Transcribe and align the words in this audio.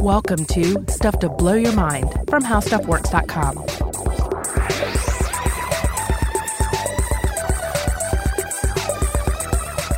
Welcome 0.00 0.44
to 0.46 0.84
Stuff 0.88 1.18
to 1.18 1.28
Blow 1.28 1.54
Your 1.54 1.72
Mind 1.72 2.10
from 2.28 2.42
HowStuffWorks.com. 2.42 3.56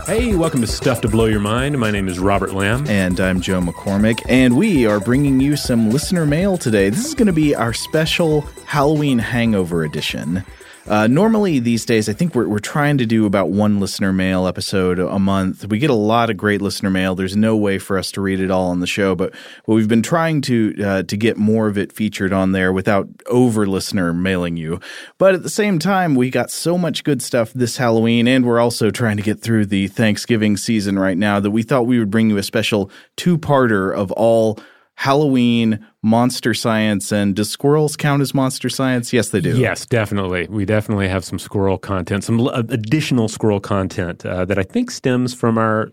Hey, 0.07 0.35
welcome 0.35 0.61
to 0.61 0.67
Stuff 0.67 1.01
to 1.03 1.09
Blow 1.09 1.27
Your 1.27 1.41
Mind. 1.41 1.79
My 1.79 1.91
name 1.91 2.09
is 2.09 2.19
Robert 2.19 2.53
Lamb. 2.53 2.87
And 2.89 3.21
I'm 3.21 3.41
Joe 3.41 3.61
McCormick, 3.61 4.21
and 4.29 4.57
we 4.57 4.87
are 4.87 4.99
bringing 4.99 5.41
you 5.41 5.57
some 5.57 5.91
listener 5.91 6.27
mail 6.27 6.57
today. 6.57 6.91
This 6.91 7.05
is 7.05 7.15
going 7.15 7.27
to 7.27 7.33
be 7.33 7.55
our 7.55 7.73
special 7.73 8.43
Halloween 8.67 9.19
hangover 9.19 9.85
edition. 9.85 10.45
Uh, 10.89 11.09
normally 11.09 11.59
these 11.59 11.85
days, 11.85 12.09
I 12.09 12.13
think 12.13 12.37
we're, 12.37 12.47
we're 12.47 12.61
trying 12.61 12.97
to 12.99 13.07
do 13.07 13.27
about 13.27 13.51
one 13.51 13.81
listener 13.81 14.13
mail 14.13 14.47
episode 14.47 15.01
a 15.01 15.19
month. 15.19 15.67
We 15.67 15.81
get 15.81 15.91
a 15.91 15.95
lot 15.95 16.31
of 16.31 16.37
great 16.37 16.63
listener 16.63 16.91
mail. 16.91 17.17
There's 17.17 17.35
no 17.35 17.57
way 17.57 17.79
for 17.81 17.99
us 17.99 18.13
to 18.13 18.21
read 18.21 18.39
it 18.39 18.53
all 18.53 18.71
on 18.71 18.79
the 18.79 18.87
show, 18.87 19.17
but 19.17 19.35
we've 19.67 19.89
been 19.89 20.03
trying 20.03 20.43
to 20.43 20.85
uh, 20.85 21.03
to 21.03 21.17
get 21.17 21.37
more 21.37 21.67
of 21.67 21.77
it 21.77 21.93
featured 21.93 22.33
on 22.33 22.53
there 22.53 22.73
without 22.73 23.09
over 23.27 23.67
listener 23.67 24.13
mailing 24.13 24.57
you. 24.57 24.79
But 25.19 25.35
at 25.35 25.43
the 25.43 25.51
same 25.51 25.81
time, 25.81 26.15
we 26.15 26.31
got 26.31 26.53
so 26.53 26.79
much 26.79 27.03
good 27.03 27.21
stuff 27.21 27.53
this 27.53 27.79
Halloween, 27.79 28.29
and 28.29 28.47
we're 28.47 28.61
also 28.61 28.93
trying 28.93 29.17
to 29.17 29.25
get 29.25 29.41
through 29.41 29.67
the 29.67 29.89
Thanksgiving 29.89 30.57
season 30.57 31.01
right 31.01 31.19
now 31.19 31.41
that 31.41 31.51
we 31.51 31.65
thought 31.65 31.89
we 31.89 31.99
would 31.99 32.13
bring 32.13 32.31
you 32.31 32.37
a 32.37 32.45
special 32.45 32.93
two 33.17 33.39
parter 33.39 33.93
of 33.93 34.13
all 34.13 34.61
Halloween, 34.97 35.87
monster 36.03 36.55
science, 36.55 37.13
and 37.13 37.37
does 37.37 37.51
squirrels 37.51 37.97
count 37.97 38.23
as 38.23 38.33
monster 38.33 38.71
science? 38.71 39.13
Yes, 39.13 39.29
they 39.29 39.41
do. 39.41 39.57
Yes, 39.57 39.85
definitely. 39.85 40.47
We 40.49 40.65
definitely 40.65 41.07
have 41.09 41.23
some 41.25 41.39
squirrel 41.39 41.77
content, 41.77 42.25
some 42.25 42.41
additional 42.49 43.29
squirrel 43.29 43.61
content 43.61 44.25
uh, 44.25 44.47
that 44.47 44.59
I 44.59 44.63
think 44.63 44.91
stems 44.91 45.35
from 45.35 45.59
our 45.59 45.93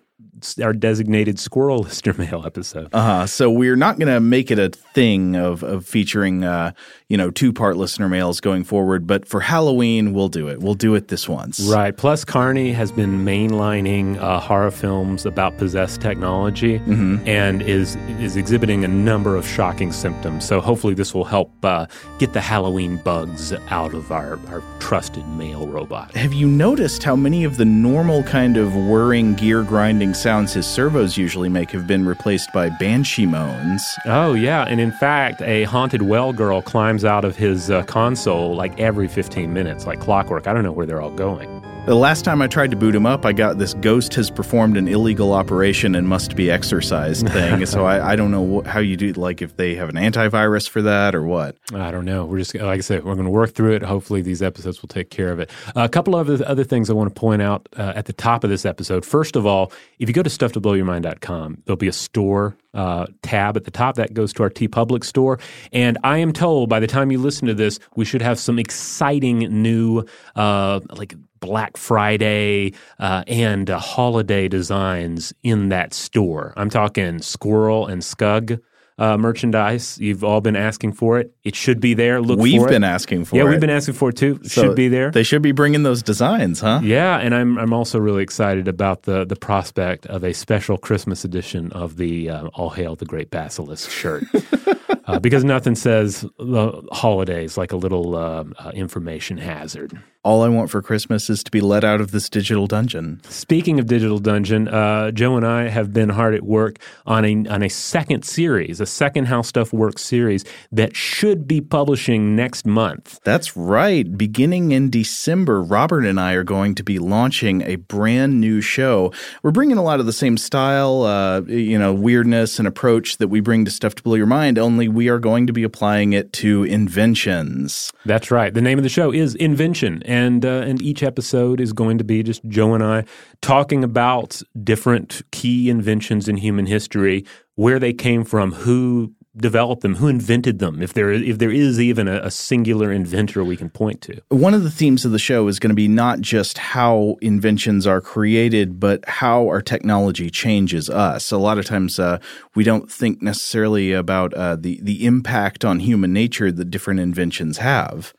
our 0.62 0.74
designated 0.74 1.40
squirrel 1.40 1.80
listener 1.84 2.14
mail 2.14 2.44
episode. 2.46 2.90
Uh 2.94 3.02
huh. 3.02 3.28
So 3.28 3.52
we're 3.52 3.76
not 3.76 3.98
going 4.00 4.14
to 4.14 4.20
make 4.20 4.52
it 4.52 4.60
a 4.60 4.70
thing 4.70 5.36
of 5.36 5.64
of 5.64 5.86
featuring 5.86 6.44
uh, 6.44 6.72
you 7.14 7.18
know 7.18 7.32
two 7.32 7.54
part 7.54 7.78
listener 7.78 8.10
mails 8.10 8.42
going 8.42 8.66
forward, 8.66 9.08
but 9.08 9.28
for 9.28 9.40
Halloween 9.40 10.14
we'll 10.14 10.30
do 10.30 10.50
it. 10.50 10.60
We'll 10.60 10.74
do 10.74 10.96
it 10.96 11.08
this 11.08 11.30
once. 11.30 11.62
Right. 11.62 11.96
Plus, 11.96 12.26
Carney 12.26 12.74
has 12.74 12.92
been 12.92 13.24
mainlining 13.24 14.18
uh, 14.18 14.40
horror 14.40 14.72
films 14.72 15.26
about 15.26 15.58
possessed 15.58 16.02
technology 16.02 16.80
mm-hmm. 16.80 17.18
and 17.28 17.62
is 17.62 17.96
is 18.20 18.36
exhibiting 18.36 18.84
a 18.84 18.90
number 18.90 19.36
of 19.36 19.48
shocking 19.48 19.92
symptoms. 19.92 20.46
So 20.46 20.60
hopefully 20.60 20.94
this 20.94 21.14
will 21.14 21.26
help 21.26 21.54
uh, 21.64 21.86
get 22.20 22.34
the 22.34 22.42
Halloween 22.42 22.98
bugs 22.98 23.54
out 23.70 23.94
of 23.94 24.12
our 24.12 24.38
our 24.50 24.62
trusted 24.80 25.28
mail 25.30 25.68
robot. 25.68 26.14
Have 26.16 26.34
you 26.34 26.48
noticed 26.48 27.04
how 27.04 27.16
many 27.16 27.46
of 27.46 27.58
the 27.58 27.66
normal 27.66 28.24
kind 28.24 28.58
of 28.58 28.76
whirring 28.76 29.36
gear 29.36 29.64
grinding 29.64 30.14
sounds 30.14 30.34
sounds 30.34 30.54
his 30.54 30.66
servos 30.66 31.16
usually 31.16 31.48
make 31.48 31.70
have 31.70 31.86
been 31.86 32.08
replaced 32.08 32.52
by 32.52 32.68
banshee 32.68 33.28
moans. 33.28 33.84
Oh, 34.06 34.34
yeah. 34.34 34.66
And 34.68 34.82
in 34.82 34.92
fact, 34.92 35.44
a 35.44 35.64
haunted 35.66 36.02
well 36.02 36.34
girl 36.34 36.62
climbs 36.62 37.03
out 37.06 37.26
of 37.26 37.36
his 37.36 37.70
uh, 37.70 37.84
console 37.84 38.56
like 38.56 38.80
every 38.80 39.08
15 39.08 39.54
minutes, 39.54 39.86
like 39.86 40.00
clockwork. 40.00 40.48
I 40.48 40.54
don't 40.54 40.64
know 40.64 40.72
where 40.72 40.86
they're 40.86 41.02
all 41.02 41.12
going. 41.12 41.64
The 41.86 41.96
last 41.96 42.24
time 42.24 42.42
I 42.42 42.48
tried 42.48 42.72
to 42.72 42.78
boot 42.78 42.96
him 42.96 43.06
up, 43.06 43.26
I 43.26 43.34
got 43.34 43.58
this 43.58 43.74
ghost 43.74 44.14
has 44.14 44.32
performed 44.32 44.78
an 44.78 44.88
illegal 44.88 45.34
operation 45.34 45.96
and 45.96 46.08
must 46.08 46.34
be 46.34 46.50
exorcised 46.50 47.28
thing. 47.28 47.66
so 47.66 47.84
I, 47.84 48.14
I, 48.14 48.16
don't 48.16 48.32
know 48.32 48.62
how 48.62 48.80
you 48.80 48.96
do, 48.96 49.12
like 49.12 49.42
if 49.42 49.58
they 49.58 49.76
have 49.76 49.90
an 49.90 49.96
antivirus 49.96 50.70
for 50.70 50.82
that 50.84 51.14
or 51.14 51.24
what. 51.24 51.58
I 51.74 51.92
don't 51.92 52.06
know. 52.06 52.24
We're 52.24 52.38
just, 52.38 52.56
like 52.56 52.78
I 52.78 52.80
said, 52.80 53.04
we're 53.04 53.16
going 53.16 53.26
to 53.26 53.32
work 53.32 53.54
through 53.54 53.74
it. 53.74 53.84
Hopefully 53.84 54.22
these 54.22 54.42
episodes 54.42 54.82
will 54.82 54.88
take 54.88 55.10
care 55.10 55.30
of 55.30 55.42
it. 55.42 55.52
Uh, 55.76 55.82
a 55.84 55.90
couple 55.90 56.16
of 56.16 56.42
other 56.44 56.64
things 56.64 56.90
I 56.90 56.94
want 56.94 57.14
to 57.14 57.20
point 57.20 57.42
out 57.42 57.68
uh, 57.76 57.92
at 57.98 58.06
the 58.06 58.14
top 58.14 58.46
of 58.46 58.50
this 58.50 58.66
episode. 58.66 59.06
First 59.06 59.36
of 59.36 59.46
all, 59.46 59.74
if 60.00 60.08
you 60.08 60.14
go 60.14 60.24
to 60.24 60.30
stufftoblowyourmind.com, 60.30 61.64
there'll 61.66 61.76
be 61.76 61.90
a 61.90 61.92
store 61.92 62.56
uh, 62.74 63.08
tab 63.22 63.58
at 63.58 63.66
the 63.66 63.72
top 63.72 63.96
that 63.96 64.14
goes 64.14 64.34
to 64.34 64.44
our 64.44 64.50
TeePublic 64.50 65.04
store. 65.04 65.40
And 65.72 65.98
I 66.04 66.18
am 66.18 66.34
told 66.34 66.70
by 66.70 66.80
the 66.80 66.88
time 66.88 67.12
you 67.12 67.20
listen 67.20 67.48
to 67.48 67.54
this, 67.54 67.80
we 67.96 68.06
should 68.06 68.22
have 68.22 68.40
some 68.40 68.60
exciting 68.60 69.40
new, 69.62 70.06
uh, 70.36 70.80
like 70.90 71.16
Black 71.40 71.76
Friday 71.76 72.74
uh, 73.00 73.24
and 73.28 73.70
uh, 73.70 73.78
holiday 73.78 74.48
designs 74.48 75.34
in 75.44 75.70
that 75.70 75.94
store. 75.94 76.54
I'm 76.56 76.70
talking 76.70 77.22
Squirrel 77.22 77.88
and 77.88 78.02
Scug. 78.02 78.62
Uh, 78.96 79.18
merchandise. 79.18 79.98
You've 80.00 80.24
all 80.24 80.40
been 80.40 80.56
asking 80.56 80.94
for 80.94 81.20
it. 81.20 81.34
It 81.44 81.56
should 81.56 81.80
be 81.80 81.96
there. 81.96 82.22
Look 82.22 82.40
we've 82.40 82.68
been 82.68 82.84
asking 82.84 83.26
for 83.26 83.36
yeah, 83.36 83.42
it. 83.42 83.46
Yeah, 83.46 83.52
we've 83.52 83.60
been 83.60 83.72
asking 83.72 83.96
for 83.96 84.10
it 84.10 84.18
too. 84.18 84.40
So 84.44 84.62
should 84.62 84.76
be 84.76 84.88
there. 84.88 85.10
They 85.10 85.24
should 85.24 85.42
be 85.42 85.52
bringing 85.52 85.82
those 85.82 86.04
designs, 86.04 86.60
huh? 86.60 86.80
Yeah, 86.84 87.18
and 87.18 87.34
I'm 87.34 87.58
I'm 87.58 87.74
also 87.74 87.98
really 87.98 88.22
excited 88.22 88.68
about 88.68 89.04
the 89.04 89.26
the 89.26 89.36
prospect 89.36 90.06
of 90.06 90.24
a 90.24 90.32
special 90.34 90.78
Christmas 90.78 91.26
edition 91.26 91.72
of 91.72 91.98
the 91.98 92.30
uh, 92.30 92.48
All 92.54 92.70
Hail 92.70 92.96
the 92.96 93.06
Great 93.06 93.32
Basilisk 93.32 93.90
shirt. 93.90 94.26
uh, 95.06 95.20
because 95.20 95.44
nothing 95.44 95.76
says 95.76 96.22
the 96.38 96.88
holidays 96.92 97.58
like 97.58 97.72
a 97.72 97.78
little 97.78 98.16
uh, 98.16 98.44
uh, 98.60 98.72
information 98.76 99.38
hazard. 99.38 100.00
All 100.24 100.42
I 100.42 100.48
want 100.48 100.70
for 100.70 100.82
Christmas 100.82 101.30
is 101.30 101.44
to 101.44 101.52
be 101.52 101.60
let 101.60 101.84
out 101.84 102.00
of 102.00 102.12
this 102.12 102.30
digital 102.30 102.66
dungeon. 102.66 103.20
Speaking 103.28 103.78
of 103.78 103.88
digital 103.88 104.20
dungeon, 104.20 104.70
uh, 104.70 105.12
Joe 105.12 105.36
and 105.36 105.46
I 105.46 105.68
have 105.68 105.92
been 105.92 106.08
hard 106.08 106.34
at 106.34 106.44
work 106.44 106.80
on 107.06 107.26
a 107.26 107.46
on 107.50 107.62
a 107.62 107.70
second 107.70 108.24
series, 108.24 108.80
a 108.80 108.86
second 108.86 109.26
How 109.26 109.42
Stuff 109.42 109.74
Works 109.74 110.02
series 110.02 110.46
that 110.72 110.96
should 110.96 111.46
be 111.46 111.60
publishing 111.60 112.38
next 112.38 112.66
month. 112.66 113.20
That's 113.26 113.58
right. 113.58 114.18
Beginning 114.18 114.72
in 114.72 114.90
December, 114.90 115.62
Robert 115.62 116.06
and 116.06 116.18
I 116.18 116.34
are 116.36 116.46
going 116.46 116.74
to 116.76 116.84
be 116.84 117.00
launching 117.00 117.62
a 117.64 117.76
brand 117.76 118.40
new 118.40 118.62
show. 118.62 119.12
We're 119.42 119.52
bringing 119.52 119.78
a 119.78 119.84
lot 119.84 120.00
of 120.00 120.06
the 120.06 120.14
same 120.14 120.38
style, 120.38 121.02
uh, 121.02 121.42
you 121.42 121.78
know, 121.78 121.94
weirdness 121.94 122.60
and 122.60 122.68
approach 122.68 123.18
that 123.18 123.28
we 123.28 123.42
bring 123.42 123.66
to 123.66 123.72
Stuff 123.72 123.96
to 123.96 124.04
Blow 124.04 124.16
Your 124.16 124.26
Mind. 124.28 124.58
Only 124.58 124.88
we 124.88 125.10
are 125.10 125.20
going 125.20 125.48
to 125.48 125.54
be 125.54 125.64
applying 125.64 126.14
it 126.14 126.32
to 126.34 126.64
inventions. 126.64 127.92
That's 128.06 128.32
right. 128.32 128.54
The 128.54 128.62
name 128.62 128.80
of 128.80 128.84
the 128.84 128.90
show 128.90 129.12
is 129.12 129.36
Invention 129.36 130.02
and 130.14 130.46
uh, 130.46 130.62
and 130.68 130.80
each 130.80 131.02
episode 131.02 131.60
is 131.60 131.74
going 131.74 131.98
to 131.98 132.04
be 132.04 132.22
just 132.22 132.46
Joe 132.48 132.76
and 132.76 132.84
I 132.84 133.06
talking 133.42 133.84
about 133.84 134.44
different 134.64 135.24
key 135.32 135.72
inventions 135.72 136.28
in 136.28 136.38
human 136.38 136.68
history, 136.68 137.26
where 137.56 137.80
they 137.80 137.94
came 137.94 138.24
from, 138.24 138.52
who 138.52 139.12
developed 139.36 139.82
them, 139.82 139.96
who 139.96 140.08
invented 140.08 140.60
them, 140.60 140.84
if 140.84 140.94
there 140.94 141.12
if 141.12 141.40
there 141.40 141.50
is 141.50 141.80
even 141.80 142.08
a, 142.08 142.20
a, 142.20 142.30
singular 142.30 142.92
inventor 142.92 143.44
we 143.44 143.58
can 143.58 143.72
point 143.72 144.02
to. 144.02 144.22
One 144.30 144.54
of 144.54 144.62
the 144.62 144.70
themes 144.70 145.04
of 145.04 145.12
the 145.12 145.18
show 145.18 145.48
is 145.48 145.58
going 145.58 145.72
to 145.72 145.76
be 145.76 145.88
not 145.88 146.22
just 146.22 146.60
how 146.60 147.16
inventions 147.20 147.88
are 147.88 148.00
created, 148.00 148.80
but 148.80 149.04
how 149.10 149.48
our 149.48 149.64
technology 149.64 150.30
changes 150.30 150.92
us. 150.92 151.32
A 151.32 151.38
lot 151.40 151.58
of 151.58 151.66
times, 151.66 151.98
uh, 151.98 152.20
we 152.54 152.64
don't 152.64 152.92
think 152.92 153.24
necessarily 153.24 153.94
about 153.94 154.36
uh, 154.36 154.58
the 154.58 154.80
the 154.84 155.08
impact 155.08 155.66
on 155.66 155.80
human 155.80 156.14
nature 156.14 156.52
that 156.52 156.70
different 156.70 157.00
inventions 157.00 157.58
have. 157.58 158.14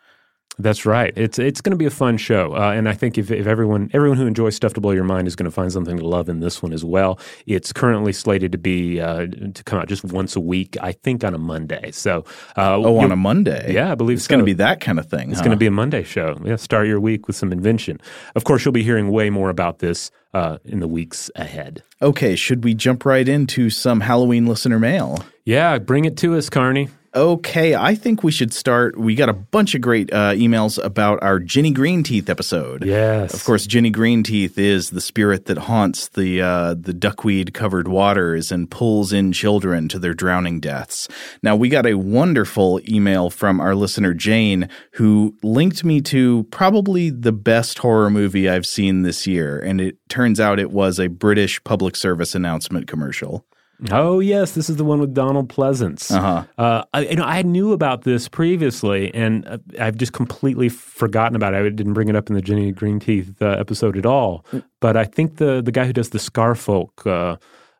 That's 0.58 0.86
right. 0.86 1.12
It's 1.16 1.38
it's 1.38 1.60
going 1.60 1.72
to 1.72 1.76
be 1.76 1.84
a 1.84 1.90
fun 1.90 2.16
show, 2.16 2.54
uh, 2.54 2.70
and 2.70 2.88
I 2.88 2.92
think 2.92 3.18
if, 3.18 3.30
if 3.30 3.46
everyone 3.46 3.90
everyone 3.92 4.18
who 4.18 4.26
enjoys 4.26 4.54
stuff 4.54 4.72
to 4.74 4.80
blow 4.80 4.92
your 4.92 5.04
mind 5.04 5.26
is 5.26 5.34
going 5.34 5.44
to 5.46 5.50
find 5.50 5.72
something 5.72 5.98
to 5.98 6.06
love 6.06 6.28
in 6.28 6.38
this 6.38 6.62
one 6.62 6.72
as 6.72 6.84
well. 6.84 7.18
It's 7.46 7.72
currently 7.72 8.12
slated 8.12 8.52
to 8.52 8.58
be 8.58 9.00
uh, 9.00 9.26
to 9.26 9.64
come 9.64 9.80
out 9.80 9.88
just 9.88 10.04
once 10.04 10.36
a 10.36 10.40
week, 10.40 10.76
I 10.80 10.92
think 10.92 11.24
on 11.24 11.34
a 11.34 11.38
Monday. 11.38 11.90
So 11.90 12.24
uh, 12.56 12.76
oh, 12.76 12.98
on 12.98 13.10
a 13.10 13.16
Monday, 13.16 13.74
yeah, 13.74 13.90
I 13.90 13.96
believe 13.96 14.18
it's 14.18 14.26
so. 14.26 14.30
going 14.30 14.40
to 14.40 14.44
be 14.44 14.52
that 14.54 14.80
kind 14.80 15.00
of 15.00 15.06
thing. 15.06 15.30
It's 15.30 15.40
huh? 15.40 15.44
going 15.44 15.56
to 15.56 15.60
be 15.60 15.66
a 15.66 15.72
Monday 15.72 16.04
show. 16.04 16.40
Yeah, 16.44 16.56
start 16.56 16.86
your 16.86 17.00
week 17.00 17.26
with 17.26 17.34
some 17.34 17.50
invention. 17.50 18.00
Of 18.36 18.44
course, 18.44 18.64
you'll 18.64 18.72
be 18.72 18.84
hearing 18.84 19.10
way 19.10 19.30
more 19.30 19.50
about 19.50 19.80
this 19.80 20.12
uh, 20.34 20.58
in 20.64 20.78
the 20.78 20.88
weeks 20.88 21.32
ahead. 21.34 21.82
Okay, 22.00 22.36
should 22.36 22.62
we 22.62 22.74
jump 22.74 23.04
right 23.04 23.28
into 23.28 23.70
some 23.70 24.00
Halloween 24.00 24.46
listener 24.46 24.78
mail? 24.78 25.24
Yeah, 25.44 25.78
bring 25.78 26.04
it 26.04 26.16
to 26.18 26.36
us, 26.36 26.48
Carney. 26.48 26.90
Okay, 27.14 27.76
I 27.76 27.94
think 27.94 28.24
we 28.24 28.32
should 28.32 28.52
start. 28.52 28.98
We 28.98 29.14
got 29.14 29.28
a 29.28 29.32
bunch 29.32 29.76
of 29.76 29.80
great 29.80 30.12
uh, 30.12 30.32
emails 30.32 30.82
about 30.82 31.22
our 31.22 31.38
Ginny 31.38 31.72
Greenteeth 31.72 32.28
episode. 32.28 32.84
Yes, 32.84 33.32
of 33.32 33.44
course, 33.44 33.68
Ginny 33.68 33.92
Greenteeth 33.92 34.58
is 34.58 34.90
the 34.90 35.00
spirit 35.00 35.46
that 35.46 35.58
haunts 35.58 36.08
the 36.08 36.42
uh, 36.42 36.74
the 36.74 36.92
duckweed 36.92 37.54
covered 37.54 37.86
waters 37.86 38.50
and 38.50 38.68
pulls 38.68 39.12
in 39.12 39.30
children 39.30 39.86
to 39.90 40.00
their 40.00 40.12
drowning 40.12 40.58
deaths. 40.58 41.06
Now, 41.40 41.54
we 41.54 41.68
got 41.68 41.86
a 41.86 41.94
wonderful 41.94 42.80
email 42.88 43.30
from 43.30 43.60
our 43.60 43.76
listener 43.76 44.12
Jane, 44.12 44.68
who 44.94 45.36
linked 45.40 45.84
me 45.84 46.00
to 46.02 46.44
probably 46.50 47.10
the 47.10 47.32
best 47.32 47.78
horror 47.78 48.10
movie 48.10 48.48
I've 48.48 48.66
seen 48.66 49.02
this 49.02 49.24
year, 49.24 49.60
and 49.60 49.80
it 49.80 49.98
turns 50.08 50.40
out 50.40 50.58
it 50.58 50.72
was 50.72 50.98
a 50.98 51.06
British 51.06 51.62
public 51.62 51.94
service 51.94 52.34
announcement 52.34 52.88
commercial. 52.88 53.46
Oh 53.90 54.20
yes, 54.20 54.52
this 54.52 54.70
is 54.70 54.76
the 54.76 54.84
one 54.84 55.00
with 55.00 55.12
Donald 55.14 55.48
Pleasence. 55.48 56.10
Uh-huh. 56.10 56.44
Uh, 56.56 56.84
I, 56.94 57.00
you 57.00 57.16
know, 57.16 57.24
I 57.24 57.42
knew 57.42 57.72
about 57.72 58.02
this 58.04 58.28
previously, 58.28 59.12
and 59.14 59.46
uh, 59.46 59.58
I've 59.78 59.96
just 59.96 60.12
completely 60.12 60.68
forgotten 60.68 61.36
about 61.36 61.54
it. 61.54 61.58
I 61.58 61.68
didn't 61.68 61.92
bring 61.92 62.08
it 62.08 62.16
up 62.16 62.28
in 62.28 62.34
the 62.34 62.42
Ginny 62.42 62.72
Greenteeth 62.72 63.40
uh, 63.42 63.46
episode 63.58 63.96
at 63.96 64.06
all. 64.06 64.44
But 64.80 64.96
I 64.96 65.04
think 65.04 65.36
the 65.36 65.60
the 65.62 65.72
guy 65.72 65.84
who 65.84 65.92
does 65.92 66.10
the 66.10 66.18
Scarfolk 66.18 66.90
uh, 67.06 67.36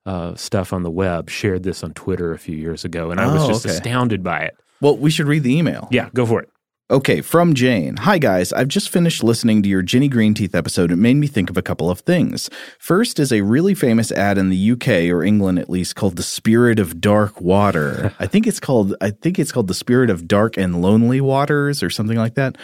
uh, 0.09 0.35
stuff 0.35 0.73
on 0.73 0.83
the 0.83 0.91
web 0.91 1.31
shared 1.31 1.63
this 1.63 1.83
on 1.83 1.95
Twitter 1.95 2.33
a 2.33 2.39
few 2.39 2.57
years 2.57 2.85
ago, 2.85 3.11
and 3.11 3.21
I 3.21 3.33
was 3.33 3.45
Oh, 3.45 3.49
just 3.49 3.65
okay. 3.67 3.75
astounded 3.75 4.23
by 4.23 4.41
it. 4.41 4.57
Well, 4.81 4.97
we 4.99 5.11
should 5.11 5.27
read 5.27 5.43
the 5.45 5.57
email. 5.57 5.89
Yeah, 5.91 6.11
go 6.13 6.27
for 6.27 6.41
it. 6.43 6.51
Okay, 6.91 7.23
from 7.23 7.55
Jane. 7.55 7.97
Hi 7.97 8.19
guys, 8.19 8.53
I've 8.53 8.69
just 8.69 8.91
finished 8.91 9.25
listening 9.25 9.63
to 9.63 9.71
your 9.71 9.81
Ginny 9.81 10.11
Greenteeth 10.11 10.55
episode. 10.55 10.93
It 10.93 10.97
made 10.97 11.15
me 11.15 11.27
think 11.27 11.49
of 11.49 11.57
a 11.57 11.63
couple 11.63 11.89
of 11.89 12.01
things. 12.01 12.51
First 12.79 13.19
is 13.19 13.33
a 13.33 13.41
really 13.41 13.75
famous 13.75 14.13
ad 14.13 14.37
in 14.37 14.51
the 14.51 14.73
UK 14.73 15.11
or 15.11 15.25
England 15.25 15.59
at 15.59 15.71
least 15.71 15.97
called 15.97 16.17
The 16.17 16.23
Spirit 16.23 16.79
of 16.79 17.01
Dark 17.01 17.41
Water. 17.41 18.15
I 18.21 18.27
think 18.27 18.47
it's 18.47 18.61
called 18.61 18.95
I 19.01 19.13
think 19.13 19.39
it's 19.39 19.51
called 19.51 19.69
The 19.69 19.75
Spirit 19.75 20.11
of 20.11 20.29
Dark 20.29 20.59
and 20.59 20.83
Lonely 20.83 21.23
Waters 21.23 21.83
or 21.83 21.89
something 21.89 22.19
like 22.19 22.35
that. 22.35 22.59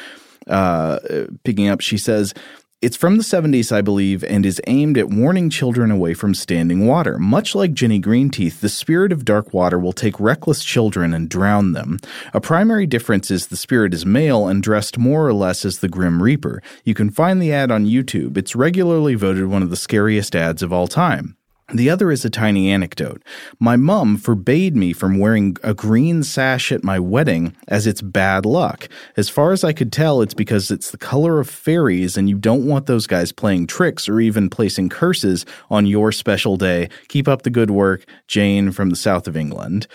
Uh, 0.47 0.99
picking 1.45 1.69
up, 1.69 1.81
she 1.81 1.97
says, 1.97 2.35
it's 2.83 2.97
from 2.97 3.19
the 3.19 3.23
70s, 3.23 3.73
I 3.73 3.83
believe, 3.83 4.25
and 4.25 4.47
is 4.47 4.61
aimed 4.67 4.97
at 4.97 5.11
warning 5.11 5.51
children 5.51 5.91
away 5.91 6.15
from 6.15 6.35
standing 6.35 6.87
water. 6.87 7.19
Much 7.19 7.55
like 7.55 7.75
Ginny 7.75 8.01
Greenteeth, 8.01 8.61
the 8.61 8.71
spirit 8.71 9.13
of 9.13 9.27
dark 9.27 9.53
water 9.53 9.79
will 9.79 9.93
take 9.93 10.19
reckless 10.19 10.65
children 10.65 11.13
and 11.13 11.29
drown 11.29 11.73
them. 11.73 11.99
A 12.33 12.41
primary 12.41 12.87
difference 12.87 13.31
is 13.31 13.49
the 13.49 13.57
spirit 13.57 13.93
is 13.93 14.07
male 14.07 14.49
and 14.49 14.63
dressed 14.63 14.97
more 14.97 15.27
or 15.27 15.35
less 15.35 15.67
as 15.67 15.81
the 15.81 15.89
Grim 15.89 16.23
Reaper. 16.23 16.63
You 16.85 16.95
can 16.95 17.11
find 17.11 17.43
the 17.43 17.53
ad 17.53 17.71
on 17.71 17.85
YouTube. 17.85 18.39
It's 18.39 18.57
regularly 18.57 19.15
voted 19.15 19.47
one 19.47 19.63
of 19.63 19.69
the 19.69 19.77
scariest 19.77 20.35
ads 20.35 20.63
of 20.63 20.73
all 20.73 20.89
time. 20.89 21.37
The 21.73 21.89
other 21.89 22.11
is 22.11 22.25
a 22.25 22.31
tiny 22.31 22.71
anecdote. 22.71 23.23
My 23.61 23.77
mum 23.77 24.17
forbade 24.17 24.75
me 24.75 24.93
from 24.93 25.19
wearing 25.19 25.57
a 25.63 25.73
green 25.73 26.25
sash 26.25 26.73
at 26.73 26.83
my 26.83 26.99
wedding 26.99 27.57
as 27.69 27.87
it's 27.87 28.03
bad 28.03 28.45
luck. 28.45 28.89
As 29.17 29.29
far 29.29 29.53
as 29.53 29.63
I 29.63 29.73
could 29.73 29.93
tell, 29.93 30.21
it's 30.21 30.35
because 30.35 30.71
it's 30.71 30.91
the 30.91 30.99
color 30.99 31.39
of 31.39 31.49
fairies 31.49 32.17
and 32.17 32.29
you 32.29 32.37
don't 32.37 32.67
want 32.67 32.87
those 32.87 33.07
guys 33.07 33.31
playing 33.31 33.69
tricks 33.69 34.09
or 34.09 34.21
even 34.21 34.51
placing 34.51 34.89
curses 34.89 35.47
on 35.71 35.87
your 35.87 36.11
special 36.11 36.57
day. 36.57 36.89
Keep 37.09 37.29
up 37.29 37.43
the 37.43 37.51
good 37.51 37.71
work, 37.71 38.05
Jane 38.27 38.73
from 38.73 38.91
the 38.91 38.97
south 38.97 39.29
of 39.29 39.37
England. 39.37 39.87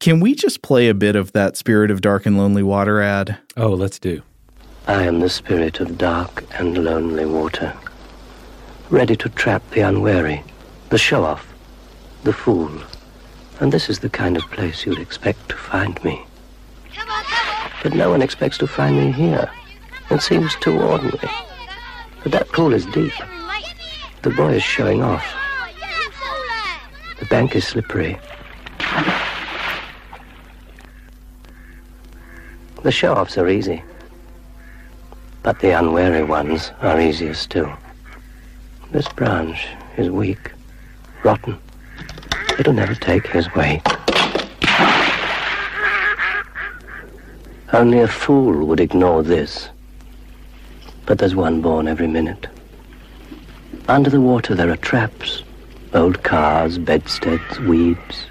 Can 0.00 0.20
we 0.20 0.34
just 0.34 0.60
play 0.60 0.88
a 0.88 0.94
bit 0.94 1.16
of 1.16 1.32
that 1.32 1.56
Spirit 1.56 1.90
of 1.90 2.02
Dark 2.02 2.26
and 2.26 2.36
Lonely 2.36 2.62
Water 2.62 3.00
ad? 3.00 3.38
Oh, 3.56 3.70
let's 3.70 3.98
do. 3.98 4.22
I 4.86 5.04
am 5.04 5.20
the 5.20 5.30
spirit 5.30 5.80
of 5.80 5.96
dark 5.96 6.44
and 6.58 6.76
lonely 6.76 7.24
water, 7.24 7.74
ready 8.90 9.16
to 9.16 9.30
trap 9.30 9.62
the 9.70 9.80
unwary 9.80 10.44
the 10.94 10.98
show 10.98 11.24
off, 11.24 11.52
the 12.22 12.32
fool. 12.32 12.70
And 13.58 13.72
this 13.72 13.90
is 13.90 13.98
the 13.98 14.08
kind 14.08 14.36
of 14.36 14.44
place 14.52 14.86
you'd 14.86 15.00
expect 15.00 15.48
to 15.48 15.56
find 15.56 15.92
me. 16.04 16.24
But 17.82 17.94
no 17.94 18.10
one 18.10 18.22
expects 18.22 18.58
to 18.58 18.68
find 18.68 18.96
me 18.96 19.10
here. 19.10 19.50
It 20.12 20.22
seems 20.22 20.54
too 20.60 20.80
ordinary. 20.80 21.34
But 22.22 22.30
that 22.30 22.48
pool 22.50 22.72
is 22.72 22.86
deep. 22.86 23.12
The 24.22 24.30
boy 24.30 24.52
is 24.52 24.62
showing 24.62 25.02
off. 25.02 25.26
The 27.18 27.26
bank 27.26 27.56
is 27.56 27.66
slippery. 27.66 28.16
The 32.84 32.92
show-offs 32.92 33.36
are 33.36 33.48
easy. 33.48 33.82
But 35.42 35.58
the 35.58 35.76
unwary 35.76 36.22
ones 36.22 36.70
are 36.82 37.00
easier 37.00 37.34
still. 37.34 37.76
This 38.92 39.08
branch 39.08 39.66
is 39.96 40.08
weak 40.08 40.53
rotten. 41.24 41.58
It'll 42.58 42.72
never 42.72 42.94
take 42.94 43.26
his 43.26 43.52
way. 43.54 43.82
Only 47.72 47.98
a 47.98 48.06
fool 48.06 48.66
would 48.66 48.78
ignore 48.78 49.22
this. 49.22 49.70
But 51.06 51.18
there's 51.18 51.34
one 51.34 51.60
born 51.60 51.88
every 51.88 52.06
minute. 52.06 52.46
Under 53.88 54.10
the 54.10 54.20
water 54.20 54.54
there 54.54 54.70
are 54.70 54.76
traps. 54.76 55.42
Old 55.92 56.22
cars, 56.22 56.78
bedsteads, 56.78 57.58
weeds, 57.60 58.26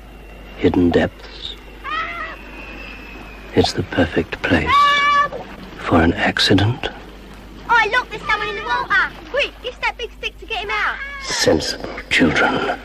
hidden 0.57 0.89
depths. 0.89 1.55
It's 3.55 3.73
the 3.73 3.83
perfect 3.83 4.41
place 4.41 4.73
for 5.77 6.01
an 6.01 6.13
accident. 6.13 6.89
Oh, 7.85 7.89
look, 7.89 8.09
there's 8.09 8.21
someone 8.21 8.47
in 8.47 8.55
the 8.55 8.63
water. 8.63 9.11
Quick, 9.29 9.51
use 9.61 9.75
that 9.79 9.97
big 9.97 10.09
stick 10.13 10.37
to 10.39 10.45
get 10.45 10.63
him 10.63 10.69
out. 10.69 10.95
Sensible 11.23 11.99
children. 12.09 12.79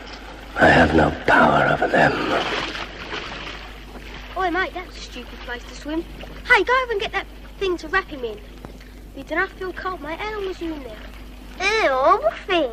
I 0.55 0.67
have 0.67 0.93
no 0.93 1.09
power 1.25 1.69
over 1.71 1.87
them. 1.87 2.11
Oi, 4.35 4.49
mate, 4.51 4.73
that's 4.73 4.97
a 4.97 4.99
stupid 4.99 5.39
place 5.39 5.63
to 5.63 5.73
swim. 5.75 6.01
Hey, 6.45 6.65
go 6.65 6.73
over 6.83 6.91
and 6.91 6.99
get 6.99 7.13
that 7.13 7.27
thing 7.59 7.77
to 7.77 7.87
wrap 7.87 8.09
him 8.09 8.25
in. 8.25 8.39
You 9.15 9.23
do 9.23 9.35
not 9.35 9.49
feel 9.51 9.71
cold, 9.71 10.01
mate. 10.01 10.19
How 10.19 10.33
long 10.33 10.45
was 10.47 10.59
you 10.59 10.73
in 10.73 10.83
there? 10.83 10.97
Ew, 11.61 11.91
what 11.91 12.37
thing? 12.39 12.71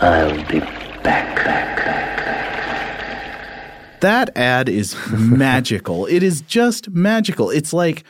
I'll 0.00 0.36
be 0.48 0.58
back. 0.58 1.44
back, 1.44 1.76
back. 1.76 4.00
That 4.00 4.36
ad 4.36 4.68
is 4.68 4.96
magical. 5.10 6.06
it 6.06 6.24
is 6.24 6.40
just 6.40 6.90
magical. 6.90 7.50
It's 7.50 7.72
like 7.72 8.02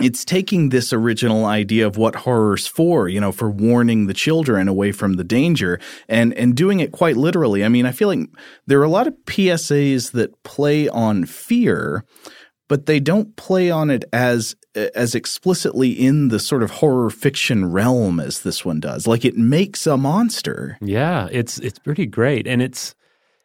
it's 0.00 0.24
taking 0.24 0.68
this 0.68 0.92
original 0.92 1.46
idea 1.46 1.86
of 1.86 1.96
what 1.96 2.16
horror's 2.16 2.66
for, 2.66 3.08
you 3.08 3.20
know, 3.20 3.32
for 3.32 3.48
warning 3.48 4.06
the 4.06 4.14
children 4.14 4.68
away 4.68 4.92
from 4.92 5.14
the 5.14 5.24
danger 5.24 5.80
and 6.08 6.34
and 6.34 6.54
doing 6.54 6.80
it 6.80 6.92
quite 6.92 7.16
literally. 7.16 7.64
I 7.64 7.68
mean, 7.68 7.86
I 7.86 7.92
feel 7.92 8.08
like 8.08 8.28
there 8.66 8.80
are 8.80 8.84
a 8.84 8.90
lot 8.90 9.06
of 9.06 9.14
PSAs 9.24 10.12
that 10.12 10.42
play 10.42 10.88
on 10.88 11.24
fear, 11.24 12.04
but 12.68 12.86
they 12.86 13.00
don't 13.00 13.36
play 13.36 13.70
on 13.70 13.90
it 13.90 14.04
as 14.12 14.54
as 14.74 15.14
explicitly 15.14 15.90
in 15.90 16.28
the 16.28 16.38
sort 16.38 16.62
of 16.62 16.72
horror 16.72 17.08
fiction 17.08 17.72
realm 17.72 18.20
as 18.20 18.42
this 18.42 18.64
one 18.64 18.80
does. 18.80 19.06
Like 19.06 19.24
it 19.24 19.38
makes 19.38 19.86
a 19.86 19.96
monster. 19.96 20.76
Yeah, 20.82 21.28
it's 21.32 21.58
it's 21.58 21.78
pretty 21.78 22.04
great 22.04 22.46
and 22.46 22.60
it's 22.60 22.94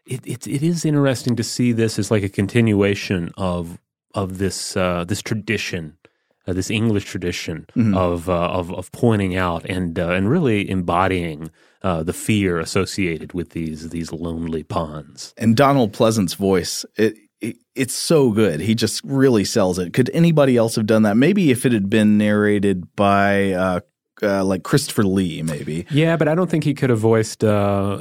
it, 0.06 0.26
it, 0.26 0.48
it 0.48 0.64
is 0.64 0.84
interesting 0.84 1.38
to 1.38 1.44
see 1.44 1.72
this 1.72 1.98
as 1.98 2.12
like 2.12 2.24
a 2.24 2.30
continuation 2.30 3.32
of 3.38 3.80
of 4.14 4.38
this 4.38 4.76
uh, 4.76 5.06
this 5.06 5.22
tradition 5.22 5.98
uh, 6.48 6.54
this 6.54 6.70
English 6.70 7.06
tradition 7.06 7.66
mm-hmm. 7.76 7.96
of, 7.96 8.30
uh, 8.30 8.50
of 8.50 8.72
of 8.74 8.92
pointing 8.92 9.36
out 9.36 9.66
and 9.66 9.98
uh, 10.00 10.10
and 10.10 10.30
really 10.30 10.70
embodying 10.70 11.52
uh, 11.84 12.04
the 12.04 12.14
fear 12.14 12.60
associated 12.60 13.34
with 13.34 13.52
these 13.52 13.90
these 13.90 14.12
lonely 14.12 14.64
ponds. 14.64 15.34
And 15.38 15.56
Donald 15.56 15.94
Pleasence's 15.94 16.36
voice, 16.36 16.86
it, 16.96 17.16
it, 17.40 17.58
it's 17.76 17.96
so 17.96 18.32
good. 18.32 18.60
He 18.60 18.76
just 18.76 19.04
really 19.04 19.46
sells 19.46 19.80
it. 19.80 19.94
Could 19.94 20.10
anybody 20.14 20.58
else 20.58 20.76
have 20.76 20.86
done 20.86 21.04
that? 21.04 21.18
Maybe 21.18 21.52
if 21.52 21.66
it 21.66 21.72
had 21.72 21.90
been 21.90 22.18
narrated 22.18 22.96
by 22.96 23.82
uh, 24.24 24.44
like 24.44 24.64
Christopher 24.64 25.04
Lee, 25.04 25.42
maybe. 25.42 25.86
Yeah, 25.90 26.18
but 26.18 26.28
I 26.28 26.36
don't 26.36 26.50
think 26.50 26.64
he 26.64 26.74
could 26.74 26.90
have 26.90 27.00
voiced, 27.00 27.44
uh, 27.44 27.48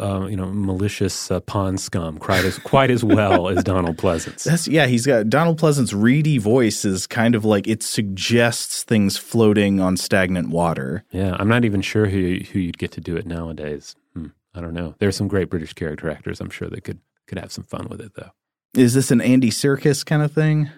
uh, 0.00 0.26
you 0.26 0.36
know, 0.36 0.46
malicious 0.46 1.30
uh, 1.30 1.40
pond 1.40 1.80
scum 1.80 2.18
quite 2.18 2.44
as 2.44 2.58
quite 2.58 2.90
as 2.90 3.02
well 3.02 3.48
as 3.48 3.64
Donald 3.64 3.96
Pleasence. 3.96 4.44
That's 4.44 4.68
yeah. 4.68 4.86
He's 4.86 5.06
got 5.06 5.28
Donald 5.28 5.58
Pleasence's 5.58 5.94
reedy 5.94 6.38
voice 6.38 6.84
is 6.84 7.06
kind 7.06 7.34
of 7.34 7.44
like 7.44 7.66
it 7.66 7.82
suggests 7.82 8.82
things 8.82 9.16
floating 9.16 9.80
on 9.80 9.96
stagnant 9.96 10.50
water. 10.50 11.04
Yeah, 11.10 11.36
I'm 11.38 11.48
not 11.48 11.64
even 11.64 11.80
sure 11.80 12.06
who 12.06 12.38
who 12.52 12.58
you'd 12.58 12.78
get 12.78 12.92
to 12.92 13.00
do 13.00 13.16
it 13.16 13.26
nowadays. 13.26 13.96
Hmm, 14.14 14.28
I 14.54 14.60
don't 14.60 14.74
know. 14.74 14.94
There's 14.98 15.16
some 15.16 15.28
great 15.28 15.50
British 15.50 15.72
character 15.72 16.10
actors. 16.10 16.40
I'm 16.40 16.50
sure 16.50 16.68
they 16.68 16.80
could 16.80 16.98
could 17.26 17.38
have 17.38 17.52
some 17.52 17.64
fun 17.64 17.88
with 17.88 18.00
it 18.00 18.14
though. 18.14 18.30
Is 18.74 18.94
this 18.94 19.10
an 19.10 19.20
Andy 19.20 19.50
Serkis 19.50 20.06
kind 20.06 20.22
of 20.22 20.32
thing? 20.32 20.70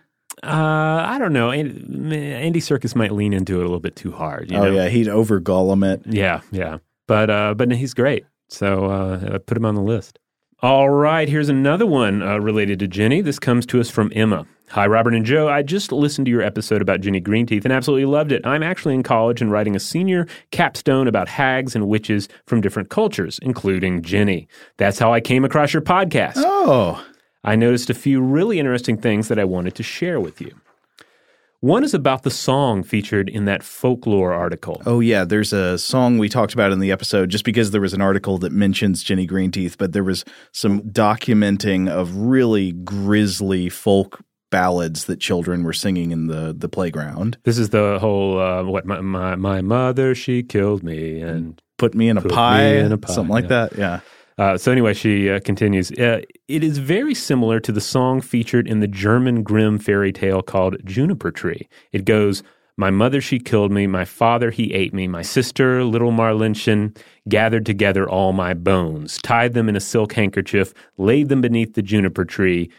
Uh, 0.42 1.04
I 1.06 1.18
don't 1.18 1.32
know. 1.32 1.50
Andy 1.50 2.60
Serkis 2.60 2.94
might 2.94 3.12
lean 3.12 3.32
into 3.32 3.56
it 3.56 3.60
a 3.60 3.62
little 3.62 3.80
bit 3.80 3.96
too 3.96 4.12
hard. 4.12 4.52
oh 4.52 4.64
know? 4.64 4.70
yeah, 4.70 4.88
he'd 4.88 5.08
over 5.08 5.40
Gollum 5.40 5.84
it. 5.90 6.02
Yeah, 6.06 6.40
yeah. 6.50 6.78
But 7.06 7.30
uh, 7.30 7.54
but 7.54 7.72
he's 7.72 7.94
great. 7.94 8.24
So 8.48 8.86
uh, 8.86 9.38
put 9.38 9.56
him 9.56 9.64
on 9.64 9.74
the 9.74 9.82
list. 9.82 10.18
All 10.60 10.88
right, 10.88 11.28
here's 11.28 11.48
another 11.48 11.86
one 11.86 12.22
uh, 12.22 12.38
related 12.38 12.78
to 12.80 12.88
Jenny. 12.88 13.20
This 13.20 13.40
comes 13.40 13.66
to 13.66 13.80
us 13.80 13.90
from 13.90 14.12
Emma. 14.14 14.46
Hi, 14.70 14.86
Robert 14.86 15.12
and 15.12 15.26
Joe. 15.26 15.48
I 15.48 15.62
just 15.62 15.90
listened 15.90 16.26
to 16.26 16.30
your 16.30 16.40
episode 16.40 16.80
about 16.80 17.00
Ginny 17.00 17.20
Greenteeth 17.20 17.64
and 17.64 17.72
absolutely 17.72 18.06
loved 18.06 18.30
it. 18.32 18.46
I'm 18.46 18.62
actually 18.62 18.94
in 18.94 19.02
college 19.02 19.42
and 19.42 19.50
writing 19.50 19.74
a 19.74 19.80
senior 19.80 20.26
capstone 20.50 21.08
about 21.08 21.28
hags 21.28 21.74
and 21.74 21.88
witches 21.88 22.28
from 22.46 22.60
different 22.60 22.88
cultures, 22.88 23.38
including 23.42 24.02
Jenny. 24.02 24.46
That's 24.78 24.98
how 24.98 25.12
I 25.12 25.20
came 25.20 25.44
across 25.44 25.72
your 25.74 25.82
podcast. 25.82 26.34
Oh. 26.36 27.04
I 27.44 27.56
noticed 27.56 27.90
a 27.90 27.94
few 27.94 28.20
really 28.20 28.58
interesting 28.58 28.96
things 28.96 29.28
that 29.28 29.38
I 29.38 29.44
wanted 29.44 29.74
to 29.76 29.82
share 29.82 30.20
with 30.20 30.40
you. 30.40 30.54
One 31.62 31.84
is 31.84 31.94
about 31.94 32.24
the 32.24 32.30
song 32.30 32.82
featured 32.82 33.28
in 33.28 33.44
that 33.44 33.62
folklore 33.62 34.32
article. 34.32 34.82
Oh, 34.84 34.98
yeah. 34.98 35.24
There's 35.24 35.52
a 35.52 35.78
song 35.78 36.18
we 36.18 36.28
talked 36.28 36.54
about 36.54 36.72
in 36.72 36.80
the 36.80 36.90
episode 36.90 37.30
just 37.30 37.44
because 37.44 37.70
there 37.70 37.80
was 37.80 37.94
an 37.94 38.00
article 38.00 38.36
that 38.38 38.50
mentions 38.50 39.04
Ginny 39.04 39.28
Greenteeth, 39.28 39.76
but 39.78 39.92
there 39.92 40.02
was 40.02 40.24
some 40.50 40.80
documenting 40.82 41.88
of 41.88 42.16
really 42.16 42.72
grisly 42.72 43.68
folk 43.68 44.24
ballads 44.50 45.04
that 45.04 45.20
children 45.20 45.62
were 45.62 45.72
singing 45.72 46.10
in 46.10 46.26
the, 46.26 46.52
the 46.52 46.68
playground. 46.68 47.38
This 47.44 47.58
is 47.58 47.70
the 47.70 47.98
whole, 48.00 48.40
uh, 48.40 48.64
what, 48.64 48.84
my, 48.84 49.00
my, 49.00 49.36
my, 49.36 49.60
mother, 49.60 50.16
she 50.16 50.42
killed 50.42 50.82
me 50.82 51.20
and 51.20 51.62
put 51.78 51.94
me 51.94 52.08
in 52.08 52.18
a, 52.18 52.22
pie, 52.22 52.74
in 52.74 52.90
a 52.90 52.98
pie, 52.98 53.12
something 53.12 53.32
like 53.32 53.44
yeah. 53.44 53.48
that. 53.48 53.78
Yeah. 53.78 54.00
Uh, 54.38 54.56
so 54.56 54.72
anyway, 54.72 54.94
she 54.94 55.30
uh, 55.30 55.40
continues. 55.40 55.90
Uh, 55.92 56.20
it 56.48 56.64
is 56.64 56.78
very 56.78 57.14
similar 57.14 57.60
to 57.60 57.72
the 57.72 57.80
song 57.80 58.20
featured 58.20 58.66
in 58.66 58.80
the 58.80 58.88
German 58.88 59.42
Grimm 59.42 59.78
fairy 59.78 60.12
tale 60.12 60.42
called 60.42 60.76
Juniper 60.84 61.30
Tree. 61.30 61.68
It 61.92 62.04
goes, 62.04 62.42
"My 62.76 62.90
mother 62.90 63.20
she 63.20 63.38
killed 63.38 63.72
me, 63.72 63.86
my 63.86 64.04
father 64.04 64.50
he 64.50 64.72
ate 64.72 64.94
me, 64.94 65.06
my 65.06 65.22
sister 65.22 65.84
little 65.84 66.12
Marlinchen 66.12 66.96
gathered 67.28 67.66
together 67.66 68.08
all 68.08 68.32
my 68.32 68.54
bones, 68.54 69.18
tied 69.22 69.54
them 69.54 69.68
in 69.68 69.76
a 69.76 69.80
silk 69.80 70.14
handkerchief, 70.14 70.72
laid 70.96 71.28
them 71.28 71.40
beneath 71.40 71.74
the 71.74 71.82
juniper 71.82 72.24
tree." 72.24 72.70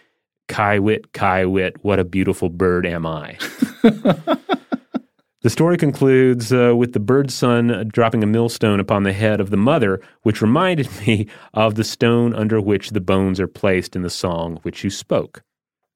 Kai-wit, 0.50 1.14
Kai-wit, 1.14 1.78
what 1.84 2.00
a 2.00 2.04
beautiful 2.04 2.50
bird 2.50 2.86
am 2.86 3.06
I. 3.06 3.38
the 5.44 5.50
story 5.50 5.78
concludes 5.78 6.52
uh, 6.52 6.74
with 6.76 6.94
the 6.94 7.00
bird's 7.00 7.34
son 7.34 7.88
dropping 7.94 8.24
a 8.24 8.28
millstone 8.28 8.80
upon 8.80 9.04
the 9.04 9.14
head 9.14 9.40
of 9.40 9.50
the 9.52 9.58
mother, 9.58 10.02
which 10.24 10.42
reminded 10.42 10.90
me 11.08 11.28
of 11.54 11.76
the 11.76 11.84
stone 11.84 12.34
under 12.34 12.60
which 12.60 12.90
the 12.90 13.02
bones 13.02 13.40
are 13.40 13.48
placed 13.48 13.96
in 13.96 14.02
the 14.02 14.10
song 14.10 14.60
which 14.64 14.84
you 14.84 14.90
spoke. 14.90 15.44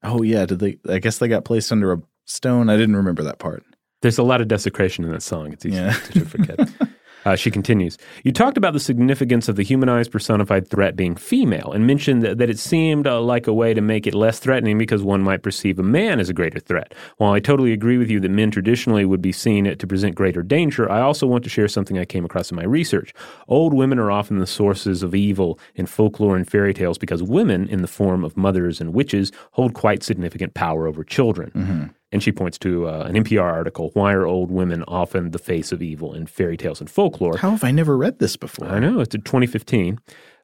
Oh 0.02 0.22
yeah, 0.22 0.46
did 0.46 0.60
they? 0.60 0.78
I 0.88 0.98
guess 1.00 1.18
they 1.18 1.26
got 1.28 1.44
placed 1.44 1.72
under 1.72 1.92
a 1.92 2.00
stone. 2.24 2.68
I 2.70 2.76
didn't 2.76 2.96
remember 2.96 3.24
that 3.24 3.38
part. 3.40 3.64
There's 4.00 4.18
a 4.18 4.22
lot 4.22 4.40
of 4.40 4.46
desecration 4.46 5.04
in 5.04 5.10
that 5.10 5.22
song. 5.22 5.52
It's 5.52 5.66
easy 5.66 5.74
Yeah. 5.76 5.92
to 6.12 6.24
forget. 6.24 6.60
Uh, 7.24 7.36
she 7.36 7.50
continues. 7.50 7.98
You 8.24 8.32
talked 8.32 8.56
about 8.56 8.72
the 8.72 8.80
significance 8.80 9.48
of 9.48 9.56
the 9.56 9.62
humanized 9.62 10.12
personified 10.12 10.68
threat 10.68 10.96
being 10.96 11.16
female 11.16 11.72
and 11.72 11.86
mentioned 11.86 12.22
that, 12.22 12.38
that 12.38 12.50
it 12.50 12.58
seemed 12.58 13.06
uh, 13.06 13.20
like 13.20 13.46
a 13.46 13.52
way 13.52 13.74
to 13.74 13.80
make 13.80 14.06
it 14.06 14.14
less 14.14 14.38
threatening 14.38 14.78
because 14.78 15.02
one 15.02 15.22
might 15.22 15.42
perceive 15.42 15.78
a 15.78 15.82
man 15.82 16.20
as 16.20 16.28
a 16.28 16.34
greater 16.34 16.60
threat. 16.60 16.94
While 17.16 17.32
I 17.32 17.40
totally 17.40 17.72
agree 17.72 17.98
with 17.98 18.10
you 18.10 18.20
that 18.20 18.30
men 18.30 18.50
traditionally 18.50 19.04
would 19.04 19.22
be 19.22 19.32
seen 19.32 19.64
to 19.76 19.86
present 19.86 20.14
greater 20.14 20.42
danger, 20.42 20.90
I 20.90 21.00
also 21.00 21.26
want 21.26 21.44
to 21.44 21.50
share 21.50 21.68
something 21.68 21.98
I 21.98 22.04
came 22.04 22.24
across 22.24 22.50
in 22.50 22.56
my 22.56 22.64
research. 22.64 23.12
Old 23.48 23.74
women 23.74 23.98
are 23.98 24.10
often 24.10 24.38
the 24.38 24.46
sources 24.46 25.02
of 25.02 25.14
evil 25.14 25.58
in 25.74 25.86
folklore 25.86 26.36
and 26.36 26.48
fairy 26.48 26.74
tales 26.74 26.98
because 26.98 27.22
women, 27.22 27.68
in 27.68 27.82
the 27.82 27.88
form 27.88 28.24
of 28.24 28.36
mothers 28.36 28.80
and 28.80 28.94
witches, 28.94 29.32
hold 29.52 29.74
quite 29.74 30.02
significant 30.02 30.54
power 30.54 30.86
over 30.86 31.04
children. 31.04 31.94
And 32.10 32.22
she 32.22 32.32
points 32.32 32.56
to 32.58 32.88
uh, 32.88 33.04
an 33.06 33.22
NPR 33.22 33.42
article 33.42 33.90
Why 33.92 34.12
are 34.14 34.26
old 34.26 34.50
women 34.50 34.82
often 34.88 35.30
the 35.30 35.38
face 35.38 35.72
of 35.72 35.82
evil 35.82 36.14
in 36.14 36.26
fairy 36.26 36.56
tales 36.56 36.80
and 36.80 36.90
folklore? 36.90 37.36
How 37.36 37.50
have 37.50 37.64
I 37.64 37.70
never 37.70 37.96
read 37.96 38.18
this 38.18 38.36
before? 38.36 38.68
I 38.68 38.78
know, 38.78 39.00
it's 39.00 39.14
in 39.14 39.22
2015. 39.22 39.98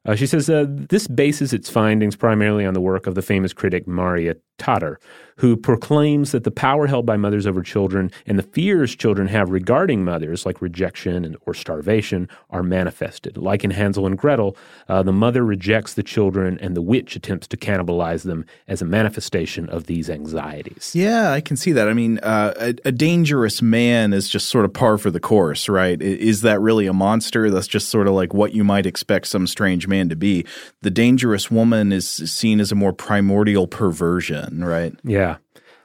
Uh, 0.05 0.15
she 0.15 0.27
says 0.27 0.49
uh, 0.49 0.65
this 0.69 1.07
bases 1.07 1.51
its 1.51 1.69
findings 1.69 2.15
primarily 2.15 2.65
on 2.65 2.75
the 2.75 2.81
work 2.81 3.07
of 3.07 3.15
the 3.15 3.23
famous 3.23 3.53
critic 3.53 3.87
Maria 3.87 4.35
Tatar, 4.59 4.99
who 5.37 5.57
proclaims 5.57 6.31
that 6.31 6.43
the 6.43 6.51
power 6.51 6.87
held 6.87 7.05
by 7.05 7.17
mothers 7.17 7.45
over 7.45 7.61
children 7.61 8.09
and 8.25 8.39
the 8.39 8.43
fears 8.43 8.95
children 8.95 9.27
have 9.27 9.49
regarding 9.49 10.03
mothers, 10.03 10.45
like 10.45 10.61
rejection 10.61 11.25
and, 11.25 11.35
or 11.45 11.53
starvation, 11.53 12.29
are 12.49 12.63
manifested. 12.63 13.37
Like 13.37 13.63
in 13.63 13.71
Hansel 13.71 14.07
and 14.07 14.17
Gretel, 14.17 14.55
uh, 14.87 15.03
the 15.03 15.11
mother 15.11 15.43
rejects 15.43 15.95
the 15.95 16.03
children 16.03 16.57
and 16.61 16.75
the 16.75 16.81
witch 16.81 17.15
attempts 17.15 17.47
to 17.47 17.57
cannibalize 17.57 18.23
them 18.23 18.45
as 18.67 18.81
a 18.81 18.85
manifestation 18.85 19.67
of 19.69 19.87
these 19.87 20.09
anxieties. 20.09 20.93
Yeah, 20.95 21.31
I 21.31 21.41
can 21.41 21.57
see 21.57 21.73
that. 21.73 21.89
I 21.89 21.93
mean, 21.93 22.19
uh, 22.19 22.53
a, 22.57 22.75
a 22.85 22.91
dangerous 22.91 23.61
man 23.61 24.13
is 24.13 24.29
just 24.29 24.47
sort 24.49 24.63
of 24.63 24.73
par 24.73 24.97
for 24.97 25.11
the 25.11 25.19
course, 25.19 25.67
right? 25.67 26.01
Is 26.01 26.41
that 26.41 26.61
really 26.61 26.87
a 26.87 26.93
monster? 26.93 27.49
That's 27.49 27.67
just 27.67 27.89
sort 27.89 28.07
of 28.07 28.13
like 28.13 28.33
what 28.33 28.53
you 28.53 28.63
might 28.63 28.85
expect 28.85 29.27
some 29.27 29.47
strange 29.47 29.87
man 29.87 30.07
to 30.09 30.15
be. 30.15 30.45
The 30.81 30.91
dangerous 30.91 31.51
woman 31.51 31.91
is 31.91 32.07
seen 32.07 32.61
as 32.61 32.71
a 32.71 32.75
more 32.75 32.93
primordial 32.93 33.67
perversion, 33.67 34.63
right? 34.63 34.93
Yeah. 35.03 35.24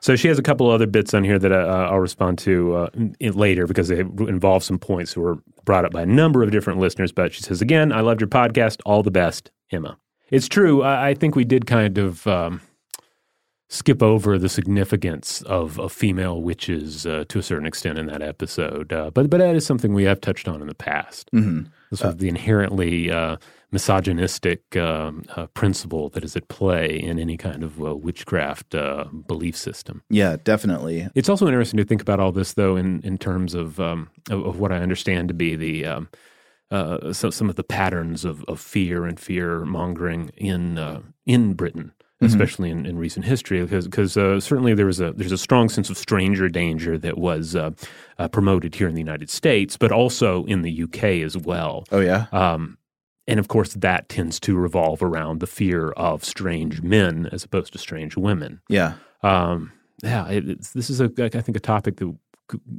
So 0.01 0.17
she 0.17 0.29
has 0.29 0.39
a 0.39 0.43
couple 0.43 0.71
other 0.71 0.87
bits 0.87 1.13
on 1.13 1.25
here 1.25 1.39
that 1.39 1.53
uh, 1.53 1.89
I'll 1.91 2.01
respond 2.01 2.39
to 2.39 2.75
uh, 2.75 2.91
in, 3.21 3.33
later 3.35 3.67
because 3.67 3.89
they 3.89 4.01
involve 4.01 4.65
some 4.65 4.79
points 4.79 5.15
that 5.15 5.21
were 5.21 5.39
brought 5.65 5.85
up 5.85 5.93
by 5.93 6.03
a 6.03 6.07
number 6.07 6.43
of 6.43 6.51
different 6.51 6.81
listeners. 6.81 7.13
But 7.13 7.33
she 7.33 7.43
says, 7.43 7.61
again, 7.61 7.93
I 7.93 8.01
loved 8.01 8.21
your 8.21 8.29
podcast. 8.29 8.81
All 8.87 9.03
the 9.03 9.11
best, 9.11 9.51
Emma. 9.71 9.99
It's 10.31 10.49
true. 10.49 10.83
I, 10.83 11.11
I 11.11 11.15
think 11.15 11.37
we 11.37 11.45
did 11.45 11.67
kind 11.67 11.99
of 11.99 12.27
um, 12.27 12.63
skip 13.69 14.03
over 14.03 14.39
the 14.39 14.49
significance 14.49 15.43
of, 15.43 15.79
of 15.79 15.93
female 15.93 16.41
witches 16.41 17.07
uh, 17.07 17.25
to 17.29 17.39
a 17.39 17.43
certain 17.43 17.67
extent 17.67 17.99
in 17.99 18.07
that 18.07 18.23
episode. 18.23 18.93
Uh, 18.93 19.11
but, 19.11 19.29
but 19.29 19.39
that 19.39 19.55
is 19.55 19.67
something 19.67 19.93
we 19.93 20.05
have 20.05 20.21
touched 20.21 20.49
on 20.49 20.61
in 20.61 20.67
the 20.67 20.75
past. 20.75 21.31
Mm-hmm. 21.33 21.67
Sort 21.95 22.15
of 22.15 22.19
the 22.19 22.29
inherently 22.29 23.11
uh, 23.11 23.37
misogynistic 23.73 24.77
um, 24.77 25.25
uh, 25.37 25.47
principle 25.47 26.09
that 26.11 26.25
is 26.25 26.37
at 26.37 26.49
play 26.49 26.99
in 26.99 27.19
any 27.19 27.37
kind 27.37 27.63
of 27.63 27.83
uh, 27.83 27.95
witchcraft 27.95 28.75
uh, 28.75 29.05
belief 29.27 29.57
system. 29.57 30.03
Yeah, 30.11 30.37
definitely. 30.43 31.09
It's 31.15 31.29
also 31.29 31.47
interesting 31.47 31.79
to 31.79 31.85
think 31.85 32.03
about 32.03 32.21
all 32.21 32.33
this, 32.33 32.55
though, 32.55 32.77
in, 32.77 33.01
in 33.03 33.19
terms 33.19 33.55
of, 33.55 33.79
um, 33.79 34.11
of 34.29 34.45
of 34.45 34.59
what 34.59 34.73
I 34.73 34.79
understand 34.79 35.29
to 35.29 35.35
be 35.35 35.57
the 35.57 35.87
um, 35.87 36.09
uh, 36.71 37.13
so, 37.13 37.31
some 37.31 37.51
of 37.51 37.57
the 37.57 37.65
patterns 37.65 38.25
of, 38.25 38.45
of 38.45 38.61
fear 38.61 39.05
and 39.05 39.19
fear 39.19 39.65
mongering 39.65 40.31
in 40.37 40.79
uh, 40.79 41.01
in 41.27 41.55
Britain, 41.55 41.93
especially 42.21 42.71
in, 42.71 42.87
in 42.87 42.97
recent 42.97 43.25
history, 43.25 43.61
because 43.61 43.87
because 43.87 44.17
uh, 44.17 44.39
certainly 44.39 44.73
there 44.75 44.87
was 44.87 45.01
a 45.01 45.13
there's 45.13 45.33
a 45.33 45.39
strong 45.39 45.69
sense 45.69 45.91
of 45.91 45.99
stranger 45.99 46.49
danger 46.49 46.97
that 46.97 47.19
was 47.19 47.57
uh, 47.57 47.71
uh, 48.21 48.29
promoted 48.29 48.77
here 48.77 48.87
in 48.87 48.95
the 48.95 49.01
United 49.01 49.31
States, 49.31 49.77
but 49.77 49.91
also 49.91 50.45
in 50.45 50.63
the 50.63 50.85
UK 50.85 51.05
as 51.25 51.37
well. 51.37 51.85
Oh 51.91 52.01
yeah. 52.01 52.27
Um, 52.31 52.79
and 53.27 53.39
of 53.39 53.49
course, 53.49 53.75
that 53.75 54.09
tends 54.09 54.41
to 54.41 54.57
revolve 54.57 55.03
around 55.03 55.41
the 55.41 55.47
fear 55.47 55.91
of 55.91 56.25
strange 56.25 56.83
men 56.83 57.29
as 57.33 57.45
opposed 57.45 57.73
to 57.73 57.79
strange 57.79 58.17
women. 58.17 58.61
Yeah. 58.69 58.95
Um, 59.23 59.73
yeah, 60.03 60.29
it, 60.29 60.49
it's, 60.49 60.73
this 60.73 60.91
is 60.91 61.01
a 61.01 61.11
I 61.19 61.29
think 61.29 61.57
a 61.57 61.61
topic 61.61 61.97
that 61.97 62.15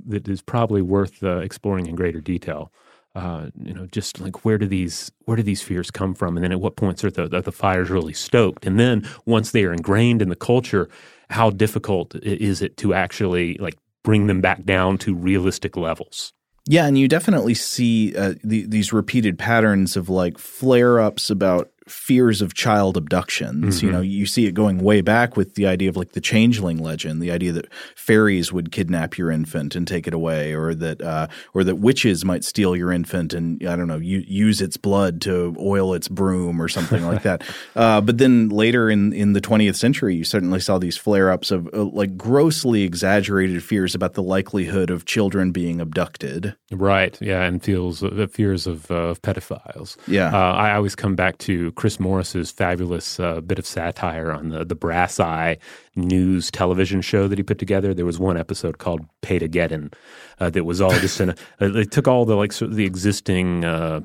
that 0.07 0.27
is 0.27 0.41
probably 0.41 0.81
worth 0.81 1.23
uh, 1.23 1.37
exploring 1.37 1.85
in 1.87 1.95
greater 1.95 2.21
detail. 2.21 2.71
Uh, 3.13 3.47
you 3.61 3.73
know, 3.73 3.85
just 3.87 4.21
like 4.21 4.45
where 4.45 4.57
do 4.57 4.65
these 4.65 5.11
where 5.25 5.35
do 5.35 5.43
these 5.43 5.61
fears 5.61 5.91
come 5.91 6.13
from, 6.13 6.37
and 6.37 6.43
then 6.43 6.51
at 6.51 6.61
what 6.61 6.77
points 6.77 7.03
are 7.03 7.11
the 7.11 7.23
are 7.35 7.41
the 7.41 7.51
fires 7.51 7.89
really 7.89 8.13
stoked, 8.13 8.65
and 8.65 8.79
then 8.79 9.07
once 9.25 9.51
they 9.51 9.65
are 9.65 9.73
ingrained 9.73 10.21
in 10.21 10.29
the 10.29 10.35
culture, 10.35 10.89
how 11.29 11.49
difficult 11.49 12.15
is 12.15 12.61
it 12.61 12.77
to 12.77 12.93
actually 12.93 13.55
like 13.55 13.77
bring 14.03 14.27
them 14.27 14.39
back 14.39 14.63
down 14.63 14.97
to 14.97 15.13
realistic 15.13 15.75
levels? 15.75 16.33
Yeah, 16.67 16.85
and 16.85 16.97
you 16.97 17.07
definitely 17.07 17.55
see 17.55 18.15
uh, 18.15 18.35
the, 18.43 18.65
these 18.67 18.93
repeated 18.93 19.39
patterns 19.39 19.97
of 19.97 20.09
like 20.09 20.37
flare 20.37 20.99
ups 20.99 21.29
about 21.29 21.70
fears 21.87 22.41
of 22.41 22.53
child 22.53 22.97
abductions. 22.97 23.81
You 23.81 23.91
know, 23.91 24.01
you 24.01 24.25
see 24.25 24.45
it 24.45 24.53
going 24.53 24.79
way 24.79 25.01
back 25.01 25.35
with 25.35 25.55
the 25.55 25.65
idea 25.67 25.89
of 25.89 25.97
like 25.97 26.11
the 26.13 26.21
changeling 26.21 26.77
legend, 26.77 27.21
the 27.21 27.31
idea 27.31 27.51
that 27.53 27.71
fairies 27.95 28.53
would 28.53 28.71
kidnap 28.71 29.17
your 29.17 29.31
infant 29.31 29.75
and 29.75 29.87
take 29.87 30.07
it 30.07 30.13
away, 30.13 30.53
or 30.53 30.73
that 30.75 31.01
uh, 31.01 31.27
or 31.53 31.63
that 31.63 31.77
witches 31.77 32.23
might 32.23 32.43
steal 32.43 32.75
your 32.75 32.91
infant 32.91 33.33
and 33.33 33.65
I 33.67 33.75
don't 33.75 33.87
know, 33.87 33.97
u- 33.97 34.23
use 34.27 34.61
its 34.61 34.77
blood 34.77 35.21
to 35.21 35.55
oil 35.59 35.93
its 35.93 36.07
broom 36.07 36.61
or 36.61 36.67
something 36.67 37.05
like 37.05 37.23
that. 37.23 37.43
Uh, 37.75 38.01
but 38.01 38.17
then 38.17 38.49
later 38.49 38.89
in 38.89 39.13
in 39.13 39.33
the 39.33 39.41
20th 39.41 39.75
century, 39.75 40.15
you 40.15 40.23
certainly 40.23 40.59
saw 40.59 40.77
these 40.77 40.97
flare 40.97 41.31
ups 41.31 41.51
of 41.51 41.67
uh, 41.73 41.83
like 41.83 42.17
grossly 42.17 42.83
exaggerated 42.83 43.63
fears 43.63 43.95
about 43.95 44.13
the 44.13 44.23
likelihood 44.23 44.89
of 44.89 45.05
children 45.05 45.51
being 45.51 45.79
abducted. 45.79 46.55
Right. 46.71 47.17
Yeah, 47.21 47.43
and 47.43 47.63
feels 47.63 48.03
uh, 48.03 48.27
fears 48.31 48.67
of, 48.67 48.89
uh, 48.91 48.95
of 48.95 49.21
pedophiles. 49.21 49.97
Yeah. 50.07 50.27
Uh, 50.33 50.53
I 50.53 50.75
always 50.75 50.95
come 50.95 51.15
back 51.15 51.37
to 51.39 51.70
Chris 51.71 51.99
Morris's 51.99 52.51
fabulous 52.51 53.19
uh, 53.19 53.41
bit 53.41 53.59
of 53.59 53.65
satire 53.65 54.31
on 54.31 54.49
the 54.49 54.63
the 54.65 54.75
Brass 54.75 55.19
Eye 55.19 55.57
news 55.95 56.51
television 56.51 57.01
show 57.01 57.27
that 57.27 57.37
he 57.37 57.43
put 57.43 57.59
together. 57.59 57.93
There 57.93 58.05
was 58.05 58.19
one 58.19 58.37
episode 58.37 58.77
called 58.77 59.01
Paedogeddon 59.21 59.93
uh, 60.39 60.49
that 60.49 60.63
was 60.63 60.81
all 60.81 60.91
just 60.99 61.19
in. 61.19 61.35
A, 61.59 61.69
they 61.69 61.85
took 61.85 62.07
all 62.07 62.25
the 62.25 62.35
like 62.35 62.51
sort 62.51 62.71
of 62.71 62.77
the 62.77 62.85
existing 62.85 63.65
uh, 63.65 64.01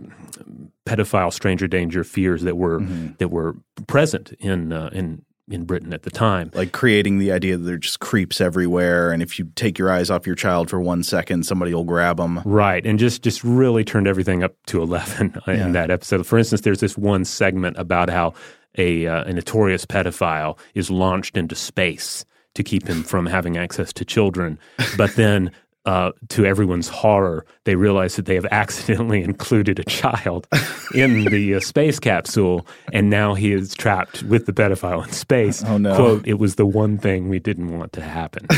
pedophile 0.87 1.33
stranger 1.33 1.67
danger 1.67 2.05
fears 2.05 2.43
that 2.43 2.57
were 2.57 2.81
that 3.19 3.29
were 3.29 3.57
present 3.87 4.33
in 4.41 4.73
uh, 4.73 4.91
in 4.93 5.23
in 5.49 5.65
Britain 5.65 5.93
at 5.93 6.03
the 6.03 6.11
time. 6.11 6.51
like 6.55 6.73
creating 6.73 7.19
the 7.19 7.33
idea 7.33 7.57
that 7.57 7.63
there 7.63 7.75
are 7.75 7.79
just 7.79 8.01
creeps 8.01 8.41
everywhere, 8.41 9.13
and 9.13 9.23
if 9.23 9.39
you 9.39 9.47
take 9.55 9.79
your 9.79 9.91
eyes 9.91 10.11
off 10.11 10.27
your 10.27 10.35
child 10.35 10.71
for 10.71 10.81
one 10.81 11.03
second, 11.03 11.45
somebody 11.47 11.73
will 11.73 11.85
grab 11.85 12.17
them. 12.17 12.41
Right, 12.45 12.85
and 12.85 12.99
just 12.99 13.23
just 13.23 13.45
really 13.45 13.85
turned 13.85 14.09
everything 14.09 14.43
up 14.43 14.55
to 14.67 14.83
eleven 14.83 15.41
in 15.47 15.73
that 15.73 15.91
episode. 15.91 16.27
For 16.27 16.39
instance, 16.39 16.63
there's 16.63 16.81
this 16.81 16.99
one 16.99 17.25
segment 17.25 17.77
about 17.79 18.11
how 18.11 18.35
a, 18.79 19.07
uh, 19.07 19.25
a 19.25 19.33
notorious 19.33 19.87
pedophile 19.87 20.59
is 20.75 20.91
launched 20.91 21.37
into 21.37 21.55
space 21.55 22.25
to 22.55 22.63
keep 22.63 22.87
him 22.87 23.03
from 23.03 23.27
having 23.27 23.57
access 23.57 23.93
to 23.95 24.05
children, 24.05 24.59
but 24.97 25.15
then. 25.17 25.51
Uh, 25.87 26.11
to 26.29 26.45
everyone's 26.45 26.89
horror, 26.89 27.47
they 27.63 27.77
realize 27.77 28.17
that 28.17 28.27
they 28.27 28.35
have 28.35 28.47
accidentally 28.51 29.23
included 29.23 29.79
a 29.79 29.85
child 29.85 30.49
in 30.95 31.25
the 31.27 31.55
uh, 31.55 31.61
space 31.61 32.01
capsule, 32.01 32.67
and 32.93 33.09
now 33.09 33.35
he 33.35 33.53
is 33.53 33.73
trapped 33.73 34.25
with 34.25 34.47
the 34.47 34.53
pedophile 34.53 35.05
in 35.07 35.13
space. 35.13 35.63
Oh, 35.65 35.79
no. 35.79 35.95
Quote, 35.95 36.27
it 36.27 36.41
was 36.41 36.57
the 36.57 36.67
one 36.67 36.99
thing 36.99 37.29
we 37.29 37.39
didn't 37.39 37.79
want 37.79 37.93
to 37.93 38.03
happen. 38.03 38.49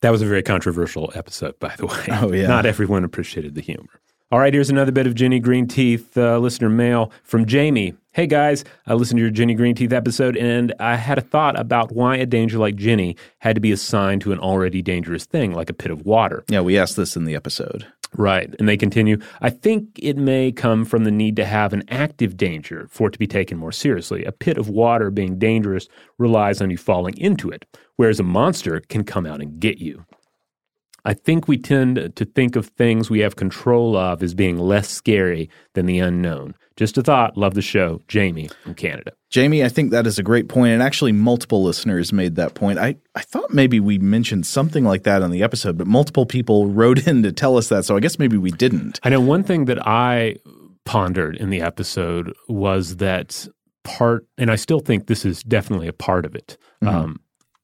That 0.00 0.10
was 0.10 0.22
a 0.22 0.26
very 0.26 0.42
controversial 0.44 1.10
episode, 1.14 1.58
by 1.58 1.74
the 1.76 1.86
way. 1.86 2.04
Oh, 2.12 2.32
yeah. 2.32 2.46
Not 2.46 2.66
everyone 2.66 3.02
appreciated 3.02 3.56
the 3.56 3.60
humor. 3.60 4.00
All 4.30 4.38
right, 4.38 4.52
here's 4.52 4.70
another 4.70 4.92
bit 4.92 5.06
of 5.06 5.14
Jenny 5.14 5.40
Green 5.40 5.66
Teeth 5.66 6.16
uh, 6.16 6.38
listener 6.38 6.68
mail 6.68 7.10
from 7.24 7.46
Jamie. 7.46 7.94
Hey 8.18 8.26
guys, 8.26 8.64
I 8.84 8.94
listened 8.94 9.18
to 9.18 9.22
your 9.22 9.30
Jenny 9.30 9.54
Green 9.54 9.76
Teeth 9.76 9.92
episode 9.92 10.36
and 10.36 10.74
I 10.80 10.96
had 10.96 11.18
a 11.18 11.20
thought 11.20 11.56
about 11.56 11.92
why 11.92 12.16
a 12.16 12.26
danger 12.26 12.58
like 12.58 12.74
Jenny 12.74 13.14
had 13.38 13.54
to 13.54 13.60
be 13.60 13.70
assigned 13.70 14.22
to 14.22 14.32
an 14.32 14.40
already 14.40 14.82
dangerous 14.82 15.24
thing 15.24 15.52
like 15.52 15.70
a 15.70 15.72
pit 15.72 15.92
of 15.92 16.04
water. 16.04 16.42
Yeah, 16.48 16.62
we 16.62 16.76
asked 16.76 16.96
this 16.96 17.14
in 17.14 17.26
the 17.26 17.36
episode. 17.36 17.86
Right. 18.16 18.52
And 18.58 18.68
they 18.68 18.76
continue 18.76 19.18
I 19.40 19.50
think 19.50 19.90
it 20.02 20.16
may 20.16 20.50
come 20.50 20.84
from 20.84 21.04
the 21.04 21.12
need 21.12 21.36
to 21.36 21.44
have 21.44 21.72
an 21.72 21.84
active 21.90 22.36
danger 22.36 22.88
for 22.90 23.06
it 23.06 23.12
to 23.12 23.20
be 23.20 23.28
taken 23.28 23.56
more 23.56 23.70
seriously. 23.70 24.24
A 24.24 24.32
pit 24.32 24.58
of 24.58 24.68
water 24.68 25.12
being 25.12 25.38
dangerous 25.38 25.86
relies 26.18 26.60
on 26.60 26.70
you 26.70 26.76
falling 26.76 27.16
into 27.18 27.50
it, 27.50 27.66
whereas 27.94 28.18
a 28.18 28.24
monster 28.24 28.80
can 28.80 29.04
come 29.04 29.26
out 29.26 29.40
and 29.40 29.60
get 29.60 29.78
you. 29.78 30.04
I 31.04 31.14
think 31.14 31.48
we 31.48 31.56
tend 31.56 32.12
to 32.16 32.24
think 32.24 32.56
of 32.56 32.66
things 32.66 33.08
we 33.08 33.20
have 33.20 33.36
control 33.36 33.96
of 33.96 34.22
as 34.22 34.34
being 34.34 34.58
less 34.58 34.88
scary 34.88 35.48
than 35.74 35.86
the 35.86 35.98
unknown. 35.98 36.54
Just 36.76 36.98
a 36.98 37.02
thought. 37.02 37.36
Love 37.36 37.54
the 37.54 37.62
show. 37.62 38.00
Jamie 38.08 38.50
from 38.62 38.74
Canada. 38.74 39.12
Jamie, 39.30 39.64
I 39.64 39.68
think 39.68 39.90
that 39.90 40.06
is 40.06 40.18
a 40.18 40.22
great 40.22 40.48
point, 40.48 40.72
and 40.72 40.82
actually, 40.82 41.12
multiple 41.12 41.62
listeners 41.62 42.12
made 42.12 42.36
that 42.36 42.54
point. 42.54 42.78
I, 42.78 42.96
I 43.14 43.20
thought 43.20 43.52
maybe 43.52 43.80
we 43.80 43.98
mentioned 43.98 44.46
something 44.46 44.84
like 44.84 45.02
that 45.02 45.22
on 45.22 45.30
the 45.30 45.42
episode, 45.42 45.76
but 45.76 45.86
multiple 45.86 46.24
people 46.24 46.66
wrote 46.70 47.06
in 47.06 47.22
to 47.24 47.32
tell 47.32 47.56
us 47.56 47.68
that, 47.68 47.84
so 47.84 47.96
I 47.96 48.00
guess 48.00 48.18
maybe 48.18 48.36
we 48.36 48.50
didn't. 48.52 49.00
I 49.02 49.08
know 49.08 49.20
one 49.20 49.42
thing 49.42 49.64
that 49.66 49.86
I 49.86 50.36
pondered 50.84 51.36
in 51.36 51.50
the 51.50 51.60
episode 51.60 52.32
was 52.48 52.96
that 52.96 53.46
part, 53.82 54.26
and 54.38 54.50
I 54.50 54.56
still 54.56 54.80
think 54.80 55.06
this 55.06 55.24
is 55.24 55.42
definitely 55.42 55.88
a 55.88 55.92
part 55.92 56.24
of 56.24 56.34
it. 56.34 56.56
Mm-hmm. 56.82 56.96
Um, 56.96 57.20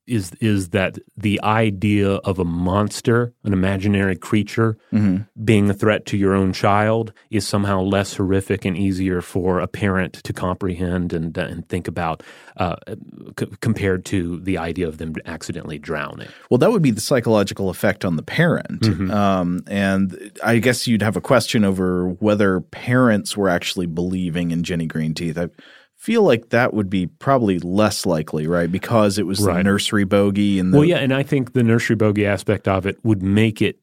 is 0.06 0.32
is 0.40 0.70
that 0.70 0.98
the 1.16 1.40
idea 1.42 2.10
of 2.12 2.38
a 2.38 2.44
monster, 2.44 3.32
an 3.44 3.52
imaginary 3.52 4.16
creature, 4.16 4.76
Mm-hmm. 4.92 5.22
being 5.44 5.68
a 5.70 5.74
threat 5.74 6.06
to 6.06 6.16
your 6.16 6.34
own 6.34 6.52
child 6.52 7.12
is 7.30 7.46
somehow 7.46 7.80
less 7.80 8.14
horrific 8.14 8.64
and 8.64 8.76
easier 8.76 9.20
for 9.20 9.58
a 9.60 9.66
parent 9.66 10.12
to 10.24 10.32
comprehend 10.32 11.12
and 11.12 11.36
uh, 11.38 11.42
and 11.42 11.68
think 11.68 11.88
about 11.88 12.22
uh, 12.56 12.76
c- 13.40 13.46
compared 13.60 14.04
to 14.04 14.38
the 14.40 14.56
idea 14.58 14.86
of 14.86 14.98
them 14.98 15.14
accidentally 15.26 15.78
drowning. 15.78 16.28
Well, 16.50 16.58
that 16.58 16.70
would 16.70 16.82
be 16.82 16.92
the 16.92 17.00
psychological 17.00 17.70
effect 17.70 18.04
on 18.04 18.16
the 18.16 18.22
parent. 18.22 18.82
Mm-hmm. 18.82 19.10
Um, 19.10 19.62
and 19.66 20.32
I 20.44 20.58
guess 20.58 20.86
you'd 20.86 21.02
have 21.02 21.16
a 21.16 21.20
question 21.20 21.64
over 21.64 22.08
whether 22.20 22.60
parents 22.60 23.36
were 23.36 23.48
actually 23.48 23.86
believing 23.86 24.50
in 24.52 24.62
Jenny 24.62 24.86
Greenteeth. 24.86 25.36
I 25.38 25.48
feel 26.04 26.22
like 26.22 26.50
that 26.50 26.74
would 26.74 26.90
be 26.90 27.06
probably 27.06 27.58
less 27.60 28.04
likely, 28.04 28.46
right? 28.46 28.70
Because 28.70 29.16
it 29.16 29.26
was 29.26 29.38
the 29.38 29.62
nursery 29.62 30.04
bogey 30.04 30.58
and 30.58 30.70
the 30.70 30.76
Well, 30.78 30.86
yeah, 30.86 30.98
and 30.98 31.14
I 31.14 31.22
think 31.22 31.54
the 31.54 31.62
nursery 31.62 31.96
bogey 31.96 32.26
aspect 32.26 32.68
of 32.68 32.84
it 32.84 33.02
would 33.02 33.22
make 33.22 33.62
it 33.62 33.78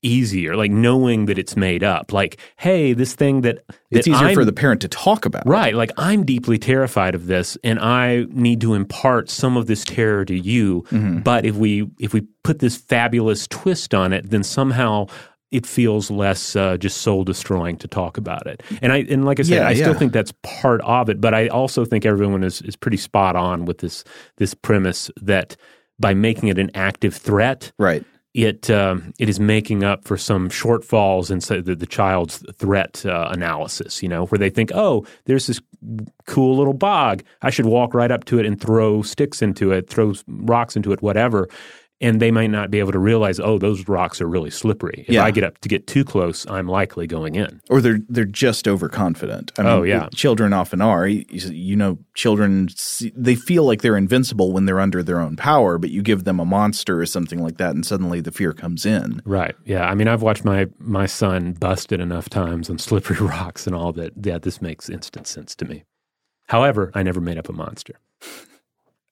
easier, 0.00 0.54
like 0.54 0.70
knowing 0.70 1.26
that 1.26 1.36
it's 1.36 1.56
made 1.56 1.82
up. 1.82 2.12
Like, 2.12 2.38
hey, 2.58 2.92
this 2.92 3.14
thing 3.16 3.40
that, 3.40 3.66
that 3.66 3.76
it's 3.90 4.06
easier 4.06 4.28
I'm, 4.28 4.34
for 4.34 4.44
the 4.44 4.52
parent 4.52 4.82
to 4.82 4.88
talk 4.88 5.26
about. 5.26 5.48
Right. 5.48 5.74
Like 5.74 5.90
I'm 5.96 6.24
deeply 6.24 6.58
terrified 6.58 7.16
of 7.16 7.26
this 7.26 7.58
and 7.64 7.80
I 7.80 8.26
need 8.28 8.60
to 8.60 8.74
impart 8.74 9.28
some 9.28 9.56
of 9.56 9.66
this 9.66 9.82
terror 9.82 10.24
to 10.26 10.38
you. 10.38 10.82
Mm-hmm. 10.90 11.20
But 11.20 11.44
if 11.44 11.56
we 11.56 11.90
if 11.98 12.12
we 12.12 12.20
put 12.44 12.60
this 12.60 12.76
fabulous 12.76 13.48
twist 13.48 13.94
on 13.94 14.12
it, 14.12 14.30
then 14.30 14.44
somehow 14.44 15.06
it 15.54 15.66
feels 15.66 16.10
less 16.10 16.56
uh, 16.56 16.76
just 16.76 16.98
soul 17.02 17.24
destroying 17.24 17.76
to 17.78 17.88
talk 17.88 18.16
about 18.18 18.46
it. 18.46 18.62
And 18.82 18.92
I 18.92 18.98
and 19.08 19.24
like 19.24 19.38
I 19.40 19.44
said, 19.44 19.54
Yeah, 19.62 19.68
I 19.68 19.74
still 19.74 19.92
yeah. 19.92 19.98
think 19.98 20.12
that's 20.12 20.32
part 20.42 20.80
of 20.82 21.08
it. 21.08 21.20
But 21.20 21.32
I 21.34 21.48
also 21.48 21.84
think 21.84 22.04
everyone 22.04 22.42
is 22.44 22.60
is 22.62 22.76
pretty 22.76 22.96
spot 22.98 23.36
on 23.36 23.64
with 23.64 23.78
this 23.78 24.04
this 24.36 24.54
premise 24.54 25.10
that 25.22 25.56
by 25.98 26.12
making 26.14 26.48
it 26.48 26.58
an 26.58 26.70
active 26.74 27.14
threat, 27.14 27.72
Right. 27.78 28.04
it 28.34 28.68
um, 28.68 29.12
it 29.20 29.28
is 29.28 29.38
making 29.38 29.84
up 29.84 30.04
for 30.04 30.16
some 30.18 30.48
shortfalls 30.50 31.30
in 31.30 31.40
so 31.40 31.60
the, 31.60 31.76
the 31.76 31.86
child's 31.86 32.42
threat 32.58 33.06
uh, 33.06 33.28
analysis. 33.30 34.02
You 34.02 34.08
know, 34.08 34.26
where 34.26 34.38
they 34.38 34.50
think, 34.50 34.70
oh, 34.74 35.06
there's 35.26 35.46
this 35.46 35.60
cool 36.26 36.56
little 36.56 36.72
bog, 36.74 37.22
I 37.42 37.50
should 37.50 37.66
walk 37.66 37.94
right 37.94 38.10
up 38.10 38.24
to 38.24 38.38
it 38.38 38.46
and 38.46 38.60
throw 38.60 39.02
sticks 39.02 39.42
into 39.42 39.70
it, 39.70 39.88
throw 39.88 40.14
rocks 40.26 40.76
into 40.76 40.92
it, 40.92 41.00
whatever. 41.02 41.48
And 42.04 42.20
they 42.20 42.30
might 42.30 42.50
not 42.50 42.70
be 42.70 42.78
able 42.80 42.92
to 42.92 42.98
realize, 42.98 43.40
oh, 43.40 43.56
those 43.58 43.88
rocks 43.88 44.20
are 44.20 44.28
really 44.28 44.50
slippery. 44.50 45.04
If 45.08 45.14
Yeah. 45.14 45.24
I 45.24 45.30
get 45.30 45.42
up 45.44 45.58
to 45.62 45.68
get 45.68 45.86
too 45.86 46.04
close, 46.04 46.46
I'm 46.50 46.68
likely 46.68 47.06
going 47.06 47.34
in. 47.34 47.60
Or 47.70 47.80
they're 47.80 48.00
they're 48.08 48.24
just 48.46 48.68
overconfident. 48.68 49.52
I 49.58 49.62
oh, 49.62 49.64
mean, 49.64 49.72
Oh, 49.74 49.82
yeah. 49.84 50.08
children 50.14 50.52
often 50.52 50.80
are. 50.82 51.06
You, 51.08 51.24
you 51.30 51.76
know, 51.76 51.98
children 52.14 52.68
they 53.16 53.34
feel 53.34 53.64
like 53.64 53.80
they're 53.82 53.96
invincible 53.96 54.52
when 54.52 54.66
they're 54.66 54.80
under 54.80 55.02
their 55.02 55.18
own 55.20 55.36
power, 55.36 55.78
but 55.78 55.90
you 55.90 56.02
give 56.02 56.24
them 56.24 56.38
a 56.40 56.44
monster 56.44 57.00
or 57.00 57.06
something 57.06 57.42
like 57.42 57.56
that, 57.56 57.74
and 57.74 57.86
suddenly 57.86 58.20
the 58.20 58.32
fear 58.32 58.52
comes 58.52 58.84
in. 58.84 59.22
Right. 59.24 59.54
Yeah. 59.64 59.88
I 59.88 59.94
mean, 59.94 60.08
I've 60.08 60.22
watched 60.22 60.44
my 60.44 60.66
my 60.78 61.06
son 61.06 61.52
busted 61.54 62.00
enough 62.00 62.28
times 62.28 62.68
on 62.70 62.78
slippery 62.88 63.16
rocks 63.26 63.66
and 63.66 63.74
all 63.74 63.92
that. 63.94 64.12
Yeah, 64.22 64.38
this 64.38 64.60
makes 64.60 64.90
instant 64.90 65.26
sense 65.26 65.54
to 65.56 65.64
me. 65.64 65.84
However, 66.48 66.90
I 66.94 67.02
never 67.02 67.20
made 67.22 67.38
up 67.38 67.48
a 67.48 67.52
monster. 67.52 67.94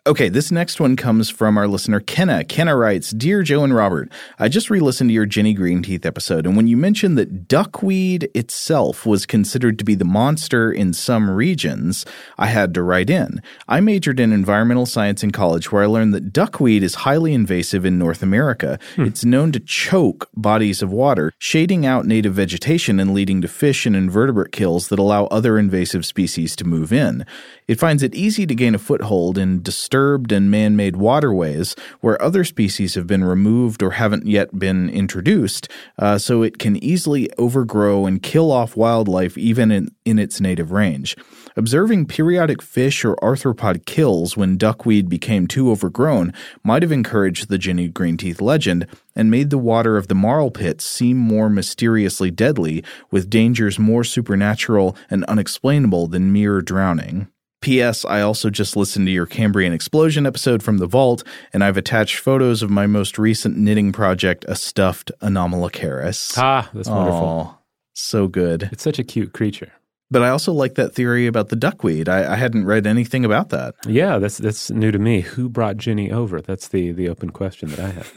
Okay, 0.04 0.28
this 0.28 0.50
next 0.50 0.80
one 0.80 0.96
comes 0.96 1.30
from 1.30 1.56
our 1.56 1.68
listener, 1.68 2.00
Kenna. 2.00 2.42
Kenna 2.42 2.74
writes 2.74 3.12
Dear 3.12 3.44
Joe 3.44 3.62
and 3.62 3.72
Robert, 3.72 4.10
I 4.36 4.48
just 4.48 4.68
re 4.68 4.80
listened 4.80 5.10
to 5.10 5.14
your 5.14 5.26
Jenny 5.26 5.54
Greenteeth 5.54 6.04
episode, 6.04 6.44
and 6.44 6.56
when 6.56 6.66
you 6.66 6.76
mentioned 6.76 7.16
that 7.18 7.46
duckweed 7.46 8.28
itself 8.34 9.06
was 9.06 9.26
considered 9.26 9.78
to 9.78 9.84
be 9.84 9.94
the 9.94 10.04
monster 10.04 10.72
in 10.72 10.92
some 10.92 11.30
regions, 11.30 12.04
I 12.36 12.46
had 12.46 12.74
to 12.74 12.82
write 12.82 13.10
in. 13.10 13.42
I 13.68 13.78
majored 13.78 14.18
in 14.18 14.32
environmental 14.32 14.86
science 14.86 15.22
in 15.22 15.30
college, 15.30 15.70
where 15.70 15.84
I 15.84 15.86
learned 15.86 16.14
that 16.14 16.32
duckweed 16.32 16.82
is 16.82 16.96
highly 16.96 17.32
invasive 17.32 17.84
in 17.84 17.96
North 17.96 18.24
America. 18.24 18.80
Hmm. 18.96 19.04
It's 19.04 19.24
known 19.24 19.52
to 19.52 19.60
choke 19.60 20.28
bodies 20.34 20.82
of 20.82 20.90
water, 20.90 21.32
shading 21.38 21.86
out 21.86 22.06
native 22.06 22.34
vegetation 22.34 22.98
and 22.98 23.14
leading 23.14 23.40
to 23.42 23.46
fish 23.46 23.86
and 23.86 23.94
invertebrate 23.94 24.50
kills 24.50 24.88
that 24.88 24.98
allow 24.98 25.26
other 25.26 25.60
invasive 25.60 26.04
species 26.04 26.56
to 26.56 26.64
move 26.64 26.92
in. 26.92 27.24
It 27.68 27.78
finds 27.78 28.02
it 28.02 28.14
easy 28.14 28.46
to 28.46 28.54
gain 28.54 28.74
a 28.74 28.78
foothold 28.78 29.38
in 29.38 29.62
disturbed 29.62 30.32
and 30.32 30.50
man 30.50 30.76
made 30.76 30.96
waterways 30.96 31.76
where 32.00 32.20
other 32.20 32.44
species 32.44 32.94
have 32.94 33.06
been 33.06 33.24
removed 33.24 33.82
or 33.82 33.92
haven't 33.92 34.26
yet 34.26 34.58
been 34.58 34.90
introduced, 34.90 35.68
uh, 35.98 36.18
so 36.18 36.42
it 36.42 36.58
can 36.58 36.82
easily 36.82 37.30
overgrow 37.38 38.04
and 38.04 38.22
kill 38.22 38.50
off 38.50 38.76
wildlife 38.76 39.38
even 39.38 39.70
in, 39.70 39.94
in 40.04 40.18
its 40.18 40.40
native 40.40 40.72
range. 40.72 41.16
Observing 41.56 42.06
periodic 42.06 42.62
fish 42.62 43.04
or 43.04 43.16
arthropod 43.16 43.86
kills 43.86 44.36
when 44.36 44.56
duckweed 44.56 45.08
became 45.08 45.46
too 45.46 45.70
overgrown 45.70 46.32
might 46.64 46.82
have 46.82 46.92
encouraged 46.92 47.48
the 47.48 47.58
Jenny 47.58 47.88
Greenteeth 47.88 48.40
legend 48.40 48.86
and 49.14 49.30
made 49.30 49.50
the 49.50 49.58
water 49.58 49.96
of 49.96 50.08
the 50.08 50.14
marl 50.14 50.50
pits 50.50 50.84
seem 50.84 51.16
more 51.16 51.50
mysteriously 51.50 52.30
deadly, 52.30 52.82
with 53.10 53.30
dangers 53.30 53.78
more 53.78 54.04
supernatural 54.04 54.96
and 55.10 55.24
unexplainable 55.24 56.06
than 56.06 56.32
mere 56.32 56.60
drowning. 56.62 57.28
P.S. 57.62 58.04
I 58.04 58.20
also 58.20 58.50
just 58.50 58.76
listened 58.76 59.06
to 59.06 59.12
your 59.12 59.26
Cambrian 59.26 59.72
explosion 59.72 60.26
episode 60.26 60.62
from 60.62 60.78
the 60.78 60.86
vault, 60.86 61.24
and 61.52 61.64
I've 61.64 61.76
attached 61.76 62.18
photos 62.18 62.62
of 62.62 62.70
my 62.70 62.86
most 62.86 63.18
recent 63.18 63.56
knitting 63.56 63.92
project, 63.92 64.44
a 64.48 64.54
stuffed 64.54 65.10
Anomalocaris. 65.22 66.34
Ah, 66.36 66.68
that's 66.74 66.88
wonderful. 66.88 67.18
Aw, 67.18 67.58
so 67.94 68.28
good. 68.28 68.68
It's 68.72 68.82
such 68.82 68.98
a 68.98 69.04
cute 69.04 69.32
creature. 69.32 69.72
But 70.10 70.22
I 70.22 70.28
also 70.28 70.52
like 70.52 70.74
that 70.74 70.94
theory 70.94 71.26
about 71.26 71.48
the 71.48 71.56
duckweed. 71.56 72.06
I, 72.06 72.34
I 72.34 72.36
hadn't 72.36 72.66
read 72.66 72.86
anything 72.86 73.24
about 73.24 73.48
that. 73.48 73.74
Yeah, 73.86 74.18
that's 74.18 74.36
that's 74.36 74.70
new 74.70 74.90
to 74.90 74.98
me. 74.98 75.22
Who 75.22 75.48
brought 75.48 75.78
Jenny 75.78 76.10
over? 76.12 76.42
That's 76.42 76.68
the 76.68 76.92
the 76.92 77.08
open 77.08 77.30
question 77.30 77.70
that 77.70 77.78
I 77.80 77.88
have. 77.88 78.12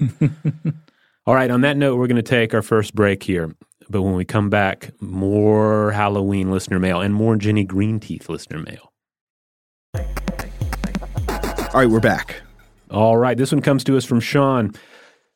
All 1.25 1.33
right, 1.33 1.49
on 1.49 1.61
that 1.61 1.77
note, 1.77 1.97
we're 1.97 2.07
going 2.07 2.17
to 2.17 2.21
take 2.21 2.53
our 2.53 2.61
first 2.61 2.93
break 2.93 3.23
here. 3.23 3.55
But 3.89 4.01
when 4.01 4.13
we 4.13 4.25
come 4.25 4.49
back, 4.49 4.91
more 4.99 5.91
Halloween 5.91 6.51
listener 6.51 6.79
mail 6.79 6.99
and 7.01 7.13
more 7.15 7.35
Jenny 7.37 7.65
Greenteeth 7.65 8.27
listener 8.27 8.59
mail. 8.59 8.91
All 11.75 11.81
right, 11.81 11.89
we're 11.89 11.99
back. 11.99 12.41
All 12.89 13.17
right, 13.17 13.37
this 13.37 13.51
one 13.51 13.59
comes 13.59 13.83
to 13.83 13.97
us 13.97 14.05
from 14.05 14.21
Sean. 14.21 14.71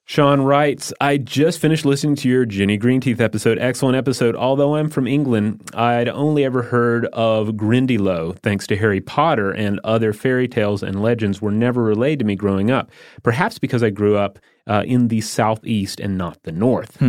Sean 0.06 0.40
writes, 0.40 0.94
I 1.02 1.18
just 1.18 1.60
finished 1.60 1.84
listening 1.84 2.16
to 2.16 2.30
your 2.30 2.46
Jenny 2.46 2.80
Greenteeth 2.80 3.20
episode. 3.20 3.60
Excellent 3.60 3.98
episode. 3.98 4.38
Although 4.38 4.76
I'm 4.76 4.90
from 4.90 5.06
England, 5.06 5.70
I'd 5.74 6.08
only 6.08 6.46
ever 6.46 6.62
heard 6.62 7.08
of 7.08 7.50
Grindylow, 7.58 8.40
thanks 8.40 8.68
to 8.68 8.78
Harry 8.78 9.02
Potter 9.02 9.52
and 9.52 9.82
other 9.84 10.14
fairy 10.14 10.48
tales 10.48 10.82
and 10.82 11.02
legends 11.02 11.42
were 11.42 11.52
never 11.52 11.84
relayed 11.84 12.20
to 12.20 12.26
me 12.26 12.38
growing 12.38 12.72
up. 12.72 12.90
Perhaps 13.22 13.60
because 13.60 13.84
I 13.84 13.90
grew 13.90 14.16
up 14.16 14.40
uh, 14.66 14.84
in 14.88 15.10
the 15.10 15.20
southeast 15.20 16.00
and 16.00 16.18
not 16.18 16.42
the 16.44 16.54
north. 16.54 17.02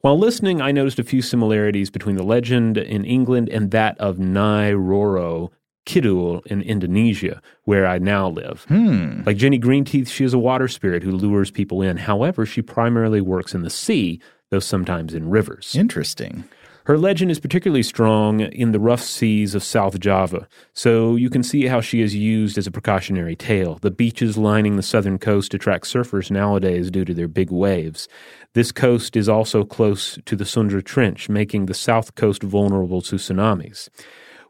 While 0.00 0.18
listening, 0.18 0.62
I 0.62 0.72
noticed 0.72 0.98
a 0.98 1.04
few 1.04 1.20
similarities 1.20 1.90
between 1.90 2.16
the 2.16 2.24
legend 2.24 2.78
in 2.78 3.04
England 3.04 3.50
and 3.50 3.70
that 3.72 3.98
of 3.98 4.16
Nyai 4.16 4.72
Roro 4.72 5.50
Kidul 5.86 6.44
in 6.46 6.62
Indonesia, 6.62 7.40
where 7.64 7.86
I 7.86 7.98
now 7.98 8.28
live. 8.28 8.64
Hmm. 8.68 9.22
Like 9.24 9.36
Jenny 9.36 9.58
Greenteeth, 9.58 10.08
she 10.08 10.24
is 10.24 10.34
a 10.34 10.38
water 10.38 10.68
spirit 10.68 11.02
who 11.02 11.12
lures 11.12 11.50
people 11.50 11.82
in. 11.82 11.96
However, 11.96 12.46
she 12.46 12.62
primarily 12.62 13.20
works 13.20 13.54
in 13.54 13.62
the 13.62 13.70
sea, 13.70 14.20
though 14.50 14.60
sometimes 14.60 15.14
in 15.14 15.30
rivers. 15.30 15.74
Interesting. 15.74 16.44
Her 16.84 16.98
legend 16.98 17.30
is 17.30 17.38
particularly 17.38 17.84
strong 17.84 18.40
in 18.40 18.72
the 18.72 18.80
rough 18.80 19.02
seas 19.02 19.54
of 19.54 19.62
South 19.62 20.00
Java, 20.00 20.48
so 20.72 21.14
you 21.14 21.30
can 21.30 21.44
see 21.44 21.66
how 21.66 21.80
she 21.80 22.00
is 22.00 22.12
used 22.12 22.58
as 22.58 22.66
a 22.66 22.72
precautionary 22.72 23.36
tale. 23.36 23.78
The 23.80 23.92
beaches 23.92 24.36
lining 24.36 24.74
the 24.74 24.82
southern 24.82 25.18
coast 25.18 25.54
attract 25.54 25.84
surfers 25.84 26.28
nowadays 26.28 26.90
due 26.90 27.04
to 27.04 27.14
their 27.14 27.28
big 27.28 27.52
waves. 27.52 28.08
This 28.54 28.72
coast 28.72 29.16
is 29.16 29.28
also 29.28 29.64
close 29.64 30.18
to 30.26 30.34
the 30.34 30.44
Sunda 30.44 30.82
Trench, 30.82 31.28
making 31.28 31.66
the 31.66 31.74
south 31.74 32.16
coast 32.16 32.42
vulnerable 32.42 33.00
to 33.02 33.14
tsunamis. 33.14 33.88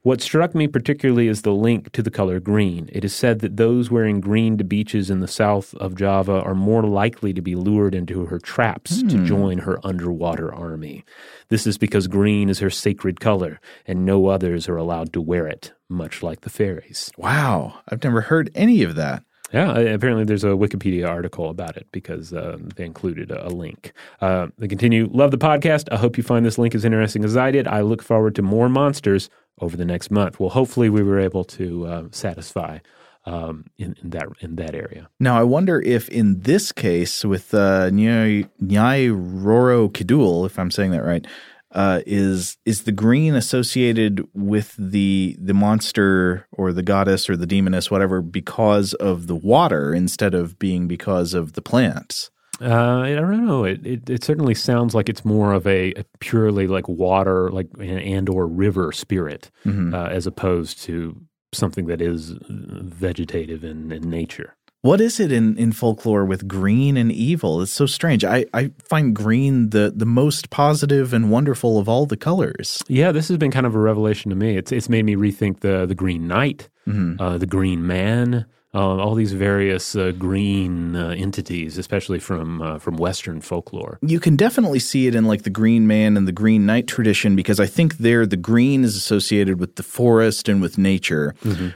What 0.04 0.20
struck 0.20 0.52
me 0.52 0.66
particularly 0.66 1.28
is 1.28 1.42
the 1.42 1.54
link 1.54 1.92
to 1.92 2.02
the 2.02 2.10
color 2.10 2.40
green. 2.40 2.90
It 2.92 3.04
is 3.04 3.14
said 3.14 3.38
that 3.38 3.56
those 3.56 3.88
wearing 3.88 4.20
green 4.20 4.58
to 4.58 4.64
beaches 4.64 5.10
in 5.10 5.20
the 5.20 5.28
south 5.28 5.76
of 5.76 5.94
Java 5.94 6.42
are 6.42 6.56
more 6.56 6.82
likely 6.82 7.32
to 7.32 7.40
be 7.40 7.54
lured 7.54 7.94
into 7.94 8.26
her 8.26 8.40
traps 8.40 9.00
to 9.04 9.24
join 9.24 9.58
her 9.58 9.78
underwater 9.86 10.52
army. 10.52 11.04
This 11.50 11.68
is 11.68 11.78
because 11.78 12.08
green 12.08 12.48
is 12.48 12.58
her 12.58 12.68
sacred 12.68 13.20
color, 13.20 13.60
and 13.86 14.04
no 14.04 14.26
others 14.26 14.68
are 14.68 14.76
allowed 14.76 15.12
to 15.12 15.20
wear 15.20 15.46
it, 15.46 15.72
much 15.88 16.20
like 16.20 16.40
the 16.40 16.50
fairies. 16.50 17.12
Wow, 17.16 17.78
I've 17.88 18.02
never 18.02 18.22
heard 18.22 18.50
any 18.56 18.82
of 18.82 18.96
that. 18.96 19.22
Yeah, 19.52 19.78
apparently 19.78 20.24
there's 20.24 20.44
a 20.44 20.48
Wikipedia 20.48 21.06
article 21.06 21.50
about 21.50 21.76
it 21.76 21.86
because 21.92 22.32
uh, 22.32 22.56
they 22.74 22.86
included 22.86 23.30
a, 23.30 23.46
a 23.46 23.50
link. 23.50 23.92
Uh, 24.20 24.46
they 24.58 24.66
continue, 24.66 25.08
love 25.12 25.30
the 25.30 25.38
podcast. 25.38 25.88
I 25.92 25.98
hope 25.98 26.16
you 26.16 26.22
find 26.22 26.44
this 26.44 26.56
link 26.56 26.74
as 26.74 26.86
interesting 26.86 27.22
as 27.22 27.36
I 27.36 27.50
did. 27.50 27.68
I 27.68 27.82
look 27.82 28.02
forward 28.02 28.34
to 28.36 28.42
more 28.42 28.70
monsters 28.70 29.28
over 29.62 29.76
the 29.76 29.84
next 29.84 30.10
month. 30.10 30.38
Well, 30.38 30.50
hopefully 30.50 30.90
we 30.90 31.02
were 31.02 31.20
able 31.20 31.44
to 31.44 31.86
uh, 31.86 32.02
satisfy 32.10 32.80
um, 33.24 33.66
in, 33.78 33.96
in 34.02 34.10
that 34.10 34.26
in 34.40 34.56
that 34.56 34.74
area. 34.74 35.08
Now, 35.20 35.38
I 35.38 35.44
wonder 35.44 35.80
if 35.80 36.08
in 36.08 36.40
this 36.40 36.72
case 36.72 37.24
with 37.24 37.54
uh, 37.54 37.88
Nyai 37.90 38.48
Roro 38.60 39.90
Kidul, 39.90 40.44
if 40.44 40.58
I'm 40.58 40.70
saying 40.70 40.90
that 40.90 41.04
right, 41.04 41.24
uh, 41.70 42.00
is 42.04 42.58
is 42.64 42.82
the 42.82 42.92
green 42.92 43.34
associated 43.34 44.26
with 44.34 44.74
the 44.76 45.36
the 45.40 45.54
monster 45.54 46.46
or 46.50 46.72
the 46.72 46.82
goddess 46.82 47.30
or 47.30 47.36
the 47.36 47.46
demoness, 47.46 47.90
whatever, 47.90 48.20
because 48.20 48.92
of 48.94 49.28
the 49.28 49.36
water 49.36 49.94
instead 49.94 50.34
of 50.34 50.58
being 50.58 50.88
because 50.88 51.32
of 51.32 51.52
the 51.52 51.62
plants? 51.62 52.30
Uh, 52.62 53.00
I 53.00 53.14
don't 53.14 53.46
know. 53.46 53.64
It, 53.64 53.84
it, 53.86 54.10
it 54.10 54.24
certainly 54.24 54.54
sounds 54.54 54.94
like 54.94 55.08
it's 55.08 55.24
more 55.24 55.52
of 55.52 55.66
a, 55.66 55.92
a 55.94 56.04
purely 56.20 56.66
like 56.66 56.88
water, 56.88 57.50
like 57.50 57.68
and 57.80 58.28
or 58.28 58.46
river 58.46 58.92
spirit, 58.92 59.50
Mm-hmm. 59.66 59.94
uh, 59.94 60.06
as 60.06 60.26
opposed 60.26 60.80
to 60.84 61.20
something 61.52 61.86
that 61.86 62.00
is 62.00 62.34
vegetative 62.48 63.64
in, 63.64 63.92
in 63.92 64.08
nature. 64.08 64.54
What 64.82 65.00
is 65.00 65.20
it 65.20 65.30
in, 65.30 65.56
in 65.58 65.70
folklore 65.70 66.24
with 66.24 66.48
green 66.48 66.96
and 66.96 67.12
evil? 67.12 67.62
It's 67.62 67.70
so 67.72 67.86
strange. 67.86 68.24
I, 68.24 68.46
I 68.52 68.72
find 68.82 69.14
green 69.14 69.70
the, 69.70 69.92
the 69.94 70.06
most 70.06 70.50
positive 70.50 71.12
and 71.14 71.30
wonderful 71.30 71.78
of 71.78 71.88
all 71.88 72.04
the 72.04 72.16
colors. 72.16 72.82
Yeah, 72.88 73.12
this 73.12 73.28
has 73.28 73.36
been 73.38 73.52
kind 73.52 73.64
of 73.66 73.76
a 73.76 73.78
revelation 73.78 74.30
to 74.30 74.36
me. 74.36 74.56
It's 74.56 74.72
it's 74.72 74.88
made 74.88 75.04
me 75.04 75.14
rethink 75.14 75.60
the 75.60 75.86
the 75.86 75.94
Green 75.94 76.26
Knight, 76.26 76.68
uh, 76.88 77.38
the 77.38 77.46
Green 77.46 77.86
Man, 77.86 78.44
uh, 78.74 78.78
all 78.78 79.14
these 79.14 79.32
various 79.32 79.94
uh, 79.94 80.12
green 80.12 80.96
uh, 80.96 81.10
entities, 81.10 81.76
especially 81.76 82.18
from 82.18 82.62
uh, 82.62 82.78
from 82.78 82.96
Western 82.96 83.40
folklore. 83.40 83.98
You 84.00 84.18
can 84.18 84.34
definitely 84.34 84.78
see 84.78 85.06
it 85.06 85.14
in 85.14 85.26
like 85.26 85.42
the 85.42 85.50
Green 85.50 85.86
Man 85.86 86.16
and 86.16 86.26
the 86.26 86.32
Green 86.32 86.64
Knight 86.64 86.86
tradition 86.86 87.36
because 87.36 87.60
I 87.60 87.66
think 87.66 87.98
there 87.98 88.24
the 88.24 88.36
green 88.36 88.82
is 88.82 88.96
associated 88.96 89.60
with 89.60 89.76
the 89.76 89.82
forest 89.82 90.48
and 90.48 90.62
with 90.62 90.78
nature, 90.78 91.34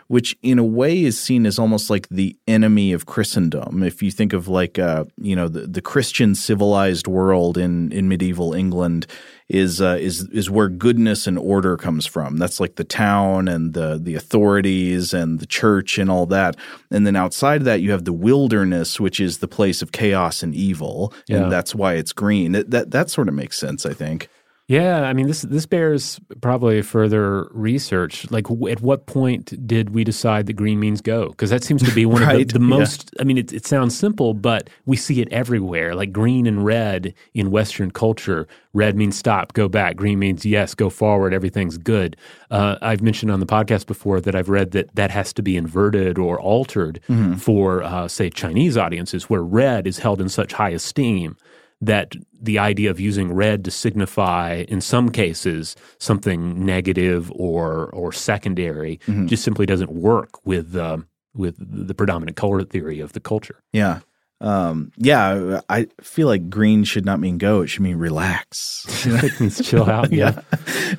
which 0.08 0.36
in 0.42 0.58
a 0.58 0.64
way 0.64 1.04
is 1.04 1.20
seen 1.20 1.44
as 1.44 1.58
almost 1.58 1.90
like 1.90 2.08
the 2.08 2.34
enemy 2.48 2.92
of 2.92 3.04
Christendom. 3.04 3.82
If 3.82 4.02
you 4.02 4.10
think 4.10 4.32
of 4.32 4.48
like 4.48 4.78
uh, 4.78 5.04
you 5.20 5.36
know 5.36 5.48
the, 5.48 5.66
the 5.66 5.82
Christian 5.82 6.34
civilized 6.34 7.06
world 7.06 7.58
in 7.58 7.92
in 7.92 8.08
medieval 8.08 8.54
England 8.54 9.06
is 9.48 9.80
uh, 9.80 9.96
is 10.00 10.28
is 10.30 10.50
where 10.50 10.68
goodness 10.68 11.26
and 11.26 11.38
order 11.38 11.76
comes 11.76 12.04
from. 12.04 12.36
That's 12.38 12.58
like 12.58 12.74
the 12.76 12.84
town 12.84 13.46
and 13.48 13.74
the 13.74 13.98
the 14.02 14.14
authorities 14.16 15.14
and 15.14 15.38
the 15.38 15.46
church 15.46 15.98
and 15.98 16.10
all 16.10 16.26
that. 16.26 16.56
And 16.90 17.06
then 17.06 17.14
outside 17.16 17.60
of 17.60 17.64
that, 17.66 17.80
you 17.80 17.92
have 17.92 18.04
the 18.04 18.12
wilderness, 18.12 18.98
which 18.98 19.20
is 19.20 19.38
the 19.38 19.48
place 19.48 19.82
of 19.82 19.92
chaos 19.92 20.42
and 20.42 20.54
evil, 20.54 21.12
Yeah. 21.28 21.42
and 21.44 21.52
that's 21.52 21.74
why 21.74 21.94
it's 21.94 22.12
green. 22.12 22.52
That, 22.52 22.70
that 22.70 22.90
that 22.90 23.10
sort 23.10 23.28
of 23.28 23.34
makes 23.34 23.58
sense, 23.58 23.86
I 23.86 23.92
think. 23.92 24.28
Yeah, 24.68 25.02
I 25.02 25.12
mean 25.12 25.28
this 25.28 25.42
this 25.42 25.64
bears 25.64 26.18
probably 26.40 26.82
further 26.82 27.44
research. 27.52 28.28
Like, 28.32 28.46
w- 28.48 28.66
at 28.66 28.80
what 28.80 29.06
point 29.06 29.64
did 29.64 29.90
we 29.90 30.02
decide 30.02 30.46
that 30.46 30.54
green 30.54 30.80
means 30.80 31.00
go? 31.00 31.28
Because 31.28 31.50
that 31.50 31.62
seems 31.62 31.84
to 31.84 31.94
be 31.94 32.04
one 32.04 32.22
Right, 32.22 32.40
of 32.40 32.48
the, 32.48 32.58
the 32.58 32.64
yeah. 32.64 32.70
most. 32.70 33.12
I 33.20 33.22
mean, 33.22 33.38
it, 33.38 33.52
it 33.52 33.64
sounds 33.64 33.96
simple, 33.96 34.34
but 34.34 34.68
we 34.84 34.96
see 34.96 35.20
it 35.20 35.28
everywhere. 35.30 35.94
Like 35.94 36.10
green 36.10 36.48
and 36.48 36.64
red 36.64 37.14
in 37.32 37.52
Western 37.52 37.92
culture. 37.92 38.48
Red 38.72 38.96
means 38.96 39.16
stop, 39.16 39.52
go 39.52 39.68
back. 39.68 39.94
Green 39.94 40.18
means 40.18 40.44
yes, 40.44 40.74
go 40.74 40.90
forward. 40.90 41.32
Everything's 41.32 41.78
good. 41.78 42.16
Uh, 42.50 42.76
I've 42.82 43.02
mentioned 43.02 43.30
on 43.30 43.38
the 43.38 43.46
podcast 43.46 43.86
before 43.86 44.20
that 44.20 44.34
I've 44.34 44.48
read 44.48 44.72
that 44.72 44.92
that 44.96 45.12
has 45.12 45.32
to 45.34 45.42
be 45.42 45.56
inverted 45.56 46.18
or 46.18 46.40
altered 46.40 47.00
for, 47.38 47.84
uh, 47.84 48.08
say, 48.08 48.30
Chinese 48.30 48.76
audiences, 48.76 49.30
where 49.30 49.42
red 49.42 49.86
is 49.86 49.98
held 50.00 50.20
in 50.20 50.28
such 50.28 50.54
high 50.54 50.70
esteem 50.70 51.36
that 51.80 52.14
the 52.40 52.58
idea 52.58 52.90
of 52.90 52.98
using 52.98 53.32
red 53.32 53.64
to 53.64 53.70
signify, 53.70 54.64
in 54.68 54.80
some 54.80 55.10
cases, 55.10 55.76
something 55.98 56.64
negative 56.64 57.30
or 57.32 57.86
or 57.90 58.12
secondary 58.12 58.98
just 59.26 59.44
simply 59.44 59.66
doesn't 59.66 59.92
work 59.92 60.44
with 60.46 60.74
um, 60.76 61.06
with 61.34 61.56
the 61.58 61.94
predominant 61.94 62.36
color 62.36 62.64
theory 62.64 63.00
of 63.00 63.12
the 63.12 63.20
culture. 63.20 63.62
Yeah. 63.72 64.00
Um, 64.38 64.92
yeah, 64.98 65.62
I 65.70 65.86
feel 66.02 66.26
like 66.28 66.50
green 66.50 66.84
should 66.84 67.06
not 67.06 67.20
mean 67.20 67.38
go; 67.38 67.62
it 67.62 67.68
should 67.68 67.82
mean 67.82 67.96
relax. 67.96 68.84
it 69.06 69.40
means 69.40 69.66
chill 69.66 69.88
out. 69.88 70.12
Yeah. 70.12 70.40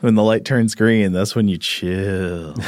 when 0.02 0.16
the 0.16 0.24
light 0.24 0.44
turns 0.44 0.74
green, 0.74 1.12
that's 1.12 1.36
when 1.36 1.48
you 1.48 1.58
chill. 1.58 2.56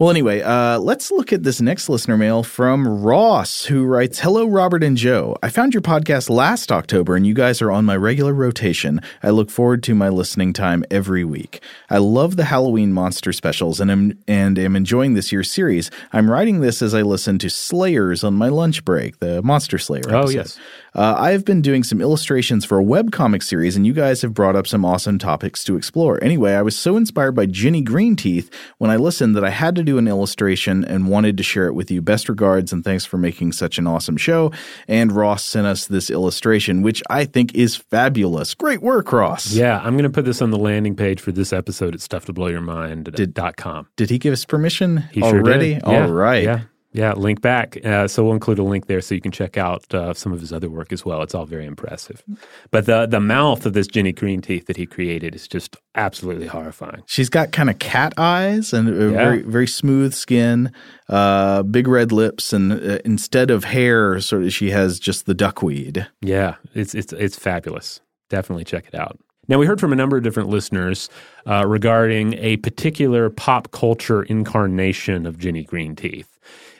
well, 0.00 0.10
anyway, 0.10 0.40
uh, 0.42 0.78
let's 0.80 1.12
look 1.12 1.32
at 1.32 1.44
this 1.44 1.60
next 1.60 1.88
listener 1.88 2.16
mail 2.16 2.42
from 2.42 3.02
Ross, 3.02 3.66
who 3.66 3.84
writes 3.84 4.18
Hello, 4.18 4.44
Robert 4.44 4.82
and 4.82 4.96
Joe. 4.96 5.36
I 5.40 5.50
found 5.50 5.72
your 5.72 5.82
podcast 5.82 6.28
last 6.28 6.72
October, 6.72 7.14
and 7.14 7.24
you 7.24 7.32
guys 7.32 7.62
are 7.62 7.70
on 7.70 7.84
my 7.84 7.96
regular 7.96 8.34
rotation. 8.34 9.00
I 9.22 9.30
look 9.30 9.50
forward 9.50 9.84
to 9.84 9.94
my 9.94 10.08
listening 10.08 10.52
time 10.52 10.84
every 10.90 11.22
week. 11.24 11.62
I 11.90 11.98
love 11.98 12.34
the 12.34 12.46
Halloween 12.46 12.92
monster 12.92 13.32
specials 13.32 13.78
and 13.78 13.88
am, 13.88 14.18
and 14.26 14.58
am 14.58 14.74
enjoying 14.74 15.14
this 15.14 15.30
year's 15.30 15.50
series. 15.50 15.92
I'm 16.12 16.28
writing 16.28 16.60
this 16.60 16.82
as 16.82 16.92
I 16.92 17.02
listen 17.02 17.38
to 17.38 17.48
Slayers 17.48 18.24
on 18.24 18.34
my 18.34 18.48
lunch 18.48 18.84
break, 18.84 19.20
the 19.20 19.42
Monster 19.42 19.78
Slayer. 19.78 20.02
Oh, 20.08 20.22
episode. 20.22 20.34
yes. 20.34 20.58
Uh, 20.94 21.14
I've 21.18 21.44
been 21.44 21.60
doing 21.60 21.82
some 21.82 22.00
illustrations 22.00 22.64
for 22.64 22.78
a 22.78 22.84
webcomic 22.84 23.42
series, 23.42 23.74
and 23.76 23.84
you 23.84 23.92
guys 23.92 24.22
have 24.22 24.32
brought 24.32 24.54
up 24.54 24.66
some 24.66 24.84
awesome 24.84 25.18
topics 25.18 25.64
to 25.64 25.76
explore. 25.76 26.22
Anyway, 26.22 26.52
I 26.54 26.62
was 26.62 26.78
so 26.78 26.96
inspired 26.96 27.32
by 27.32 27.46
Ginny 27.46 27.82
Greenteeth 27.82 28.48
when 28.78 28.90
I 28.92 28.96
listened 28.96 29.34
that 29.34 29.44
I 29.44 29.50
had 29.50 29.74
to 29.74 29.82
do 29.82 29.98
an 29.98 30.06
illustration 30.06 30.84
and 30.84 31.08
wanted 31.08 31.36
to 31.38 31.42
share 31.42 31.66
it 31.66 31.74
with 31.74 31.90
you. 31.90 32.00
Best 32.00 32.28
regards, 32.28 32.72
and 32.72 32.84
thanks 32.84 33.04
for 33.04 33.18
making 33.18 33.52
such 33.52 33.76
an 33.78 33.88
awesome 33.88 34.16
show. 34.16 34.52
And 34.86 35.10
Ross 35.10 35.42
sent 35.44 35.66
us 35.66 35.86
this 35.86 36.10
illustration, 36.10 36.82
which 36.82 37.02
I 37.10 37.24
think 37.24 37.54
is 37.54 37.74
fabulous. 37.74 38.54
Great 38.54 38.80
work, 38.80 39.12
Ross. 39.12 39.52
Yeah, 39.52 39.80
I'm 39.82 39.94
going 39.94 40.04
to 40.04 40.10
put 40.10 40.24
this 40.24 40.40
on 40.40 40.50
the 40.50 40.58
landing 40.58 40.94
page 40.94 41.20
for 41.20 41.32
this 41.32 41.52
episode 41.52 41.94
at 41.94 42.00
stufftoblowyourmind.com. 42.00 43.88
Did 43.96 44.04
did 44.04 44.10
he 44.10 44.18
give 44.18 44.32
us 44.34 44.44
permission 44.44 44.98
He 45.12 45.20
sure 45.20 45.38
already? 45.40 45.74
did. 45.74 45.82
Yeah, 45.86 46.04
All 46.04 46.12
right. 46.12 46.44
Yeah. 46.44 46.60
Yeah, 46.96 47.12
link 47.14 47.40
back. 47.40 47.76
Uh, 47.84 48.06
so 48.06 48.22
we'll 48.22 48.34
include 48.34 48.60
a 48.60 48.62
link 48.62 48.86
there 48.86 49.00
so 49.00 49.16
you 49.16 49.20
can 49.20 49.32
check 49.32 49.58
out 49.58 49.92
uh, 49.92 50.14
some 50.14 50.32
of 50.32 50.40
his 50.40 50.52
other 50.52 50.70
work 50.70 50.92
as 50.92 51.04
well. 51.04 51.22
It's 51.22 51.34
all 51.34 51.44
very 51.44 51.66
impressive. 51.66 52.22
But 52.70 52.86
the 52.86 53.04
the 53.06 53.18
mouth 53.18 53.66
of 53.66 53.72
this 53.72 53.88
Ginny 53.88 54.12
Green 54.12 54.40
teeth 54.40 54.66
that 54.66 54.76
he 54.76 54.86
created 54.86 55.34
is 55.34 55.48
just 55.48 55.76
absolutely 55.96 56.46
horrifying. 56.46 57.02
She's 57.06 57.28
got 57.28 57.50
kind 57.50 57.68
of 57.68 57.80
cat 57.80 58.14
eyes 58.16 58.72
and 58.72 58.86
Yeah. 58.88 59.10
very 59.10 59.42
very 59.42 59.66
smooth 59.66 60.14
skin, 60.14 60.70
uh, 61.08 61.64
big 61.64 61.88
red 61.88 62.12
lips, 62.12 62.52
and 62.52 62.72
uh, 62.72 62.98
instead 63.04 63.50
of 63.50 63.64
hair, 63.64 64.20
sort 64.20 64.44
of 64.44 64.52
she 64.52 64.70
has 64.70 65.00
just 65.00 65.26
the 65.26 65.34
duckweed. 65.34 66.06
Yeah, 66.22 66.54
it's 66.74 66.94
it's 66.94 67.12
it's 67.12 67.36
fabulous. 67.36 68.00
Definitely 68.30 68.64
check 68.64 68.86
it 68.86 68.94
out. 68.94 69.18
Now 69.48 69.58
we 69.58 69.66
heard 69.66 69.80
from 69.80 69.92
a 69.92 69.96
number 69.96 70.16
of 70.16 70.22
different 70.22 70.48
listeners 70.48 71.10
uh, 71.46 71.64
regarding 71.66 72.34
a 72.34 72.56
particular 72.58 73.28
pop 73.30 73.72
culture 73.72 74.22
incarnation 74.22 75.26
of 75.26 75.38
Ginny 75.38 75.64
Green 75.64 75.94
Teeth. 75.96 76.33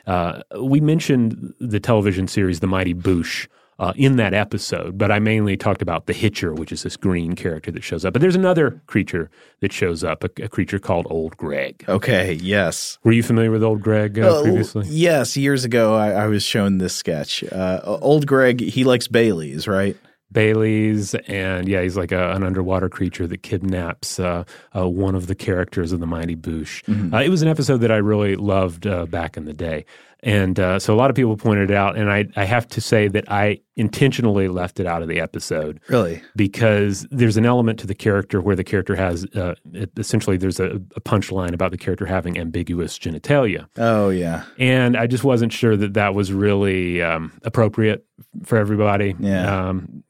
Uh, 0.07 0.41
we 0.61 0.79
mentioned 0.79 1.53
the 1.59 1.79
television 1.79 2.27
series 2.27 2.59
The 2.59 2.67
Mighty 2.67 2.93
Boosh 2.93 3.47
uh, 3.77 3.91
in 3.97 4.15
that 4.15 4.33
episode, 4.33 4.97
but 4.97 5.11
I 5.11 5.19
mainly 5.19 5.57
talked 5.57 5.81
about 5.81 6.05
the 6.05 6.13
Hitcher, 6.13 6.53
which 6.53 6.71
is 6.71 6.83
this 6.83 6.95
green 6.95 7.33
character 7.35 7.71
that 7.71 7.83
shows 7.83 8.05
up. 8.05 8.13
But 8.13 8.21
there's 8.21 8.35
another 8.35 8.81
creature 8.87 9.29
that 9.59 9.73
shows 9.73 10.01
up, 10.03 10.23
a, 10.23 10.29
a 10.43 10.47
creature 10.47 10.79
called 10.79 11.07
Old 11.09 11.35
Greg. 11.35 11.83
Okay, 11.89 12.33
yes. 12.33 12.97
Were 13.03 13.11
you 13.11 13.21
familiar 13.23 13.51
with 13.51 13.63
Old 13.63 13.81
Greg 13.81 14.17
uh, 14.17 14.39
Uh, 14.39 14.43
previously? 14.43 14.85
yes, 14.87 15.35
years 15.35 15.65
ago 15.65 15.93
I, 15.95 16.11
I 16.11 16.27
was 16.27 16.41
shown 16.43 16.77
this 16.77 16.95
sketch. 16.95 17.43
Uh, 17.51 17.81
old 17.83 18.27
Greg, 18.27 18.61
he 18.61 18.83
likes 18.85 19.07
Bailey's, 19.09 19.67
right? 19.67 19.97
Bailey's, 20.31 21.13
and 21.27 21.67
yeah, 21.67 21.81
he's 21.81 21.95
like 21.95 22.11
a, 22.11 22.31
an 22.31 22.43
underwater 22.43 22.89
creature 22.89 23.27
that 23.27 23.43
kidnaps 23.43 24.19
uh, 24.19 24.43
uh, 24.75 24.89
one 24.89 25.15
of 25.15 25.27
the 25.27 25.35
characters 25.35 25.91
of 25.91 25.99
the 25.99 26.07
Mighty 26.07 26.35
Boosh. 26.35 26.83
Uh, 27.13 27.19
it 27.19 27.29
was 27.29 27.41
an 27.41 27.47
episode 27.47 27.77
that 27.77 27.91
I 27.91 27.97
really 27.97 28.35
loved 28.35 28.85
uh, 28.87 29.05
back 29.05 29.37
in 29.37 29.45
the 29.45 29.53
day. 29.53 29.85
And 30.25 30.59
uh, 30.59 30.79
so 30.79 30.91
a 30.93 30.97
lot 30.97 31.09
of 31.11 31.15
people 31.15 31.37
pointed 31.37 31.69
it 31.69 31.75
out, 31.77 31.95
and 31.97 32.11
I, 32.11 32.25
I 32.35 32.43
have 32.45 32.67
to 32.69 32.81
say 32.81 33.07
that 33.09 33.31
I 33.31 33.59
intentionally 33.77 34.47
left 34.47 34.79
it 34.79 34.87
out 34.87 35.01
of 35.03 35.07
the 35.07 35.19
episode 35.19 35.79
Really? 35.87 36.21
because 36.35 37.05
there's 37.11 37.37
an 37.37 37.45
element 37.45 37.77
to 37.81 37.87
the 37.87 37.93
character 37.93 38.41
where 38.41 38.55
the 38.55 38.63
character 38.63 38.95
has 38.95 39.25
uh, 39.35 39.53
it- 39.73 39.91
essentially 39.97 40.37
there's 40.37 40.59
a, 40.59 40.81
a 40.95 41.01
punchline 41.01 41.53
about 41.53 41.69
the 41.71 41.77
character 41.77 42.05
having 42.05 42.39
ambiguous 42.39 42.97
genitalia. 42.97 43.67
Oh 43.77 44.09
yeah. 44.09 44.45
And 44.57 44.97
I 44.97 45.05
just 45.07 45.23
wasn't 45.23 45.53
sure 45.53 45.75
that 45.77 45.93
that 45.93 46.15
was 46.15 46.31
really 46.33 47.01
um, 47.03 47.31
appropriate 47.43 48.05
for 48.43 48.57
everybody. 48.57 49.13
Yeah. 49.19 49.67
Um, 49.69 50.03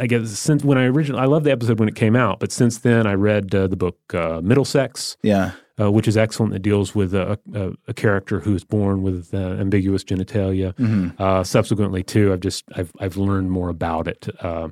I 0.00 0.06
guess 0.08 0.30
since 0.30 0.64
when 0.64 0.78
I 0.78 0.86
originally, 0.86 1.20
I 1.20 1.26
loved 1.26 1.44
the 1.46 1.52
episode 1.52 1.78
when 1.78 1.88
it 1.88 1.94
came 1.94 2.16
out, 2.16 2.40
but 2.40 2.50
since 2.50 2.78
then 2.78 3.06
I 3.06 3.12
read 3.14 3.54
uh, 3.54 3.66
the 3.68 3.76
book 3.76 3.98
uh, 4.14 4.40
Middlesex, 4.42 5.16
Yeah. 5.22 5.52
Uh, 5.80 5.90
which 5.90 6.06
is 6.08 6.16
excellent. 6.16 6.52
That 6.52 6.60
deals 6.60 6.94
with 6.94 7.14
a, 7.14 7.38
a, 7.52 7.72
a 7.88 7.94
character 7.94 8.40
who 8.40 8.54
is 8.54 8.64
born 8.64 9.02
with 9.02 9.34
uh, 9.34 9.38
ambiguous 9.38 10.04
genitalia. 10.04 10.74
Uh, 11.20 11.42
subsequently, 11.44 12.02
too, 12.02 12.32
I've 12.32 12.40
just 12.40 12.64
I've 12.76 12.92
I've 13.00 13.16
learned 13.16 13.50
more 13.50 13.68
about 13.68 14.08
it, 14.08 14.28
uh, 14.40 14.68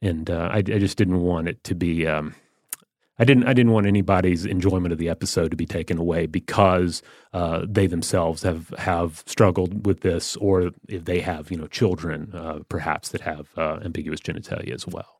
and 0.00 0.30
uh, 0.30 0.48
I, 0.52 0.58
I 0.58 0.62
just 0.62 0.96
didn't 0.96 1.20
want 1.20 1.48
it 1.48 1.62
to 1.64 1.74
be. 1.74 2.06
Um, 2.06 2.34
I 3.18 3.24
didn't 3.24 3.44
I 3.48 3.52
didn't 3.52 3.72
want 3.72 3.86
anybody's 3.86 4.44
enjoyment 4.46 4.92
of 4.92 4.98
the 4.98 5.08
episode 5.08 5.50
to 5.50 5.56
be 5.56 5.66
taken 5.66 5.98
away 5.98 6.26
because 6.26 7.02
uh, 7.32 7.66
they 7.68 7.86
themselves 7.88 8.42
have 8.42 8.68
have 8.78 9.24
struggled 9.26 9.86
with 9.86 10.00
this, 10.00 10.36
or 10.36 10.70
if 10.88 11.04
they 11.04 11.20
have 11.20 11.50
you 11.50 11.56
know 11.58 11.66
children 11.66 12.32
uh, 12.32 12.60
perhaps 12.68 13.08
that 13.10 13.22
have 13.22 13.48
uh, 13.56 13.80
ambiguous 13.84 14.20
genitalia 14.20 14.72
as 14.72 14.86
well. 14.86 15.17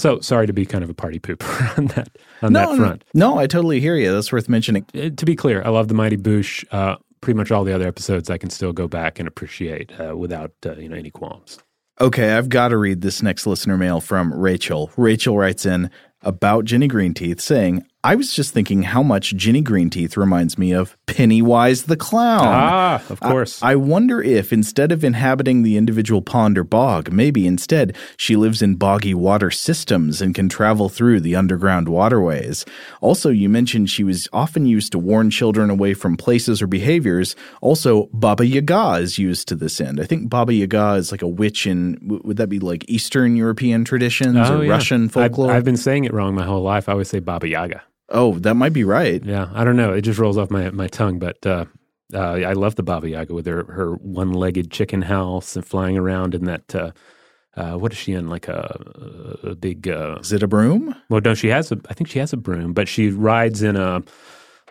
So 0.00 0.18
sorry 0.20 0.46
to 0.46 0.52
be 0.52 0.64
kind 0.64 0.82
of 0.82 0.90
a 0.90 0.94
party 0.94 1.18
pooper 1.18 1.76
on 1.78 1.86
that 1.88 2.08
on 2.42 2.52
no, 2.52 2.70
that 2.70 2.76
front. 2.76 3.04
No, 3.14 3.38
I 3.38 3.46
totally 3.46 3.80
hear 3.80 3.96
you. 3.96 4.12
That's 4.12 4.32
worth 4.32 4.48
mentioning. 4.48 4.86
Uh, 4.94 5.10
to 5.10 5.24
be 5.26 5.36
clear, 5.36 5.62
I 5.62 5.68
love 5.68 5.88
the 5.88 5.94
Mighty 5.94 6.16
Boosh. 6.16 6.64
Uh, 6.70 6.96
pretty 7.20 7.36
much 7.36 7.50
all 7.50 7.64
the 7.64 7.74
other 7.74 7.86
episodes 7.86 8.30
I 8.30 8.38
can 8.38 8.48
still 8.48 8.72
go 8.72 8.88
back 8.88 9.18
and 9.18 9.28
appreciate 9.28 9.92
uh, 10.00 10.16
without 10.16 10.52
you 10.64 10.88
know 10.88 10.96
any 10.96 11.10
qualms. 11.10 11.58
Okay, 12.00 12.32
I've 12.32 12.48
got 12.48 12.68
to 12.68 12.78
read 12.78 13.02
this 13.02 13.22
next 13.22 13.46
listener 13.46 13.76
mail 13.76 14.00
from 14.00 14.32
Rachel. 14.32 14.90
Rachel 14.96 15.36
writes 15.36 15.66
in 15.66 15.90
about 16.22 16.64
Ginny 16.64 16.88
Greenteeth, 16.88 17.42
saying, 17.42 17.84
I 18.02 18.14
was 18.14 18.32
just 18.32 18.54
thinking 18.54 18.82
how 18.84 19.02
much 19.02 19.36
Ginny 19.36 19.62
Greenteeth 19.62 20.16
reminds 20.16 20.56
me 20.56 20.72
of 20.72 20.96
Pennywise 21.04 21.82
the 21.82 21.98
Clown. 21.98 22.46
Ah, 22.46 23.02
of 23.10 23.20
course. 23.20 23.62
I, 23.62 23.72
I, 23.72 23.76
wonder 23.76 24.22
if 24.22 24.54
instead 24.54 24.90
of 24.90 25.04
inhabiting 25.04 25.62
the 25.62 25.76
individual 25.76 26.22
pond 26.22 26.56
or 26.56 26.64
bog, 26.64 27.12
maybe 27.12 27.46
instead 27.46 27.94
she 28.16 28.36
lives 28.36 28.62
in 28.62 28.76
boggy 28.76 29.12
water 29.12 29.50
systems 29.50 30.22
and 30.22 30.34
can 30.34 30.48
travel 30.48 30.88
through 30.88 31.20
the 31.20 31.36
underground 31.36 31.90
waterways. 31.90 32.64
Also, 33.02 33.28
you 33.28 33.50
mentioned 33.50 33.90
she 33.90 34.02
was 34.02 34.28
often 34.32 34.64
used 34.64 34.92
to 34.92 34.98
warn 34.98 35.28
children 35.28 35.68
away 35.68 35.92
from 35.92 36.16
places 36.16 36.62
or 36.62 36.66
behaviors. 36.66 37.36
Also, 37.60 38.08
Baba 38.14 38.46
Yaga 38.46 38.92
is 38.94 39.18
used 39.18 39.46
to 39.48 39.54
this 39.54 39.78
end. 39.78 40.00
I 40.00 40.04
think 40.04 40.30
Baba 40.30 40.54
Yaga 40.54 40.94
is 40.94 41.12
like 41.12 41.20
a 41.20 41.28
witch 41.28 41.66
in, 41.66 41.98
would 42.24 42.38
that 42.38 42.48
be 42.48 42.60
like 42.60 42.88
Eastern 42.88 43.36
European 43.36 43.84
traditions 43.84 44.38
oh, 44.48 44.60
or 44.60 44.64
yeah. 44.64 44.70
Russian 44.70 45.10
folklore? 45.10 45.50
I've, 45.50 45.58
I've 45.58 45.64
been 45.64 45.76
saying 45.76 46.04
it 46.04 46.14
wrong 46.14 46.34
my 46.34 46.46
whole 46.46 46.62
life. 46.62 46.88
I 46.88 46.92
always 46.92 47.08
say 47.08 47.18
Baba 47.18 47.46
Yaga. 47.46 47.82
Oh, 48.10 48.34
that 48.40 48.54
might 48.54 48.72
be 48.72 48.84
right. 48.84 49.24
Yeah, 49.24 49.50
I 49.54 49.64
don't 49.64 49.76
know. 49.76 49.92
It 49.92 50.02
just 50.02 50.18
rolls 50.18 50.36
off 50.36 50.50
my, 50.50 50.70
my 50.70 50.88
tongue, 50.88 51.18
but 51.18 51.44
uh, 51.46 51.66
uh, 52.12 52.18
I 52.18 52.52
love 52.54 52.74
the 52.74 52.82
Baba 52.82 53.08
Yaga 53.08 53.32
with 53.34 53.46
her, 53.46 53.64
her 53.72 53.94
one 53.94 54.32
legged 54.32 54.70
chicken 54.70 55.02
house 55.02 55.54
and 55.54 55.64
flying 55.64 55.96
around 55.96 56.34
in 56.34 56.44
that. 56.44 56.74
Uh, 56.74 56.90
uh, 57.56 57.72
what 57.72 57.92
is 57.92 57.98
she 57.98 58.12
in? 58.12 58.28
Like 58.28 58.48
a, 58.48 59.38
a 59.42 59.54
big. 59.54 59.88
Uh, 59.88 60.18
is 60.20 60.32
it 60.32 60.42
a 60.42 60.46
broom? 60.48 60.94
Well, 61.08 61.20
no, 61.24 61.34
she 61.34 61.48
has 61.48 61.70
a. 61.72 61.78
I 61.88 61.94
think 61.94 62.08
she 62.08 62.20
has 62.20 62.32
a 62.32 62.36
broom, 62.36 62.72
but 62.72 62.88
she 62.88 63.10
rides 63.10 63.62
in 63.62 63.76
a 63.76 64.02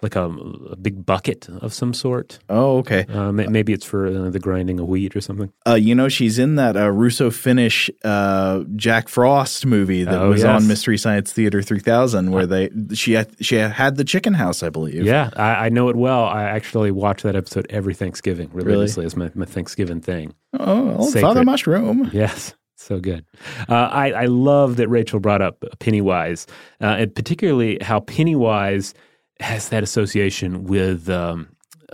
like 0.02 0.16
a, 0.16 0.26
a, 0.26 0.76
big 0.76 1.06
bucket 1.06 1.50
of 1.50 1.74
some 1.74 1.94
sort. 1.94 2.40
Oh, 2.50 2.78
okay. 2.80 3.06
Uh, 3.10 3.32
maybe 3.32 3.74
it's 3.74 3.86
for 3.86 4.08
uh, 4.08 4.30
the 4.30 4.40
grinding 4.40 4.80
of 4.80 4.88
wheat 4.88 5.16
or 5.16 5.22
something. 5.22 5.52
Uh, 5.68 5.76
you 5.76 5.94
know, 5.94 6.10
she's 6.10 6.40
in 6.40 6.56
that 6.56 6.78
uh, 6.78 6.92
Russo 6.92 7.30
Finnish 7.30 7.90
uh, 8.04 8.64
Jack 8.76 9.10
Frost 9.10 9.66
movie 9.66 10.04
that 10.04 10.22
oh, 10.22 10.30
was 10.30 10.42
yes. 10.42 10.62
on 10.62 10.68
Mystery 10.68 10.98
Science 10.98 11.32
Theater 11.32 11.62
3000, 11.62 12.32
where 12.32 12.46
they 12.46 12.70
she 12.94 13.14
had, 13.14 13.30
she 13.44 13.56
had 13.56 13.98
the 13.98 14.04
chicken 14.04 14.34
house, 14.34 14.64
I 14.64 14.70
believe. 14.70 15.04
Yeah, 15.04 15.30
I, 15.36 15.66
I 15.66 15.70
know 15.70 15.90
it 15.90 15.96
well. 15.96 16.26
I 16.26 16.44
actually 16.44 16.92
watch 16.92 17.24
that 17.24 17.36
episode 17.36 17.68
every 17.70 17.94
Thanksgiving 17.94 18.50
religiously 18.54 19.02
really? 19.02 19.06
as 19.06 19.16
my, 19.16 19.32
my 19.36 19.46
Thanksgiving 19.46 20.02
thing. 20.02 20.34
Oh, 20.54 21.12
Father 21.12 21.44
Mushroom. 21.44 22.10
Yes. 22.14 22.54
So 22.76 23.00
good. 23.00 23.26
Uh, 23.68 23.74
I, 23.74 24.12
I 24.12 24.26
love 24.26 24.78
that 24.78 24.88
Rachel 24.88 25.20
brought 25.20 25.42
up 25.42 25.66
Pennywise, 25.80 26.48
uh, 26.80 26.96
and 27.00 27.14
particularly 27.14 27.78
how 27.82 28.00
Pennywise 28.00 28.94
has 29.40 29.70
that 29.70 29.84
association 29.84 30.66
with 30.66 31.10
um, 31.10 31.50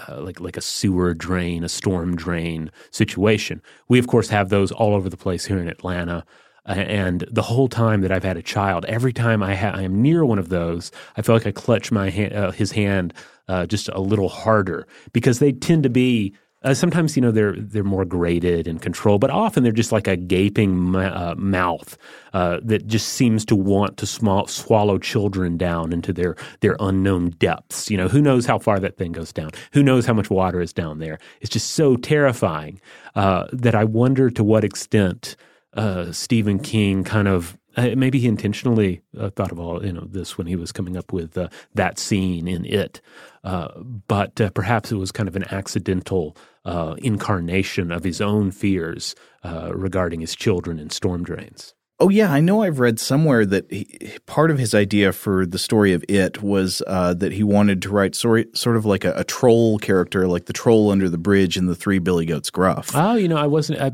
uh, 0.08 0.22
like 0.22 0.40
like 0.40 0.58
a 0.58 0.62
sewer 0.62 1.14
drain, 1.14 1.64
a 1.64 1.70
storm 1.70 2.16
drain 2.16 2.72
situation. 2.92 3.62
We 3.88 4.00
of 4.00 4.08
course 4.08 4.30
have 4.30 4.50
those 4.50 4.72
all 4.72 4.96
over 4.96 5.10
the 5.10 5.18
place 5.18 5.46
here 5.46 5.60
in 5.60 5.68
Atlanta. 5.68 6.26
And 6.68 7.28
the 7.32 7.44
whole 7.44 7.68
time 7.68 8.02
that 8.02 8.12
I've 8.12 8.24
had 8.24 8.38
a 8.38 8.42
child, 8.42 8.86
every 8.86 9.14
time 9.14 9.44
I, 9.44 9.54
ha- 9.54 9.74
I 9.76 9.84
am 9.84 10.02
near 10.02 10.26
one 10.26 10.40
of 10.40 10.50
those, 10.50 10.92
I 11.16 11.22
feel 11.22 11.36
like 11.36 11.46
I 11.46 11.52
clutch 11.52 11.92
my 11.92 12.10
ha- 12.10 12.34
uh, 12.34 12.52
his 12.52 12.72
hand 12.72 13.14
uh, 13.48 13.68
just 13.68 13.88
a 13.90 14.02
little 14.02 14.30
harder 14.30 14.88
because 15.14 15.38
they 15.38 15.52
tend 15.52 15.84
to 15.84 15.92
be 15.92 16.36
uh, 16.66 16.74
sometimes 16.74 17.16
you 17.16 17.22
know 17.22 17.32
they're 17.32 17.56
they're 17.58 17.84
more 17.84 18.06
graded 18.06 18.68
and 18.68 18.82
controlled, 18.82 19.22
but 19.22 19.30
often 19.30 19.64
they're 19.64 19.72
just 19.72 19.92
like 19.92 20.08
a 20.08 20.16
gaping 20.16 20.76
ma- 20.76 21.00
uh, 21.00 21.36
mouth 21.38 21.96
uh, 22.34 22.60
that 22.64 22.88
just 22.88 23.10
seems 23.10 23.46
to 23.46 23.56
want 23.56 23.98
to 23.98 24.06
swallow 24.08 24.98
children 24.98 25.58
down 25.58 25.94
into 25.94 26.12
their 26.12 26.36
their 26.62 26.76
unknown 26.80 27.30
depths. 27.38 27.92
You 27.92 27.98
know, 27.98 28.08
who 28.08 28.20
knows 28.20 28.48
how 28.48 28.58
far 28.58 28.80
that 28.80 28.98
thing 28.98 29.12
goes 29.12 29.32
down? 29.32 29.52
Who 29.74 29.84
knows 29.84 30.08
how 30.08 30.14
much 30.14 30.32
water 30.32 30.60
is 30.60 30.74
down 30.74 30.98
there? 30.98 31.20
It's 31.40 31.52
just 31.52 31.72
so 31.72 31.96
terrifying 31.98 32.82
uh, 33.14 33.46
that 33.54 33.76
I 33.76 33.84
wonder 33.84 34.32
to 34.32 34.44
what 34.44 34.64
extent 34.64 35.36
uh, 35.76 36.12
Stephen 36.12 36.58
King 36.58 37.04
kind 37.04 37.28
of 37.28 37.58
uh, 37.78 37.90
maybe 37.96 38.20
he 38.20 38.28
intentionally 38.28 39.02
uh, 39.20 39.30
thought 39.30 39.52
of 39.52 39.60
all 39.60 39.86
you 39.86 39.94
know 39.94 40.08
this 40.10 40.36
when 40.38 40.48
he 40.48 40.56
was 40.56 40.72
coming 40.72 40.98
up 40.98 41.14
with 41.14 41.38
uh, 41.38 41.48
that 41.76 42.00
scene 42.00 42.48
in 42.48 42.66
it, 42.66 43.02
uh, 43.44 43.68
but 44.08 44.34
perhaps 44.56 44.92
it 44.92 44.96
was 44.96 45.12
kind 45.12 45.30
of 45.30 45.36
an 45.36 45.46
accidental 45.52 46.36
uh, 46.66 46.96
incarnation 46.98 47.92
of 47.92 48.04
his 48.04 48.22
own 48.22 48.52
fears 48.52 49.16
uh, 49.44 49.72
regarding 49.74 50.22
his 50.22 50.36
children 50.36 50.80
and 50.80 50.92
storm 50.92 51.24
drains. 51.24 51.74
Oh 51.98 52.10
yeah, 52.10 52.30
I 52.32 52.42
know. 52.42 52.62
I've 52.62 52.80
read 52.80 53.00
somewhere 53.00 53.46
that 53.46 53.72
he, 53.72 54.18
part 54.26 54.52
of 54.52 54.58
his 54.58 54.76
idea 54.76 55.14
for 55.14 55.46
the 55.46 55.58
story 55.58 55.94
of 55.94 56.04
it 56.10 56.44
was 56.44 56.84
uh, 56.88 57.14
that 57.14 57.32
he 57.32 57.44
wanted 57.44 57.82
to 57.84 57.90
write 57.90 58.16
story, 58.16 58.48
sort 58.54 58.76
of 58.76 58.86
like 58.86 59.06
a, 59.06 59.14
a, 59.14 59.24
troll 59.24 59.78
character, 59.78 60.28
like 60.28 60.46
the 60.46 60.52
troll 60.52 60.92
under 60.92 61.08
the 61.08 61.18
bridge 61.18 61.56
in 61.56 61.68
the 61.68 61.76
Three 61.76 62.00
Billy 62.00 62.26
Goats 62.26 62.50
Gruff. 62.50 62.92
Oh, 62.94 63.16
you 63.16 63.30
know, 63.30 63.38
I 63.38 63.48
wasn't. 63.48 63.80
I, 63.80 63.92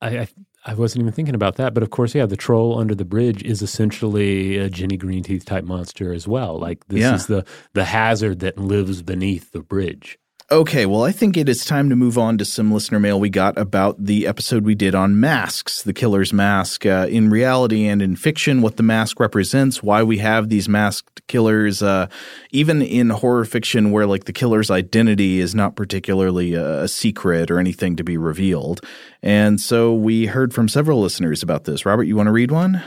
I, 0.00 0.28
I 0.64 0.74
wasn't 0.74 1.00
even 1.00 1.12
thinking 1.12 1.34
about 1.34 1.56
that, 1.56 1.74
but 1.74 1.82
of 1.82 1.90
course, 1.90 2.14
yeah, 2.14 2.26
the 2.26 2.36
troll 2.36 2.78
under 2.78 2.94
the 2.94 3.04
bridge 3.04 3.42
is 3.42 3.62
essentially 3.62 4.56
a 4.56 4.70
Ginny 4.70 4.96
Greenteeth 4.96 5.44
type 5.44 5.64
monster 5.64 6.12
as 6.12 6.28
well. 6.28 6.56
Like 6.56 6.86
this 6.86 7.00
yeah. 7.00 7.14
is 7.16 7.26
the 7.26 7.44
the 7.72 7.84
hazard 7.84 8.38
that 8.40 8.58
lives 8.58 9.02
beneath 9.02 9.50
the 9.50 9.60
bridge. 9.60 10.19
Okay, 10.52 10.84
well, 10.84 11.04
I 11.04 11.12
think 11.12 11.36
it 11.36 11.48
is 11.48 11.64
time 11.64 11.90
to 11.90 11.94
move 11.96 12.18
on 12.18 12.36
to 12.38 12.44
some 12.44 12.72
listener 12.72 12.98
mail 12.98 13.20
we 13.20 13.30
got 13.30 13.56
about 13.56 14.04
the 14.04 14.26
episode 14.26 14.64
we 14.64 14.74
did 14.74 14.96
on 14.96 15.20
masks, 15.20 15.84
the 15.84 15.92
killer's 15.92 16.32
mask. 16.32 16.84
Uh, 16.84 17.06
in 17.08 17.30
reality 17.30 17.86
and 17.86 18.02
in 18.02 18.16
fiction, 18.16 18.60
what 18.60 18.76
the 18.76 18.82
mask 18.82 19.20
represents, 19.20 19.80
why 19.80 20.02
we 20.02 20.18
have 20.18 20.48
these 20.48 20.68
masked 20.68 21.24
killers, 21.28 21.84
uh, 21.84 22.08
even 22.50 22.82
in 22.82 23.10
horror 23.10 23.44
fiction 23.44 23.92
where 23.92 24.08
like 24.08 24.24
the 24.24 24.32
killer's 24.32 24.72
identity 24.72 25.38
is 25.38 25.54
not 25.54 25.76
particularly 25.76 26.54
a, 26.54 26.82
a 26.82 26.88
secret 26.88 27.48
or 27.48 27.60
anything 27.60 27.94
to 27.94 28.02
be 28.02 28.16
revealed. 28.16 28.84
And 29.22 29.60
so 29.60 29.94
we 29.94 30.26
heard 30.26 30.52
from 30.52 30.68
several 30.68 31.00
listeners 31.00 31.44
about 31.44 31.62
this. 31.62 31.86
Robert, 31.86 32.04
you 32.04 32.16
want 32.16 32.26
to 32.26 32.32
read 32.32 32.50
one? 32.50 32.82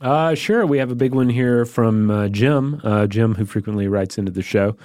Uh, 0.00 0.36
sure. 0.36 0.64
We 0.64 0.78
have 0.78 0.92
a 0.92 0.94
big 0.94 1.12
one 1.12 1.28
here 1.28 1.64
from 1.64 2.08
uh, 2.08 2.28
Jim, 2.28 2.80
uh, 2.84 3.08
Jim, 3.08 3.34
who 3.34 3.44
frequently 3.44 3.88
writes 3.88 4.16
into 4.16 4.30
the 4.30 4.42
show. 4.42 4.76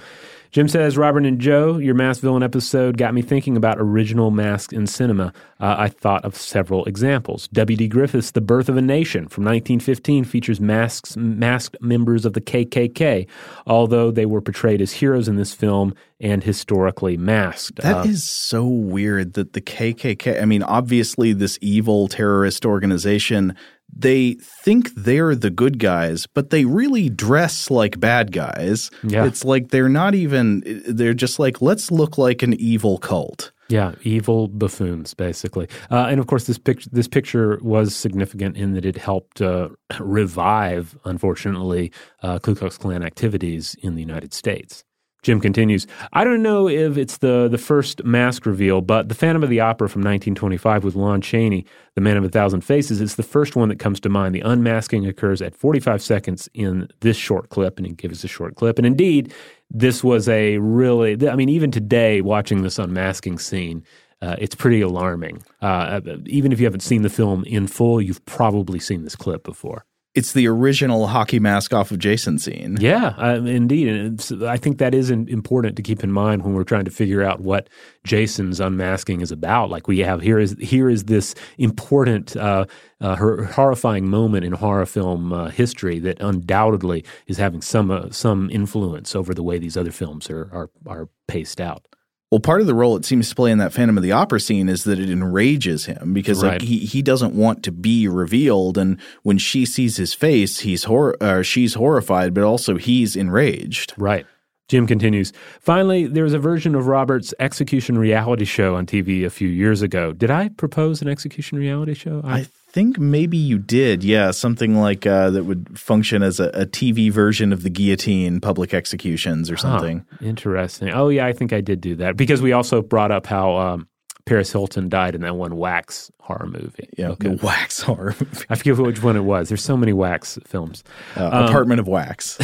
Jim 0.56 0.68
says, 0.68 0.96
Robert 0.96 1.26
and 1.26 1.38
Joe, 1.38 1.76
your 1.76 1.94
mask 1.94 2.22
Villain 2.22 2.42
episode 2.42 2.96
got 2.96 3.12
me 3.12 3.20
thinking 3.20 3.58
about 3.58 3.76
original 3.78 4.30
masks 4.30 4.72
in 4.72 4.86
cinema. 4.86 5.30
Uh, 5.60 5.76
I 5.78 5.88
thought 5.90 6.24
of 6.24 6.34
several 6.34 6.86
examples. 6.86 7.46
W.D. 7.48 7.88
Griffith's 7.88 8.30
The 8.30 8.40
Birth 8.40 8.70
of 8.70 8.78
a 8.78 8.80
Nation 8.80 9.28
from 9.28 9.44
1915 9.44 10.24
features 10.24 10.58
masks, 10.58 11.14
masked 11.14 11.76
members 11.82 12.24
of 12.24 12.32
the 12.32 12.40
KKK, 12.40 13.26
although 13.66 14.10
they 14.10 14.24
were 14.24 14.40
portrayed 14.40 14.80
as 14.80 14.92
heroes 14.92 15.28
in 15.28 15.36
this 15.36 15.52
film 15.52 15.94
and 16.20 16.42
historically 16.42 17.18
masked. 17.18 17.82
That 17.82 17.96
uh, 17.96 18.04
is 18.04 18.24
so 18.24 18.64
weird 18.64 19.34
that 19.34 19.52
the 19.52 19.60
KKK, 19.60 20.40
I 20.40 20.46
mean, 20.46 20.62
obviously, 20.62 21.34
this 21.34 21.58
evil 21.60 22.08
terrorist 22.08 22.64
organization 22.64 23.54
they 23.94 24.34
think 24.34 24.94
they're 24.94 25.34
the 25.34 25.50
good 25.50 25.78
guys, 25.78 26.26
but 26.26 26.50
they 26.50 26.64
really 26.64 27.08
dress 27.08 27.70
like 27.70 27.98
bad 27.98 28.32
guys. 28.32 28.90
Yeah. 29.02 29.24
It's 29.24 29.44
like 29.44 29.70
they're 29.70 29.88
not 29.88 30.14
even, 30.14 30.62
they're 30.86 31.14
just 31.14 31.38
like, 31.38 31.62
let's 31.62 31.90
look 31.90 32.18
like 32.18 32.42
an 32.42 32.54
evil 32.54 32.98
cult. 32.98 33.52
Yeah, 33.68 33.94
evil 34.02 34.46
buffoons, 34.46 35.14
basically. 35.14 35.68
Uh, 35.90 36.06
and 36.08 36.20
of 36.20 36.28
course, 36.28 36.44
this 36.44 36.58
picture 36.58 36.88
this 36.92 37.08
picture 37.08 37.58
was 37.62 37.96
significant 37.96 38.56
in 38.56 38.74
that 38.74 38.84
it 38.84 38.96
helped 38.96 39.42
uh, 39.42 39.70
revive, 39.98 40.96
unfortunately, 41.04 41.90
uh, 42.22 42.38
Ku 42.38 42.54
Klux 42.54 42.78
Klan 42.78 43.02
activities 43.02 43.74
in 43.82 43.96
the 43.96 44.00
United 44.00 44.32
States. 44.32 44.84
Jim 45.26 45.40
continues, 45.40 45.88
I 46.12 46.22
don't 46.22 46.40
know 46.40 46.68
if 46.68 46.96
it's 46.96 47.18
the, 47.18 47.48
the 47.48 47.58
first 47.58 48.04
mask 48.04 48.46
reveal, 48.46 48.80
but 48.80 49.08
The 49.08 49.14
Phantom 49.16 49.42
of 49.42 49.50
the 49.50 49.58
Opera 49.58 49.88
from 49.88 50.02
1925 50.02 50.84
with 50.84 50.94
Lon 50.94 51.20
Chaney, 51.20 51.66
The 51.96 52.00
Man 52.00 52.16
of 52.16 52.22
a 52.22 52.28
Thousand 52.28 52.60
Faces, 52.60 53.00
is 53.00 53.16
the 53.16 53.24
first 53.24 53.56
one 53.56 53.68
that 53.68 53.80
comes 53.80 53.98
to 54.00 54.08
mind. 54.08 54.36
The 54.36 54.42
unmasking 54.42 55.04
occurs 55.04 55.42
at 55.42 55.56
45 55.56 56.00
seconds 56.00 56.48
in 56.54 56.88
this 57.00 57.16
short 57.16 57.48
clip, 57.48 57.76
and 57.76 57.88
he 57.88 57.92
gives 57.94 58.20
us 58.20 58.24
a 58.24 58.28
short 58.28 58.54
clip. 58.54 58.78
And 58.78 58.86
indeed, 58.86 59.34
this 59.68 60.04
was 60.04 60.28
a 60.28 60.58
really, 60.58 61.28
I 61.28 61.34
mean, 61.34 61.48
even 61.48 61.72
today, 61.72 62.20
watching 62.20 62.62
this 62.62 62.78
unmasking 62.78 63.40
scene, 63.40 63.82
uh, 64.22 64.36
it's 64.38 64.54
pretty 64.54 64.80
alarming. 64.80 65.42
Uh, 65.60 66.02
even 66.26 66.52
if 66.52 66.60
you 66.60 66.66
haven't 66.66 66.84
seen 66.84 67.02
the 67.02 67.10
film 67.10 67.42
in 67.46 67.66
full, 67.66 68.00
you've 68.00 68.24
probably 68.26 68.78
seen 68.78 69.02
this 69.02 69.16
clip 69.16 69.42
before. 69.42 69.86
It's 70.16 70.32
the 70.32 70.48
original 70.48 71.06
hockey 71.08 71.38
mask 71.38 71.74
off 71.74 71.90
of 71.90 71.98
Jason 71.98 72.38
scene. 72.38 72.78
Yeah, 72.80 73.14
uh, 73.18 73.34
indeed. 73.34 73.88
And 73.88 74.44
I 74.44 74.56
think 74.56 74.78
that 74.78 74.94
is 74.94 75.10
important 75.10 75.76
to 75.76 75.82
keep 75.82 76.02
in 76.02 76.10
mind 76.10 76.42
when 76.42 76.54
we're 76.54 76.64
trying 76.64 76.86
to 76.86 76.90
figure 76.90 77.22
out 77.22 77.40
what 77.40 77.68
Jason's 78.02 78.58
unmasking 78.58 79.20
is 79.20 79.30
about. 79.30 79.68
Like 79.68 79.86
we 79.86 79.98
have 79.98 80.22
here 80.22 80.38
is 80.38 80.56
here 80.58 80.88
is 80.88 81.04
this 81.04 81.34
important, 81.58 82.34
uh, 82.34 82.64
uh, 83.02 83.14
horrifying 83.16 84.08
moment 84.08 84.46
in 84.46 84.52
horror 84.52 84.86
film 84.86 85.34
uh, 85.34 85.50
history 85.50 85.98
that 85.98 86.18
undoubtedly 86.20 87.04
is 87.26 87.36
having 87.36 87.60
some 87.60 87.90
uh, 87.90 88.10
some 88.10 88.48
influence 88.50 89.14
over 89.14 89.34
the 89.34 89.42
way 89.42 89.58
these 89.58 89.76
other 89.76 89.92
films 89.92 90.30
are 90.30 90.48
are, 90.50 90.70
are 90.86 91.08
paced 91.28 91.60
out. 91.60 91.86
Well, 92.30 92.40
part 92.40 92.60
of 92.60 92.66
the 92.66 92.74
role 92.74 92.96
it 92.96 93.04
seems 93.04 93.28
to 93.28 93.34
play 93.36 93.52
in 93.52 93.58
that 93.58 93.72
Phantom 93.72 93.96
of 93.96 94.02
the 94.02 94.10
Opera 94.10 94.40
scene 94.40 94.68
is 94.68 94.82
that 94.84 94.98
it 94.98 95.08
enrages 95.08 95.86
him 95.86 96.12
because 96.12 96.42
right. 96.42 96.54
like 96.54 96.62
he 96.62 96.80
he 96.80 97.00
doesn't 97.00 97.34
want 97.34 97.62
to 97.64 97.72
be 97.72 98.08
revealed, 98.08 98.76
and 98.76 99.00
when 99.22 99.38
she 99.38 99.64
sees 99.64 99.96
his 99.96 100.12
face, 100.12 100.60
he's 100.60 100.84
hor- 100.84 101.16
uh, 101.20 101.42
she's 101.42 101.74
horrified, 101.74 102.34
but 102.34 102.42
also 102.42 102.76
he's 102.76 103.14
enraged. 103.14 103.94
Right. 103.96 104.26
Jim 104.68 104.88
continues. 104.88 105.32
Finally, 105.60 106.08
there 106.08 106.24
was 106.24 106.34
a 106.34 106.40
version 106.40 106.74
of 106.74 106.88
Robert's 106.88 107.32
execution 107.38 107.96
reality 107.96 108.44
show 108.44 108.74
on 108.74 108.84
TV 108.84 109.24
a 109.24 109.30
few 109.30 109.48
years 109.48 109.80
ago. 109.80 110.12
Did 110.12 110.30
I 110.30 110.48
propose 110.48 111.00
an 111.02 111.08
execution 111.08 111.56
reality 111.56 111.94
show? 111.94 112.20
I, 112.24 112.38
I 112.38 112.46
think 112.76 112.98
maybe 112.98 113.38
you 113.38 113.58
did. 113.58 114.04
Yeah, 114.04 114.32
something 114.32 114.76
like 114.76 115.06
uh, 115.06 115.30
that 115.30 115.44
would 115.44 115.78
function 115.78 116.22
as 116.22 116.38
a, 116.38 116.50
a, 116.50 116.66
TV 116.66 117.10
version 117.10 117.50
of 117.50 117.62
the 117.62 117.70
guillotine 117.70 118.38
public 118.38 118.74
executions 118.74 119.50
or 119.50 119.56
something. 119.56 120.04
Huh, 120.10 120.26
interesting. 120.26 120.90
Oh, 120.90 121.08
yeah, 121.08 121.24
I 121.24 121.32
think 121.32 121.54
I 121.54 121.62
did 121.62 121.80
do 121.80 121.96
that 121.96 122.18
because 122.18 122.42
we 122.42 122.52
also 122.52 122.82
brought 122.82 123.10
up 123.10 123.26
how 123.26 123.56
um, 123.56 123.88
Paris 124.26 124.50
Hilton 124.50 124.88
died 124.88 125.14
in 125.14 125.20
that 125.20 125.36
one 125.36 125.56
Wax 125.56 126.10
horror 126.18 126.48
movie. 126.48 126.88
Yeah, 126.98 127.10
okay. 127.10 127.28
the 127.28 127.46
Wax 127.46 127.80
horror 127.80 128.16
movie. 128.18 128.44
I 128.50 128.56
forget 128.56 128.76
which 128.76 129.00
one 129.00 129.16
it 129.16 129.20
was. 129.20 129.48
There's 129.48 129.62
so 129.62 129.76
many 129.76 129.92
Wax 129.92 130.36
films. 130.44 130.82
Uh, 131.16 131.26
um, 131.26 131.44
Apartment 131.44 131.78
of 131.78 131.86
Wax. 131.86 132.36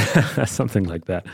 something 0.46 0.84
like 0.84 1.06
that. 1.06 1.26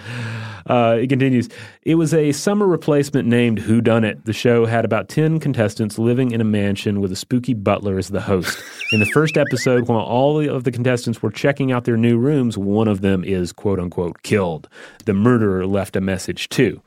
Uh, 0.65 0.97
it 1.01 1.09
continues. 1.09 1.51
It 1.83 1.97
was 1.97 2.15
a 2.15 2.33
summer 2.33 2.67
replacement 2.67 3.29
named 3.29 3.59
Who 3.59 3.83
Done 3.83 4.05
It. 4.05 4.25
The 4.25 4.33
show 4.33 4.65
had 4.65 4.87
about 4.87 5.11
10 5.11 5.39
contestants 5.39 5.99
living 5.99 6.31
in 6.31 6.41
a 6.41 6.45
mansion 6.45 7.03
with 7.03 7.13
a 7.13 7.17
spooky 7.17 7.53
butler 7.53 7.99
as 7.99 8.09
the 8.09 8.23
host. 8.23 8.59
In 8.93 9.01
the 9.01 9.11
first 9.13 9.37
episode, 9.37 9.87
while 9.87 10.01
all 10.01 10.49
of 10.49 10.65
the 10.65 10.73
contestants 10.73 11.23
were 11.23 11.31
checking 11.31 11.73
out 11.73 11.85
their 11.85 11.99
new 11.99 12.17
rooms, 12.17 12.57
one 12.57 12.89
of 12.89 13.03
them 13.03 13.23
is 13.23 13.53
quote 13.53 13.79
unquote 13.79 14.23
killed. 14.23 14.67
The 15.05 15.13
murderer 15.13 15.67
left 15.67 15.95
a 15.95 16.01
message 16.01 16.49
too. 16.49 16.81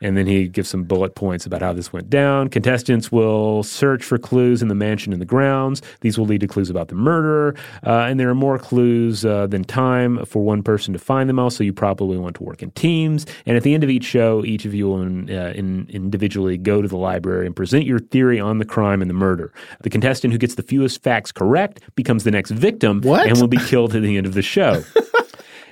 And 0.00 0.16
then 0.16 0.26
he 0.26 0.48
gives 0.48 0.68
some 0.68 0.84
bullet 0.84 1.14
points 1.14 1.46
about 1.46 1.62
how 1.62 1.72
this 1.72 1.92
went 1.92 2.10
down. 2.10 2.48
Contestants 2.48 3.12
will 3.12 3.62
search 3.62 4.02
for 4.02 4.18
clues 4.18 4.62
in 4.62 4.68
the 4.68 4.74
mansion 4.74 5.12
and 5.12 5.20
the 5.20 5.26
grounds. 5.26 5.82
These 6.00 6.18
will 6.18 6.26
lead 6.26 6.40
to 6.40 6.46
clues 6.46 6.70
about 6.70 6.88
the 6.88 6.94
murderer. 6.94 7.54
Uh, 7.86 8.00
and 8.00 8.18
there 8.18 8.28
are 8.28 8.34
more 8.34 8.58
clues 8.58 9.24
uh, 9.24 9.46
than 9.46 9.64
time 9.64 10.24
for 10.24 10.42
one 10.42 10.62
person 10.62 10.92
to 10.92 10.98
find 10.98 11.28
them 11.28 11.38
all. 11.38 11.50
So 11.50 11.64
you 11.64 11.72
probably 11.72 12.16
want 12.16 12.36
to 12.36 12.42
work 12.42 12.62
in 12.62 12.70
teams. 12.72 13.26
And 13.46 13.56
at 13.56 13.62
the 13.62 13.74
end 13.74 13.84
of 13.84 13.90
each 13.90 14.04
show, 14.04 14.44
each 14.44 14.64
of 14.64 14.74
you 14.74 14.88
will 14.88 15.02
in, 15.02 15.30
uh, 15.30 15.52
in, 15.54 15.86
individually 15.90 16.56
go 16.56 16.80
to 16.82 16.88
the 16.88 16.96
library 16.96 17.46
and 17.46 17.54
present 17.54 17.84
your 17.84 17.98
theory 17.98 18.40
on 18.40 18.58
the 18.58 18.64
crime 18.64 19.02
and 19.02 19.10
the 19.10 19.14
murder. 19.14 19.52
The 19.82 19.90
contestant 19.90 20.32
who 20.32 20.38
gets 20.38 20.54
the 20.54 20.62
fewest 20.62 21.02
facts 21.02 21.32
correct 21.32 21.80
becomes 21.94 22.24
the 22.24 22.30
next 22.30 22.50
victim 22.50 23.00
what? 23.02 23.26
and 23.26 23.40
will 23.40 23.48
be 23.48 23.58
killed 23.58 23.94
at 23.94 24.02
the 24.02 24.16
end 24.16 24.26
of 24.26 24.34
the 24.34 24.42
show. 24.42 24.82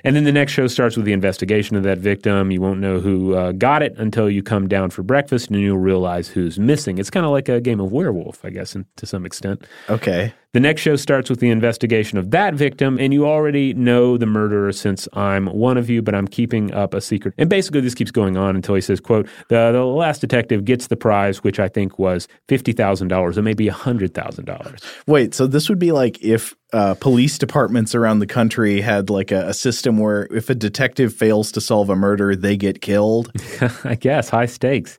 And 0.03 0.15
then 0.15 0.23
the 0.23 0.31
next 0.31 0.51
show 0.51 0.67
starts 0.67 0.95
with 0.95 1.05
the 1.05 1.13
investigation 1.13 1.75
of 1.75 1.83
that 1.83 1.97
victim. 1.97 2.51
You 2.51 2.61
won't 2.61 2.79
know 2.79 2.99
who 2.99 3.35
uh, 3.35 3.51
got 3.51 3.81
it 3.81 3.95
until 3.97 4.29
you 4.29 4.43
come 4.43 4.67
down 4.67 4.89
for 4.89 5.03
breakfast 5.03 5.49
and 5.49 5.59
you'll 5.59 5.77
realize 5.77 6.27
who's 6.27 6.59
missing. 6.59 6.97
It's 6.97 7.09
kind 7.09 7.25
of 7.25 7.31
like 7.31 7.49
a 7.49 7.59
game 7.59 7.79
of 7.79 7.91
werewolf, 7.91 8.43
I 8.43 8.49
guess, 8.49 8.75
in, 8.75 8.85
to 8.97 9.05
some 9.05 9.25
extent. 9.25 9.65
Okay. 9.89 10.33
The 10.51 10.59
next 10.59 10.81
show 10.81 10.95
starts 10.95 11.29
with 11.29 11.39
the 11.39 11.51
investigation 11.51 12.17
of 12.17 12.31
that 12.31 12.55
victim, 12.55 12.97
and 12.99 13.13
you 13.13 13.27
already 13.27 13.75
know 13.75 14.17
the 14.17 14.25
murderer 14.25 14.71
since 14.71 15.07
I'm 15.13 15.45
one 15.45 15.77
of 15.77 15.91
you, 15.91 16.01
but 16.01 16.15
I'm 16.15 16.27
keeping 16.27 16.73
up 16.73 16.95
a 16.95 17.01
secret. 17.01 17.35
And 17.37 17.47
basically, 17.47 17.81
this 17.81 17.93
keeps 17.93 18.09
going 18.09 18.35
on 18.35 18.55
until 18.55 18.73
he 18.73 18.81
says, 18.81 18.99
"quote 18.99 19.27
The, 19.49 19.71
the 19.71 19.85
last 19.85 20.21
detective 20.21 20.65
gets 20.65 20.87
the 20.87 20.95
prize, 20.95 21.43
which 21.43 21.59
I 21.59 21.67
think 21.67 21.99
was 21.99 22.27
fifty 22.47 22.71
thousand 22.71 23.09
dollars, 23.09 23.37
or 23.37 23.43
maybe 23.43 23.67
hundred 23.67 24.15
thousand 24.15 24.45
dollars." 24.45 24.81
Wait, 25.05 25.35
so 25.35 25.45
this 25.45 25.69
would 25.69 25.77
be 25.77 25.91
like 25.91 26.19
if 26.23 26.55
uh, 26.73 26.95
police 26.95 27.37
departments 27.37 27.93
around 27.93 28.17
the 28.17 28.27
country 28.27 28.81
had 28.81 29.11
like 29.11 29.31
a, 29.31 29.49
a, 29.49 29.53
system 29.53 29.97
where 29.97 30.27
if 30.31 30.49
a 30.49 30.55
detective 30.55 31.13
fails 31.13 31.51
to 31.51 31.61
solve 31.61 31.89
a 31.89 31.95
murder, 31.95 32.35
they 32.35 32.57
get 32.57 32.81
killed. 32.81 33.31
I 33.83 33.95
guess 33.95 34.29
high 34.29 34.45
stakes. 34.45 34.97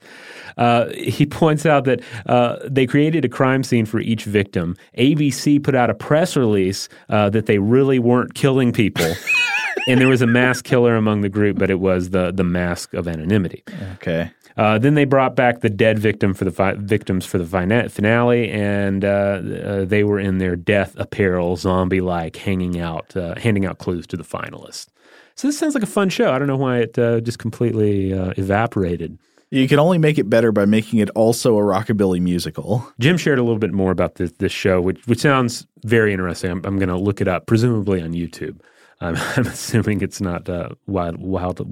Uh, 0.56 0.86
he 0.90 1.26
points 1.40 1.66
out 1.66 1.84
that 1.84 2.00
uh, 2.26 2.56
they 2.64 2.86
created 2.86 3.24
a 3.24 3.28
crime 3.28 3.62
scene 3.62 3.86
for 3.86 4.00
each 4.00 4.24
victim. 4.24 4.76
ABC 4.98 5.62
put 5.62 5.74
out 5.74 5.90
a 5.90 5.94
press 5.94 6.36
release 6.36 6.88
uh, 7.08 7.30
that 7.30 7.46
they 7.46 7.58
really 7.58 7.98
weren't 7.98 8.34
killing 8.34 8.72
people. 8.72 9.14
and 9.88 10.00
there 10.00 10.08
was 10.08 10.22
a 10.22 10.26
mass 10.26 10.62
killer 10.62 10.94
among 10.94 11.22
the 11.22 11.28
group, 11.28 11.58
but 11.58 11.70
it 11.70 11.80
was 11.80 12.10
the 12.10 12.32
the 12.32 12.44
mask 12.44 12.94
of 12.94 13.08
anonymity. 13.08 13.62
Okay. 13.94 14.30
Uh, 14.56 14.78
then 14.78 14.94
they 14.94 15.04
brought 15.04 15.36
back 15.36 15.60
the 15.60 15.70
dead 15.70 15.98
victim 15.98 16.34
for 16.34 16.44
the 16.44 16.50
fi- 16.50 16.74
victims 16.74 17.24
for 17.24 17.38
the 17.38 17.46
fina- 17.46 17.88
finale, 17.88 18.50
and 18.50 19.04
uh, 19.04 19.08
uh, 19.08 19.84
they 19.84 20.04
were 20.04 20.18
in 20.18 20.38
their 20.38 20.56
death 20.56 20.94
apparel, 20.98 21.56
zombie-like, 21.56 22.36
hanging 22.36 22.78
out, 22.78 23.16
uh, 23.16 23.34
handing 23.36 23.64
out 23.64 23.78
clues 23.78 24.06
to 24.08 24.16
the 24.16 24.24
finalists. 24.24 24.88
So 25.36 25.48
this 25.48 25.58
sounds 25.58 25.74
like 25.74 25.84
a 25.84 25.86
fun 25.86 26.10
show. 26.10 26.32
I 26.32 26.38
don't 26.38 26.48
know 26.48 26.56
why 26.56 26.80
it 26.80 26.98
uh, 26.98 27.20
just 27.20 27.38
completely 27.38 28.12
uh, 28.12 28.34
evaporated. 28.36 29.18
You 29.52 29.66
can 29.66 29.80
only 29.80 29.98
make 29.98 30.16
it 30.16 30.30
better 30.30 30.52
by 30.52 30.64
making 30.64 31.00
it 31.00 31.10
also 31.10 31.58
a 31.58 31.60
rockabilly 31.60 32.20
musical. 32.20 32.86
Jim 33.00 33.16
shared 33.16 33.40
a 33.40 33.42
little 33.42 33.58
bit 33.58 33.72
more 33.72 33.90
about 33.90 34.14
this, 34.14 34.30
this 34.38 34.52
show, 34.52 34.80
which, 34.80 35.04
which 35.08 35.18
sounds 35.18 35.66
very 35.82 36.12
interesting. 36.12 36.52
I'm, 36.52 36.64
I'm 36.64 36.78
going 36.78 36.88
to 36.88 36.96
look 36.96 37.20
it 37.20 37.26
up, 37.26 37.46
presumably 37.46 38.00
on 38.00 38.12
YouTube. 38.12 38.60
I'm, 39.00 39.16
I'm 39.36 39.46
assuming 39.46 40.00
it's 40.00 40.20
not 40.20 40.48
uh, 40.48 40.70
wild, 40.86 41.18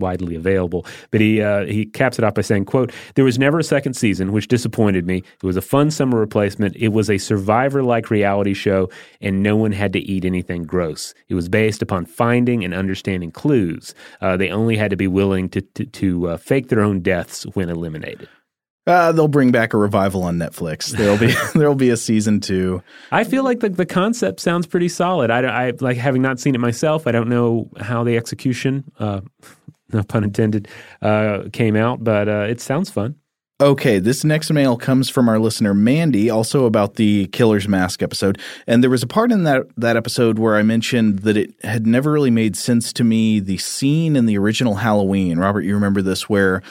widely 0.01 0.35
available. 0.35 0.87
But 1.11 1.21
he 1.21 1.43
uh, 1.43 1.65
he 1.67 1.87
caps 1.87 2.19
it 2.19 2.25
off 2.25 2.35
by 2.35 2.43
saying, 2.43 2.65
"quote 2.67 2.93
There 3.15 3.25
was 3.25 3.39
never 3.39 3.59
a 3.59 3.65
second 3.65 3.95
season, 3.95 4.33
which 4.33 4.49
disappointed 4.49 5.07
me. 5.07 5.19
It 5.19 5.47
was 5.47 5.57
a 5.57 5.63
fun 5.63 5.91
summer 5.91 6.19
replacement. 6.19 6.77
It 6.77 6.89
was 6.89 7.11
a 7.11 7.19
Survivor-like 7.19 8.11
reality 8.11 8.55
show, 8.55 8.89
and 9.21 9.43
no 9.43 9.57
one 9.57 9.73
had 9.73 9.93
to 9.93 10.01
eat 10.01 10.25
anything 10.25 10.63
gross. 10.63 11.15
It 11.29 11.35
was 11.35 11.49
based 11.49 11.83
upon 11.83 12.07
finding 12.07 12.65
and 12.65 12.75
understanding 12.75 13.31
clues. 13.31 13.95
Uh, 14.21 14.37
they 14.37 14.51
only 14.51 14.77
had 14.77 14.91
to 14.91 14.97
be 14.97 15.09
willing 15.09 15.49
to 15.51 15.61
to, 15.61 15.85
to 15.87 16.29
uh, 16.29 16.37
fake 16.37 16.69
their 16.69 16.81
own 16.81 17.01
deaths 17.01 17.45
when 17.55 17.69
eliminated." 17.69 18.29
Uh, 18.89 19.13
they'll 19.13 19.29
bring 19.29 19.53
back 19.53 19.75
a 19.75 19.77
revival 19.77 20.23
on 20.23 20.39
Netflix. 20.39 20.91
There'll 20.91 21.19
be 21.19 21.35
there'll 21.55 21.75
be 21.75 21.91
a 21.91 21.97
season 21.97 22.41
two. 22.41 22.83
I 23.13 23.25
feel 23.25 23.45
like 23.45 23.61
the 23.61 23.69
the 23.69 23.85
concept 23.85 24.41
sounds 24.41 24.67
pretty 24.67 24.89
solid. 24.89 25.31
I, 25.31 25.67
I 25.67 25.73
like 25.79 25.99
having 25.99 26.23
not 26.23 26.41
seen 26.41 26.55
it 26.55 26.59
myself. 26.59 27.07
I 27.07 27.13
don't 27.13 27.29
know 27.29 27.69
how 27.79 28.03
the 28.03 28.17
execution, 28.17 28.91
uh, 28.99 29.21
no 29.93 30.03
pun 30.03 30.25
intended, 30.25 30.69
uh, 31.03 31.45
came 31.53 31.77
out, 31.77 32.03
but 32.03 32.29
uh, 32.29 32.47
it 32.49 32.63
sounds 32.63 32.89
fun. 32.91 33.17
Okay, 33.61 33.99
this 33.99 34.23
next 34.23 34.53
mail 34.53 34.77
comes 34.77 35.11
from 35.11 35.29
our 35.29 35.41
listener 35.41 35.75
Mandy, 35.75 36.31
also 36.31 36.65
about 36.65 36.95
the 36.95 37.27
Killer's 37.27 37.67
Mask 37.67 38.05
episode. 38.05 38.39
And 38.69 38.85
there 38.85 38.91
was 38.91 39.03
a 39.03 39.07
part 39.07 39.33
in 39.33 39.43
that 39.45 39.65
that 39.77 39.99
episode 39.99 40.39
where 40.39 40.57
I 40.57 40.63
mentioned 40.63 41.19
that 41.21 41.37
it 41.37 41.53
had 41.63 41.87
never 41.87 42.11
really 42.11 42.31
made 42.31 42.57
sense 42.57 42.93
to 42.95 43.05
me 43.05 43.39
the 43.39 43.59
scene 43.59 44.17
in 44.17 44.25
the 44.25 44.39
original 44.39 44.77
Halloween. 44.77 45.39
Robert, 45.39 45.63
you 45.63 45.75
remember 45.75 46.01
this 46.01 46.29
where 46.29 46.63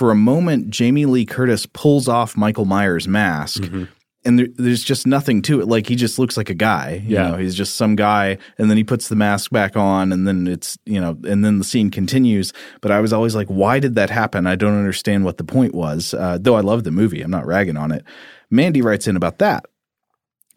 for 0.00 0.10
a 0.10 0.14
moment, 0.14 0.70
Jamie 0.70 1.04
Lee 1.04 1.26
Curtis 1.26 1.66
pulls 1.66 2.08
off 2.08 2.34
Michael 2.34 2.64
Myers' 2.64 3.06
mask. 3.06 3.64
Mm-hmm. 3.64 3.84
And 4.24 4.38
there, 4.38 4.46
there's 4.56 4.82
just 4.82 5.06
nothing 5.06 5.42
to 5.42 5.60
it. 5.60 5.68
Like 5.68 5.86
he 5.86 5.94
just 5.94 6.18
looks 6.18 6.38
like 6.38 6.48
a 6.48 6.54
guy. 6.54 7.02
You 7.04 7.16
yeah. 7.16 7.28
know, 7.28 7.36
he's 7.36 7.54
just 7.54 7.74
some 7.74 7.96
guy. 7.96 8.38
And 8.56 8.70
then 8.70 8.78
he 8.78 8.82
puts 8.82 9.08
the 9.08 9.14
mask 9.14 9.50
back 9.50 9.76
on, 9.76 10.10
and 10.10 10.26
then 10.26 10.46
it's 10.46 10.78
you 10.86 10.98
know, 10.98 11.18
and 11.24 11.44
then 11.44 11.58
the 11.58 11.64
scene 11.64 11.90
continues. 11.90 12.54
But 12.80 12.92
I 12.92 13.00
was 13.00 13.12
always 13.12 13.34
like, 13.34 13.48
why 13.48 13.78
did 13.78 13.94
that 13.96 14.08
happen? 14.08 14.46
I 14.46 14.56
don't 14.56 14.78
understand 14.78 15.26
what 15.26 15.36
the 15.36 15.44
point 15.44 15.74
was. 15.74 16.14
Uh, 16.14 16.38
though 16.40 16.56
I 16.56 16.60
love 16.60 16.84
the 16.84 16.90
movie, 16.90 17.20
I'm 17.20 17.30
not 17.30 17.44
ragging 17.44 17.76
on 17.76 17.92
it. 17.92 18.02
Mandy 18.48 18.80
writes 18.80 19.06
in 19.06 19.16
about 19.16 19.38
that. 19.40 19.66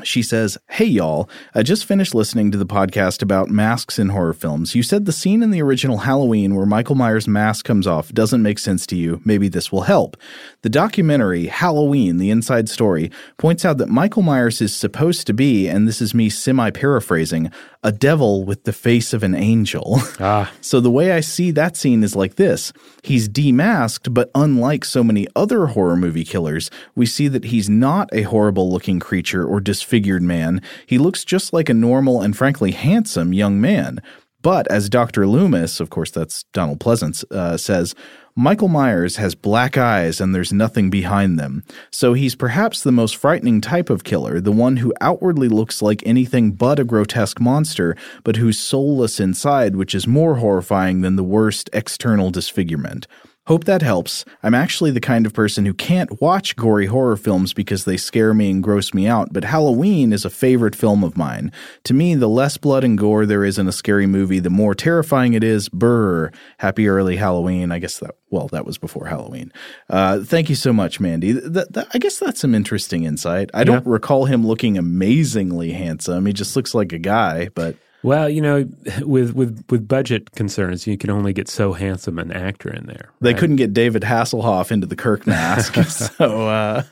She 0.02 0.24
says, 0.24 0.58
Hey 0.70 0.86
y'all, 0.86 1.30
I 1.54 1.62
just 1.62 1.86
finished 1.86 2.16
listening 2.16 2.50
to 2.52 2.58
the 2.58 2.66
podcast 2.66 3.22
about 3.22 3.50
masks 3.50 4.00
in 4.00 4.10
horror 4.10 4.34
films. 4.34 4.74
You 4.74 4.82
said 4.82 5.06
the 5.06 5.12
scene 5.12 5.44
in 5.44 5.52
the 5.52 5.62
original 5.62 6.00
Halloween 6.00 6.56
where 6.56 6.66
Michael 6.66 6.96
Myers' 6.96 7.28
mask 7.28 7.64
comes 7.64 7.86
off 7.86 8.12
doesn't 8.12 8.42
make 8.42 8.58
sense 8.58 8.88
to 8.88 8.96
you. 8.96 9.22
Maybe 9.24 9.50
this 9.50 9.72
will 9.72 9.84
help. 9.84 10.18
The 10.64 10.70
documentary, 10.70 11.46
Halloween, 11.46 12.18
The 12.18 12.32
Inside 12.32 12.70
Story, 12.70 13.12
points 13.38 13.66
out 13.66 13.78
that 13.78 13.88
Michael 13.88 14.24
Myers 14.24 14.62
is 14.62 14.76
supposed 14.76 15.28
to 15.28 15.34
be, 15.34 15.68
and 15.68 15.88
this 15.88 16.02
is 16.02 16.16
me 16.16 16.28
semi 16.28 16.72
paraphrasing, 16.72 17.52
a 17.84 17.91
devil 17.91 18.46
with 18.46 18.63
the 18.63 18.74
face 18.74 19.13
of 19.13 19.24
an 19.24 19.36
angel. 19.36 20.00
Ah. 20.19 20.52
so 20.62 20.80
the 20.80 20.91
way 20.91 21.12
I 21.12 21.19
see 21.19 21.52
that 21.52 21.76
scene 21.76 22.04
is 22.04 22.15
like 22.15 22.36
this 22.36 22.72
He's 23.04 23.28
demasked, 23.28 24.13
but 24.13 24.32
unlike 24.34 24.86
so 24.86 25.04
many 25.04 25.28
other 25.36 25.67
horror 25.67 25.98
movie 25.98 26.24
killers, 26.24 26.72
we 26.96 27.06
see 27.06 27.28
that 27.28 27.46
he's 27.46 27.69
not 27.69 28.10
a 28.13 28.22
horrible 28.22 28.72
looking 28.72 29.00
creature 29.00 29.46
or 29.46 29.60
disfigured 29.60 30.22
man. 30.22 30.62
He 30.86 30.98
looks 30.98 31.26
just 31.26 31.52
like 31.52 31.67
a 31.67 31.74
normal 31.74 32.22
and 32.22 32.38
frankly 32.38 32.72
handsome 32.72 33.34
young 33.34 33.60
man. 33.60 34.02
But 34.41 34.69
as 34.69 34.89
Dr. 34.89 35.26
Loomis, 35.26 35.80
of 35.80 35.89
course, 35.89 36.12
that's 36.12 36.43
Donald 36.54 36.80
Pleasence, 36.80 37.24
uh, 37.32 37.58
says, 37.58 37.96
Michael 38.36 38.67
Myers 38.67 39.17
has 39.17 39.36
black 39.36 39.78
eyes 39.78 40.19
and 40.19 40.34
there's 40.34 40.52
nothing 40.52 40.89
behind 40.89 41.38
them. 41.38 41.63
So 41.91 42.13
he's 42.13 42.34
perhaps 42.34 42.82
the 42.82 42.91
most 42.91 43.15
frightening 43.15 43.62
type 43.62 43.91
of 43.91 44.04
killer, 44.04 44.41
the 44.41 44.52
one 44.52 44.78
who 44.78 44.91
outwardly 45.00 45.48
looks 45.48 45.84
like 45.84 46.02
anything 46.04 46.54
but 46.54 46.80
a 46.80 46.84
grotesque 46.84 47.39
monster, 47.39 47.95
but 48.24 48.38
who's 48.38 48.58
soulless 48.58 49.20
inside, 49.20 49.76
which 49.76 49.93
is 49.93 50.08
more 50.08 50.38
horrifying 50.38 51.01
than 51.01 51.16
the 51.16 51.24
worst 51.24 51.70
external 51.74 52.32
disfigurement. 52.32 53.05
Hope 53.46 53.66
that 53.66 53.82
helps. 53.82 54.24
I'm 54.41 54.54
actually 54.54 54.91
the 54.91 55.02
kind 55.02 55.26
of 55.26 55.34
person 55.34 55.66
who 55.66 55.74
can't 55.74 56.22
watch 56.22 56.56
gory 56.56 56.86
horror 56.86 57.18
films 57.18 57.54
because 57.54 57.84
they 57.84 57.98
scare 57.98 58.34
me 58.34 58.50
and 58.50 58.64
gross 58.64 58.94
me 58.94 59.06
out, 59.06 59.34
but 59.34 59.44
Halloween 59.44 60.14
is 60.14 60.24
a 60.24 60.30
favorite 60.30 60.78
film 60.78 61.04
of 61.04 61.18
mine. 61.18 61.52
To 61.84 61.94
me, 61.94 62.16
the 62.16 62.30
less 62.30 62.56
blood 62.56 62.86
and 62.86 62.98
gore 62.98 63.26
there 63.26 63.44
is 63.44 63.60
in 63.60 63.68
a 63.68 63.74
scary 63.74 64.08
movie, 64.08 64.39
the 64.39 64.50
more 64.50 64.74
terrifying 64.74 65.34
it 65.34 65.44
is. 65.44 65.68
Brr. 65.68 66.30
Happy 66.58 66.88
early 66.88 67.18
Halloween. 67.18 67.74
I 67.74 67.80
guess 67.80 68.00
that, 68.00 68.16
well, 68.30 68.48
that 68.48 68.66
was 68.66 68.78
before 68.78 69.08
Halloween. 69.08 69.52
Uh, 69.89 70.22
thank 70.24 70.48
you 70.48 70.56
so 70.56 70.72
much, 70.72 71.02
Mandy. 71.02 71.34
Th- 71.34 71.68
th- 71.74 71.88
I 71.94 71.98
guess 71.98 72.20
that's 72.20 72.39
some 72.39 72.56
interesting 72.56 73.04
insight. 73.04 73.50
I 73.54 73.66
don't 73.66 73.86
recall 73.86 74.24
him 74.24 74.48
looking 74.48 74.78
amazingly 74.78 75.74
handsome. 75.74 76.26
He 76.28 76.32
just 76.32 76.56
looks 76.56 76.74
like 76.74 76.94
a 76.94 77.00
guy, 77.00 77.50
but. 77.54 77.76
Well, 78.04 78.30
you 78.30 78.41
know, 78.41 78.66
with 79.01 79.34
with 79.34 79.64
with 79.70 79.88
budget 79.88 80.32
concerns, 80.32 80.86
you 80.86 80.97
can 80.97 81.10
only 81.10 81.32
get 81.32 81.47
so 81.47 81.72
handsome 81.74 82.20
an 82.20 82.32
actor 82.32 82.70
in 82.70 82.86
there. 82.86 83.12
They 83.22 83.34
couldn't 83.34 83.56
get 83.56 83.74
David 83.74 84.04
Hasselhoff 84.04 84.72
into 84.72 84.86
the 84.88 84.95
Kirk 84.97 85.26
mask, 85.26 85.76
so 85.86 86.47
uh, 86.49 86.84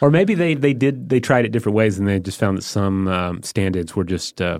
or 0.00 0.10
maybe 0.10 0.34
they 0.34 0.54
they 0.54 0.72
did 0.72 1.10
they 1.10 1.20
tried 1.20 1.44
it 1.44 1.52
different 1.52 1.76
ways, 1.76 1.98
and 1.98 2.08
they 2.08 2.18
just 2.18 2.40
found 2.40 2.56
that 2.56 2.62
some 2.62 3.06
um, 3.06 3.42
stand-ins 3.42 3.94
were 3.94 4.04
just 4.04 4.40
uh, 4.40 4.58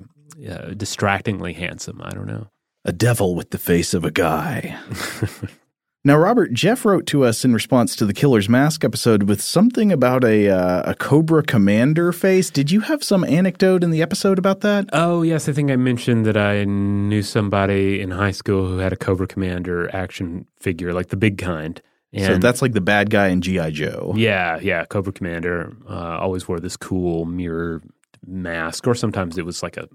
uh, 0.48 0.74
distractingly 0.76 1.54
handsome. 1.54 2.00
I 2.02 2.10
don't 2.10 2.26
know. 2.26 2.48
a 2.84 2.92
devil 2.92 3.34
with 3.34 3.50
the 3.50 3.58
face 3.58 3.94
of 3.94 4.04
a 4.04 4.10
guy. 4.10 4.78
now, 6.06 6.16
Robert 6.16 6.52
Jeff 6.52 6.84
wrote 6.84 7.04
to 7.06 7.24
us 7.24 7.44
in 7.44 7.52
response 7.52 7.96
to 7.96 8.06
the 8.06 8.12
Killer's 8.12 8.48
Mask 8.48 8.84
episode 8.84 9.24
with 9.24 9.40
something 9.42 9.90
about 9.90 10.22
a 10.22 10.48
uh, 10.48 10.92
a 10.92 10.94
Cobra 10.94 11.42
Commander 11.42 12.12
face. 12.12 12.48
Did 12.48 12.70
you 12.70 12.78
have 12.82 13.02
some 13.02 13.24
anecdote 13.24 13.82
in 13.82 13.90
the 13.90 14.02
episode 14.02 14.38
about 14.38 14.60
that? 14.60 14.88
Oh 14.92 15.22
yes, 15.22 15.48
I 15.48 15.52
think 15.52 15.68
I 15.68 15.74
mentioned 15.74 16.24
that 16.24 16.36
I 16.36 16.62
knew 16.62 17.24
somebody 17.24 18.00
in 18.00 18.12
high 18.12 18.30
school 18.30 18.68
who 18.68 18.78
had 18.78 18.92
a 18.92 18.96
Cobra 18.96 19.26
Commander 19.26 19.92
action 19.92 20.46
figure, 20.60 20.92
like 20.92 21.08
the 21.08 21.16
big 21.16 21.38
kind. 21.38 21.82
And 22.12 22.24
so 22.24 22.38
that's 22.38 22.62
like 22.62 22.72
the 22.72 22.80
bad 22.80 23.10
guy 23.10 23.26
in 23.26 23.40
GI 23.40 23.72
Joe. 23.72 24.14
Yeah, 24.16 24.60
yeah. 24.62 24.84
Cobra 24.84 25.12
Commander 25.12 25.76
uh, 25.90 26.18
always 26.20 26.46
wore 26.46 26.60
this 26.60 26.76
cool 26.76 27.24
mirror 27.24 27.82
mask, 28.24 28.86
or 28.86 28.94
sometimes 28.94 29.38
it 29.38 29.44
was 29.44 29.60
like 29.60 29.76
a, 29.76 29.88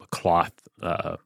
a 0.00 0.06
cloth, 0.12 0.52
uh, 0.80 1.16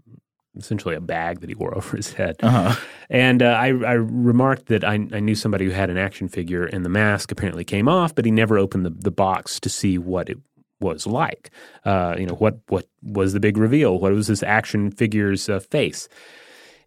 essentially 0.57 0.95
a 0.95 1.01
bag 1.01 1.41
that 1.41 1.49
he 1.49 1.55
wore 1.55 1.75
over 1.77 1.97
his 1.97 2.13
head. 2.13 2.37
Uh-huh. 2.43 2.75
And 3.09 3.43
uh, 3.43 3.47
I, 3.47 3.69
I 3.69 3.93
remarked 3.93 4.67
that 4.67 4.85
I, 4.85 4.95
I 4.95 5.21
knew 5.21 5.35
somebody 5.35 5.65
who 5.65 5.71
had 5.71 5.91
an 5.91 5.99
action 5.99 6.29
figure, 6.29 6.65
and 6.65 6.85
the 6.85 6.91
mask 6.91 7.33
apparently 7.33 7.65
came 7.65 7.89
off, 7.89 8.15
but 8.15 8.25
he 8.25 8.31
never 8.31 8.59
opened 8.59 8.87
the, 8.87 8.91
the 8.91 9.11
box 9.11 9.61
to 9.61 9.69
see 9.69 9.99
what 9.99 10.29
it 10.29 10.39
was 10.81 11.07
like. 11.07 11.51
Uh, 11.85 12.17
you 12.19 12.27
know, 12.27 12.35
what 12.35 12.59
what 12.69 12.87
was 13.03 13.33
the 13.33 13.41
big 13.41 13.57
reveal? 13.57 13.99
What 13.99 14.13
was 14.13 14.27
this 14.29 14.43
action 14.43 14.91
figure's 14.91 15.49
uh, 15.49 15.61
face? 15.61 16.09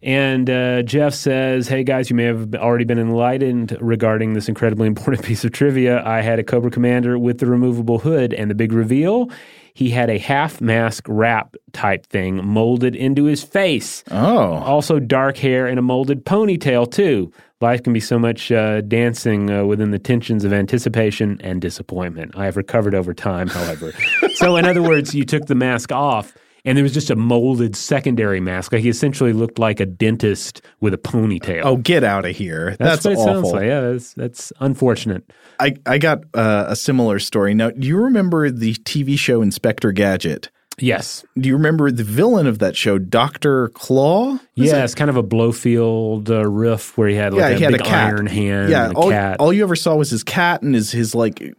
And 0.02 0.50
uh, 0.50 0.82
Jeff 0.82 1.14
says, 1.14 1.66
Hey 1.66 1.82
guys, 1.82 2.10
you 2.10 2.16
may 2.16 2.24
have 2.24 2.54
already 2.56 2.84
been 2.84 2.98
enlightened 2.98 3.76
regarding 3.80 4.34
this 4.34 4.48
incredibly 4.48 4.86
important 4.88 5.24
piece 5.24 5.44
of 5.44 5.52
trivia. 5.52 6.04
I 6.04 6.20
had 6.20 6.38
a 6.38 6.44
Cobra 6.44 6.70
Commander 6.70 7.18
with 7.18 7.38
the 7.38 7.46
removable 7.46 7.98
hood, 7.98 8.34
and 8.34 8.50
the 8.50 8.54
big 8.54 8.72
reveal 8.72 9.30
he 9.74 9.90
had 9.90 10.08
a 10.08 10.18
half 10.18 10.60
mask 10.60 11.04
wrap 11.08 11.56
type 11.72 12.06
thing 12.06 12.44
molded 12.46 12.94
into 12.94 13.24
his 13.24 13.42
face. 13.42 14.04
Oh, 14.10 14.54
Also, 14.54 15.00
dark 15.00 15.36
hair 15.36 15.66
and 15.66 15.78
a 15.78 15.82
molded 15.82 16.24
ponytail, 16.24 16.90
too. 16.90 17.32
Life 17.60 17.82
can 17.82 17.92
be 17.92 18.00
so 18.00 18.18
much 18.18 18.52
uh, 18.52 18.82
dancing 18.82 19.50
uh, 19.50 19.64
within 19.64 19.90
the 19.90 19.98
tensions 19.98 20.44
of 20.44 20.52
anticipation 20.52 21.40
and 21.42 21.60
disappointment. 21.60 22.36
I 22.36 22.44
have 22.44 22.56
recovered 22.56 22.94
over 22.94 23.12
time, 23.12 23.48
however. 23.48 23.92
so, 24.34 24.56
in 24.56 24.64
other 24.64 24.82
words, 24.82 25.14
you 25.14 25.24
took 25.24 25.46
the 25.46 25.54
mask 25.54 25.90
off. 25.90 26.34
And 26.66 26.78
there 26.78 26.82
was 26.82 26.94
just 26.94 27.10
a 27.10 27.16
molded 27.16 27.76
secondary 27.76 28.40
mask. 28.40 28.72
Like 28.72 28.80
he 28.82 28.88
essentially 28.88 29.32
looked 29.34 29.58
like 29.58 29.80
a 29.80 29.86
dentist 29.86 30.62
with 30.80 30.94
a 30.94 30.98
ponytail. 30.98 31.60
oh, 31.64 31.76
get 31.76 32.02
out 32.04 32.24
of 32.24 32.34
here! 32.34 32.74
that's, 32.78 33.02
That's, 33.02 33.04
what 33.04 33.12
it 33.12 33.18
awful. 33.18 33.34
sounds 33.42 33.52
like. 33.52 33.66
Yeah, 33.66 33.80
that's, 33.82 34.14
that's 34.14 34.52
unfortunate. 34.60 35.24
I 35.60 35.76
I 35.84 35.98
got 35.98 36.20
uh, 36.34 36.64
a 36.68 36.76
similar 36.76 37.18
story. 37.18 37.52
Now, 37.54 37.70
do 37.70 37.86
you 37.86 37.98
remember 37.98 38.50
the 38.50 38.74
TV 38.76 39.18
show 39.18 39.42
Inspector 39.42 39.90
Gadget? 39.92 40.50
Yes. 40.80 41.24
Do 41.38 41.48
you 41.48 41.54
remember 41.54 41.92
the 41.92 42.02
villain 42.02 42.48
of 42.48 42.58
that 42.58 42.76
show, 42.76 42.98
Doctor 42.98 43.68
Claw? 43.68 44.30
Was 44.32 44.40
Yeah, 44.56 44.80
it- 44.80 44.84
it's 44.84 44.94
kind 44.96 45.08
of 45.08 45.16
a 45.16 45.22
Blofeld 45.22 46.30
uh, 46.30 46.48
riff 46.48 46.98
where 46.98 47.08
he 47.08 47.14
had 47.14 47.32
like 47.32 47.40
yeah, 47.42 47.48
a 47.50 47.56
he 47.56 47.62
had 47.62 47.72
big 47.72 47.80
a 47.82 47.84
cat. 47.84 48.14
iron 48.14 48.26
hand 48.26 48.70
Yeah, 48.70 48.86
and 48.86 48.94
a 48.94 48.96
all, 48.96 49.10
cat. 49.10 49.36
all 49.38 49.52
you 49.52 49.62
ever 49.62 49.76
saw 49.76 49.94
was 49.94 50.10
his 50.10 50.24
cat 50.24 50.62
and 50.62 50.74
his 50.74 50.90
his 50.90 51.14
like 51.14 51.54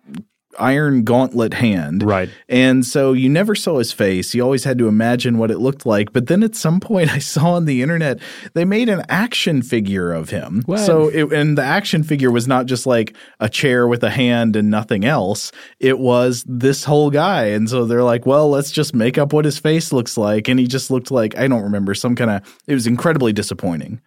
iron 0.59 1.03
gauntlet 1.03 1.53
hand. 1.53 2.03
Right. 2.03 2.29
And 2.49 2.85
so 2.85 3.13
you 3.13 3.29
never 3.29 3.55
saw 3.55 3.77
his 3.77 3.91
face. 3.91 4.33
You 4.33 4.43
always 4.43 4.63
had 4.63 4.77
to 4.79 4.87
imagine 4.87 5.37
what 5.37 5.51
it 5.51 5.59
looked 5.59 5.85
like. 5.85 6.13
But 6.13 6.27
then 6.27 6.43
at 6.43 6.55
some 6.55 6.79
point 6.79 7.11
I 7.13 7.19
saw 7.19 7.53
on 7.53 7.65
the 7.65 7.81
internet 7.81 8.19
they 8.53 8.65
made 8.65 8.89
an 8.89 9.03
action 9.09 9.61
figure 9.61 10.11
of 10.11 10.29
him. 10.29 10.63
What? 10.65 10.79
So 10.79 11.09
it, 11.09 11.31
and 11.31 11.57
the 11.57 11.63
action 11.63 12.03
figure 12.03 12.31
was 12.31 12.47
not 12.47 12.65
just 12.65 12.85
like 12.85 13.15
a 13.39 13.49
chair 13.49 13.87
with 13.87 14.03
a 14.03 14.09
hand 14.09 14.55
and 14.55 14.69
nothing 14.69 15.05
else. 15.05 15.51
It 15.79 15.99
was 15.99 16.43
this 16.47 16.83
whole 16.83 17.09
guy. 17.09 17.45
And 17.45 17.69
so 17.69 17.85
they're 17.85 18.03
like, 18.03 18.25
well, 18.25 18.49
let's 18.49 18.71
just 18.71 18.93
make 18.93 19.17
up 19.17 19.33
what 19.33 19.45
his 19.45 19.57
face 19.57 19.91
looks 19.91 20.17
like. 20.17 20.47
And 20.47 20.59
he 20.59 20.67
just 20.67 20.91
looked 20.91 21.11
like 21.11 21.37
I 21.37 21.47
don't 21.47 21.63
remember 21.63 21.93
some 21.93 22.15
kind 22.15 22.31
of. 22.31 22.59
It 22.67 22.73
was 22.73 22.87
incredibly 22.87 23.33
disappointing. 23.33 24.01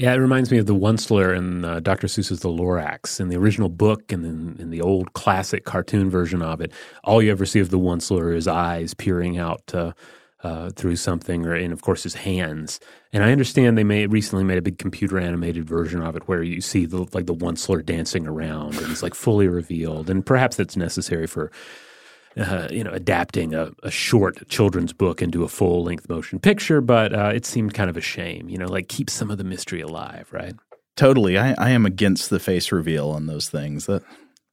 Yeah, 0.00 0.14
it 0.14 0.16
reminds 0.16 0.50
me 0.50 0.56
of 0.56 0.64
the 0.64 0.74
Once-ler 0.74 1.34
in 1.34 1.62
uh, 1.62 1.80
Dr. 1.80 2.06
Seuss's 2.06 2.40
The 2.40 2.48
Lorax. 2.48 3.20
In 3.20 3.28
the 3.28 3.36
original 3.36 3.68
book 3.68 4.10
and 4.10 4.24
then 4.24 4.56
in 4.58 4.70
the 4.70 4.80
old 4.80 5.12
classic 5.12 5.66
cartoon 5.66 6.08
version 6.08 6.40
of 6.40 6.62
it, 6.62 6.72
all 7.04 7.20
you 7.20 7.30
ever 7.30 7.44
see 7.44 7.60
of 7.60 7.68
the 7.68 7.78
Once-ler 7.78 8.32
is 8.32 8.48
eyes 8.48 8.94
peering 8.94 9.36
out 9.36 9.74
uh, 9.74 9.92
uh, 10.42 10.70
through 10.70 10.96
something, 10.96 11.44
or 11.44 11.52
and 11.52 11.70
of 11.70 11.82
course 11.82 12.02
his 12.02 12.14
hands. 12.14 12.80
And 13.12 13.22
I 13.22 13.30
understand 13.30 13.76
they 13.76 13.84
made 13.84 14.10
recently 14.10 14.42
made 14.42 14.56
a 14.56 14.62
big 14.62 14.78
computer 14.78 15.18
animated 15.18 15.66
version 15.68 16.00
of 16.00 16.16
it 16.16 16.26
where 16.26 16.42
you 16.42 16.62
see 16.62 16.86
the 16.86 17.06
like 17.12 17.26
the 17.26 17.34
Once-ler 17.34 17.82
dancing 17.82 18.26
around 18.26 18.78
and 18.78 18.90
it's 18.90 19.02
like 19.02 19.14
fully 19.14 19.48
revealed. 19.48 20.08
And 20.08 20.24
perhaps 20.24 20.56
that's 20.56 20.78
necessary 20.78 21.26
for 21.26 21.52
uh, 22.36 22.68
you 22.70 22.84
know, 22.84 22.92
adapting 22.92 23.54
a, 23.54 23.72
a 23.82 23.90
short 23.90 24.48
children's 24.48 24.92
book 24.92 25.20
into 25.20 25.44
a 25.44 25.48
full 25.48 25.82
length 25.82 26.08
motion 26.08 26.38
picture, 26.38 26.80
but 26.80 27.14
uh, 27.14 27.32
it 27.34 27.44
seemed 27.44 27.74
kind 27.74 27.90
of 27.90 27.96
a 27.96 28.00
shame, 28.00 28.48
you 28.48 28.58
know, 28.58 28.66
like 28.66 28.88
keep 28.88 29.10
some 29.10 29.30
of 29.30 29.38
the 29.38 29.44
mystery 29.44 29.80
alive, 29.80 30.28
right? 30.32 30.54
Totally. 30.96 31.38
I, 31.38 31.54
I 31.58 31.70
am 31.70 31.86
against 31.86 32.30
the 32.30 32.38
face 32.38 32.72
reveal 32.72 33.10
on 33.10 33.26
those 33.26 33.48
things. 33.48 33.86
That 33.86 34.02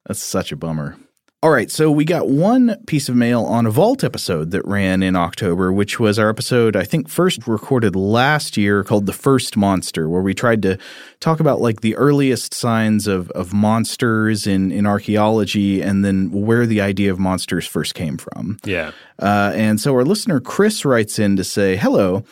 that's 0.06 0.22
such 0.22 0.52
a 0.52 0.56
bummer. 0.56 0.96
All 1.40 1.50
right, 1.50 1.70
so 1.70 1.88
we 1.88 2.04
got 2.04 2.28
one 2.28 2.74
piece 2.88 3.08
of 3.08 3.14
mail 3.14 3.44
on 3.44 3.64
a 3.64 3.70
Vault 3.70 4.02
episode 4.02 4.50
that 4.50 4.66
ran 4.66 5.04
in 5.04 5.14
October, 5.14 5.72
which 5.72 6.00
was 6.00 6.18
our 6.18 6.28
episode 6.28 6.74
I 6.74 6.82
think 6.82 7.08
first 7.08 7.46
recorded 7.46 7.94
last 7.94 8.56
year 8.56 8.82
called 8.82 9.06
The 9.06 9.12
First 9.12 9.56
Monster, 9.56 10.08
where 10.08 10.20
we 10.20 10.34
tried 10.34 10.62
to 10.62 10.78
talk 11.20 11.38
about 11.38 11.60
like 11.60 11.80
the 11.80 11.94
earliest 11.94 12.54
signs 12.54 13.06
of 13.06 13.30
of 13.30 13.52
monsters 13.52 14.48
in 14.48 14.72
in 14.72 14.84
archaeology 14.84 15.80
and 15.80 16.04
then 16.04 16.32
where 16.32 16.66
the 16.66 16.80
idea 16.80 17.12
of 17.12 17.20
monsters 17.20 17.68
first 17.68 17.94
came 17.94 18.18
from. 18.18 18.58
Yeah. 18.64 18.90
Uh, 19.20 19.52
and 19.54 19.80
so 19.80 19.94
our 19.94 20.04
listener 20.04 20.40
Chris 20.40 20.84
writes 20.84 21.20
in 21.20 21.36
to 21.36 21.44
say, 21.44 21.76
"Hello." 21.76 22.24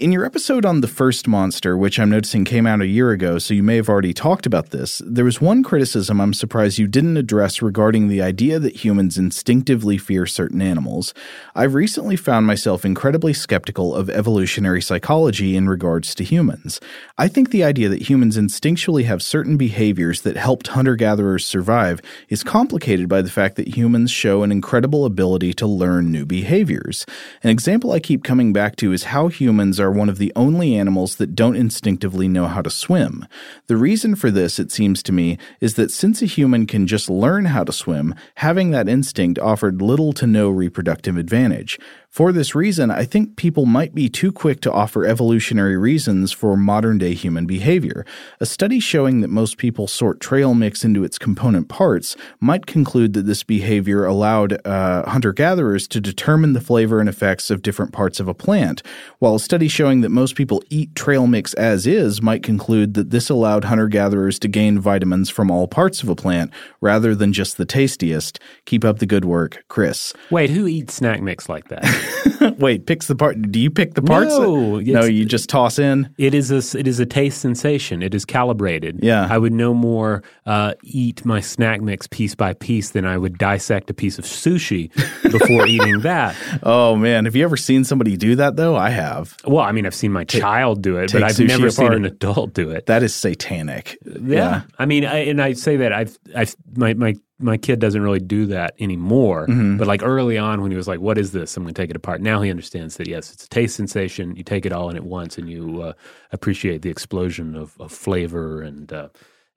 In 0.00 0.12
your 0.12 0.24
episode 0.24 0.64
on 0.64 0.80
the 0.80 0.88
first 0.88 1.28
monster, 1.28 1.76
which 1.76 2.00
I'm 2.00 2.08
noticing 2.08 2.46
came 2.46 2.66
out 2.66 2.80
a 2.80 2.86
year 2.86 3.10
ago, 3.10 3.38
so 3.38 3.52
you 3.52 3.62
may 3.62 3.76
have 3.76 3.90
already 3.90 4.14
talked 4.14 4.46
about 4.46 4.70
this, 4.70 5.02
there 5.04 5.26
was 5.26 5.42
one 5.42 5.62
criticism 5.62 6.22
I'm 6.22 6.32
surprised 6.32 6.78
you 6.78 6.86
didn't 6.86 7.18
address 7.18 7.60
regarding 7.60 8.08
the 8.08 8.22
idea 8.22 8.58
that 8.60 8.76
humans 8.76 9.18
instinctively 9.18 9.98
fear 9.98 10.24
certain 10.24 10.62
animals. 10.62 11.12
I've 11.54 11.74
recently 11.74 12.16
found 12.16 12.46
myself 12.46 12.82
incredibly 12.82 13.34
skeptical 13.34 13.94
of 13.94 14.08
evolutionary 14.08 14.80
psychology 14.80 15.54
in 15.54 15.68
regards 15.68 16.14
to 16.14 16.24
humans. 16.24 16.80
I 17.18 17.28
think 17.28 17.50
the 17.50 17.64
idea 17.64 17.90
that 17.90 18.08
humans 18.08 18.38
instinctually 18.38 19.04
have 19.04 19.22
certain 19.22 19.58
behaviors 19.58 20.22
that 20.22 20.38
helped 20.38 20.68
hunter 20.68 20.96
gatherers 20.96 21.44
survive 21.44 22.00
is 22.30 22.42
complicated 22.42 23.06
by 23.06 23.20
the 23.20 23.28
fact 23.28 23.56
that 23.56 23.76
humans 23.76 24.10
show 24.10 24.44
an 24.44 24.50
incredible 24.50 25.04
ability 25.04 25.52
to 25.52 25.66
learn 25.66 26.10
new 26.10 26.24
behaviors. 26.24 27.04
An 27.42 27.50
example 27.50 27.92
I 27.92 28.00
keep 28.00 28.24
coming 28.24 28.54
back 28.54 28.76
to 28.76 28.94
is 28.94 29.04
how 29.04 29.28
humans 29.28 29.78
are 29.78 29.89
one 29.90 30.08
of 30.08 30.18
the 30.18 30.32
only 30.36 30.74
animals 30.74 31.16
that 31.16 31.34
don't 31.34 31.56
instinctively 31.56 32.28
know 32.28 32.46
how 32.46 32.62
to 32.62 32.70
swim. 32.70 33.26
The 33.66 33.76
reason 33.76 34.14
for 34.14 34.30
this, 34.30 34.58
it 34.58 34.72
seems 34.72 35.02
to 35.04 35.12
me, 35.12 35.38
is 35.60 35.74
that 35.74 35.90
since 35.90 36.22
a 36.22 36.26
human 36.26 36.66
can 36.66 36.86
just 36.86 37.10
learn 37.10 37.46
how 37.46 37.64
to 37.64 37.72
swim, 37.72 38.14
having 38.36 38.70
that 38.70 38.88
instinct 38.88 39.38
offered 39.38 39.82
little 39.82 40.12
to 40.14 40.26
no 40.26 40.50
reproductive 40.50 41.16
advantage. 41.16 41.78
For 42.10 42.32
this 42.32 42.56
reason, 42.56 42.90
I 42.90 43.04
think 43.04 43.36
people 43.36 43.66
might 43.66 43.94
be 43.94 44.08
too 44.08 44.32
quick 44.32 44.60
to 44.62 44.72
offer 44.72 45.06
evolutionary 45.06 45.76
reasons 45.76 46.32
for 46.32 46.56
modern 46.56 46.98
day 46.98 47.14
human 47.14 47.46
behavior. 47.46 48.04
A 48.40 48.46
study 48.46 48.80
showing 48.80 49.20
that 49.20 49.28
most 49.28 49.58
people 49.58 49.86
sort 49.86 50.18
trail 50.18 50.52
mix 50.52 50.84
into 50.84 51.04
its 51.04 51.18
component 51.18 51.68
parts 51.68 52.16
might 52.40 52.66
conclude 52.66 53.12
that 53.12 53.26
this 53.26 53.44
behavior 53.44 54.04
allowed 54.04 54.60
uh, 54.66 55.08
hunter 55.08 55.32
gatherers 55.32 55.86
to 55.86 56.00
determine 56.00 56.52
the 56.52 56.60
flavor 56.60 56.98
and 56.98 57.08
effects 57.08 57.48
of 57.48 57.62
different 57.62 57.92
parts 57.92 58.18
of 58.18 58.26
a 58.26 58.34
plant, 58.34 58.82
while 59.20 59.36
a 59.36 59.40
study 59.40 59.68
showing 59.68 60.00
that 60.00 60.08
most 60.08 60.34
people 60.34 60.64
eat 60.68 60.92
trail 60.96 61.28
mix 61.28 61.54
as 61.54 61.86
is 61.86 62.20
might 62.20 62.42
conclude 62.42 62.94
that 62.94 63.10
this 63.10 63.30
allowed 63.30 63.66
hunter 63.66 63.86
gatherers 63.86 64.40
to 64.40 64.48
gain 64.48 64.80
vitamins 64.80 65.30
from 65.30 65.48
all 65.48 65.68
parts 65.68 66.02
of 66.02 66.08
a 66.08 66.16
plant 66.16 66.50
rather 66.80 67.14
than 67.14 67.32
just 67.32 67.56
the 67.56 67.64
tastiest. 67.64 68.40
Keep 68.64 68.84
up 68.84 68.98
the 68.98 69.06
good 69.06 69.24
work, 69.24 69.62
Chris. 69.68 70.12
Wait, 70.32 70.50
who 70.50 70.66
eats 70.66 70.94
snack 70.94 71.22
mix 71.22 71.48
like 71.48 71.68
that? 71.68 71.99
Wait, 72.58 72.86
picks 72.86 73.06
the 73.06 73.14
part. 73.14 73.40
Do 73.50 73.58
you 73.58 73.70
pick 73.70 73.94
the 73.94 74.02
parts? 74.02 74.30
No, 74.30 74.78
no, 74.78 75.04
you 75.04 75.24
just 75.24 75.48
toss 75.48 75.78
in. 75.78 76.12
It 76.18 76.34
is 76.34 76.50
a 76.50 76.78
it 76.78 76.86
is 76.86 77.00
a 77.00 77.06
taste 77.06 77.40
sensation. 77.40 78.02
It 78.02 78.14
is 78.14 78.24
calibrated. 78.24 79.00
Yeah. 79.02 79.26
I 79.30 79.38
would 79.38 79.52
no 79.52 79.74
more 79.74 80.22
uh, 80.46 80.74
eat 80.82 81.24
my 81.24 81.40
snack 81.40 81.80
mix 81.80 82.06
piece 82.06 82.34
by 82.34 82.54
piece 82.54 82.90
than 82.90 83.04
I 83.04 83.18
would 83.18 83.38
dissect 83.38 83.90
a 83.90 83.94
piece 83.94 84.18
of 84.18 84.24
sushi 84.24 84.90
before 85.30 85.66
eating 85.66 86.00
that. 86.00 86.36
Oh 86.62 86.96
man, 86.96 87.24
have 87.24 87.36
you 87.36 87.44
ever 87.44 87.56
seen 87.56 87.84
somebody 87.84 88.16
do 88.16 88.36
that 88.36 88.56
though? 88.56 88.76
I 88.76 88.90
have. 88.90 89.36
Well, 89.44 89.64
I 89.64 89.72
mean, 89.72 89.86
I've 89.86 89.94
seen 89.94 90.12
my 90.12 90.24
child 90.24 90.82
do 90.82 90.96
it, 90.96 91.12
but 91.12 91.22
I've 91.22 91.38
never 91.38 91.70
seen 91.70 91.92
an 91.92 92.04
adult 92.04 92.54
do 92.54 92.70
it. 92.70 92.86
That 92.86 93.02
is 93.02 93.14
satanic. 93.14 93.98
yeah. 94.04 94.62
I 94.78 94.86
mean, 94.86 95.04
I, 95.04 95.18
and 95.24 95.40
I 95.40 95.52
say 95.54 95.76
that 95.76 95.92
I've, 95.92 96.18
I've 96.34 96.54
my 96.76 96.94
my 96.94 97.14
my 97.40 97.56
kid 97.56 97.80
doesn't 97.80 98.02
really 98.02 98.20
do 98.20 98.46
that 98.46 98.74
anymore. 98.78 99.46
Mm-hmm. 99.46 99.78
But 99.78 99.86
like 99.86 100.02
early 100.02 100.38
on, 100.38 100.62
when 100.62 100.70
he 100.70 100.76
was 100.76 100.88
like, 100.88 101.00
"What 101.00 101.18
is 101.18 101.32
this?" 101.32 101.56
I'm 101.56 101.64
going 101.64 101.74
to 101.74 101.82
take 101.82 101.90
it 101.90 101.96
apart. 101.96 102.20
Now 102.20 102.42
he 102.42 102.50
understands 102.50 102.96
that 102.96 103.08
yes, 103.08 103.32
it's 103.32 103.44
a 103.44 103.48
taste 103.48 103.76
sensation. 103.76 104.36
You 104.36 104.44
take 104.44 104.66
it 104.66 104.72
all 104.72 104.90
in 104.90 104.96
at 104.96 105.04
once, 105.04 105.38
and 105.38 105.48
you 105.48 105.82
uh, 105.82 105.92
appreciate 106.32 106.82
the 106.82 106.90
explosion 106.90 107.56
of, 107.56 107.74
of 107.80 107.92
flavor 107.92 108.62
and. 108.62 108.92
Uh, 108.92 109.08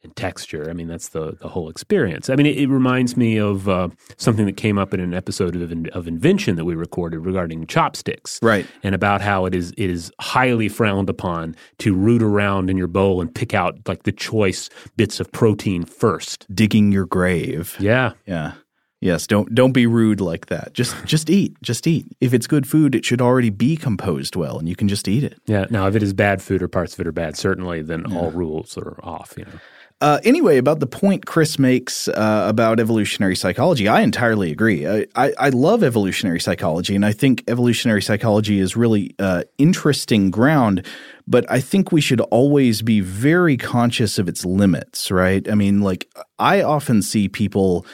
and 0.03 0.15
texture. 0.15 0.69
I 0.69 0.73
mean, 0.73 0.87
that's 0.87 1.09
the 1.09 1.37
the 1.41 1.47
whole 1.47 1.69
experience. 1.69 2.29
I 2.29 2.35
mean, 2.35 2.45
it, 2.45 2.57
it 2.57 2.67
reminds 2.67 3.15
me 3.15 3.37
of 3.37 3.67
uh, 3.69 3.89
something 4.17 4.45
that 4.45 4.57
came 4.57 4.77
up 4.77 4.93
in 4.93 4.99
an 4.99 5.13
episode 5.13 5.55
of 5.55 5.71
of 5.93 6.07
Invention 6.07 6.55
that 6.57 6.65
we 6.65 6.75
recorded 6.75 7.19
regarding 7.19 7.65
chopsticks, 7.67 8.39
Right. 8.41 8.65
And 8.83 8.93
about 8.93 9.21
how 9.21 9.45
it 9.45 9.55
is 9.55 9.71
it 9.77 9.89
is 9.89 10.11
highly 10.19 10.69
frowned 10.69 11.09
upon 11.09 11.55
to 11.79 11.93
root 11.95 12.21
around 12.21 12.69
in 12.69 12.77
your 12.77 12.87
bowl 12.87 13.21
and 13.21 13.33
pick 13.33 13.53
out 13.53 13.79
like 13.87 14.03
the 14.03 14.11
choice 14.11 14.69
bits 14.97 15.19
of 15.19 15.31
protein 15.31 15.85
first. 15.85 16.45
Digging 16.53 16.91
your 16.91 17.05
grave. 17.05 17.75
Yeah, 17.79 18.13
Yeah. 18.25 18.53
Yes, 19.01 19.27
don't 19.27 19.53
don't 19.53 19.73
be 19.73 19.85
rude 19.85 20.21
like 20.21 20.45
that. 20.45 20.71
Just 20.73 20.95
just 21.03 21.29
eat. 21.29 21.61
Just 21.61 21.87
eat. 21.87 22.05
If 22.21 22.33
it's 22.33 22.47
good 22.47 22.65
food, 22.65 22.95
it 22.95 23.03
should 23.03 23.19
already 23.19 23.49
be 23.49 23.75
composed 23.75 24.37
well 24.37 24.57
and 24.57 24.69
you 24.69 24.77
can 24.77 24.87
just 24.87 25.09
eat 25.09 25.25
it. 25.25 25.41
yeah. 25.45 25.65
Now, 25.69 25.87
if 25.89 25.95
it 25.95 26.03
is 26.03 26.13
bad 26.13 26.41
food 26.41 26.61
or 26.63 26.69
parts 26.69 26.93
of 26.93 27.01
it 27.01 27.07
are 27.07 27.11
bad, 27.11 27.35
certainly 27.35 27.81
then 27.81 28.05
all 28.15 28.31
rules 28.31 28.77
are 28.77 28.97
off. 29.03 29.33
You 29.37 29.43
know. 29.43 29.59
Uh, 30.03 30.19
anyway, 30.25 30.57
about 30.57 30.81
the 30.81 30.85
point 30.85 31.25
Chris 31.25 31.57
makes 31.57 32.09
uh, 32.09 32.45
about 32.45 32.77
evolutionary 32.81 33.37
psychology, 33.37 33.87
I 33.87 34.01
entirely 34.01 34.51
agree. 34.51 34.85
I, 34.85 35.05
I, 35.15 35.31
I 35.39 35.47
love 35.47 35.81
evolutionary 35.81 36.41
psychology, 36.41 36.93
and 36.93 37.05
I 37.05 37.13
think 37.13 37.41
evolutionary 37.47 38.01
psychology 38.01 38.59
is 38.59 38.75
really 38.75 39.15
uh, 39.17 39.43
interesting 39.57 40.29
ground. 40.29 40.85
But 41.25 41.49
I 41.49 41.61
think 41.61 41.93
we 41.93 42.01
should 42.01 42.19
always 42.19 42.81
be 42.81 42.99
very 42.99 43.55
conscious 43.55 44.19
of 44.19 44.27
its 44.27 44.43
limits, 44.43 45.09
right? 45.09 45.49
I 45.49 45.55
mean, 45.55 45.79
like 45.79 46.09
I 46.37 46.63
often 46.63 47.01
see 47.01 47.29
people 47.29 47.85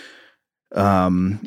um, 0.73 1.43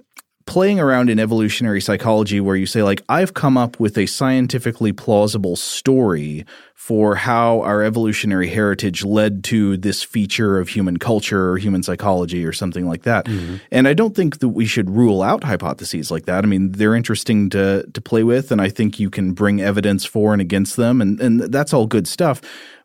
playing 0.47 0.81
around 0.81 1.11
in 1.11 1.19
evolutionary 1.19 1.81
psychology 1.81 2.41
where 2.41 2.57
you 2.57 2.67
say 2.67 2.83
like 2.83 3.03
I've 3.09 3.35
come 3.35 3.57
up 3.57 3.79
with 3.79 3.97
a 3.97 4.07
scientifically 4.07 4.93
plausible 4.93 5.57
story 5.57 6.45
for 6.75 7.15
how 7.15 7.61
our 7.61 7.83
evolutionary 7.83 8.49
heritage 8.49 9.05
led 9.05 9.45
to 9.45 9.77
this 9.77 10.03
feature 10.03 10.59
of 10.59 10.69
human 10.69 10.97
culture 10.97 11.51
or 11.51 11.57
human 11.57 11.83
psychology 11.83 12.45
or 12.45 12.53
something 12.53 12.89
like 12.89 13.03
that. 13.03 13.27
Mm-hmm. 13.27 13.57
And 13.71 13.87
I 13.87 13.95
don't 13.95 14.17
think 14.17 14.41
that 14.41 14.49
we 14.49 14.67
should 14.67 14.91
rule 14.91 15.23
out 15.23 15.45
hypotheses 15.45 16.11
like 16.11 16.27
that. 16.27 16.43
I 16.43 16.49
mean, 16.49 16.73
they're 16.73 16.97
interesting 16.97 17.51
to 17.51 17.87
to 17.93 18.01
play 18.01 18.25
with 18.25 18.51
and 18.51 18.61
I 18.61 18.69
think 18.69 18.99
you 18.99 19.11
can 19.11 19.33
bring 19.33 19.61
evidence 19.61 20.05
for 20.05 20.33
and 20.33 20.43
against 20.43 20.77
them 20.77 21.01
and 21.01 21.21
and 21.21 21.41
that's 21.41 21.73
all 21.73 21.87
good 21.87 22.09
stuff. 22.09 22.41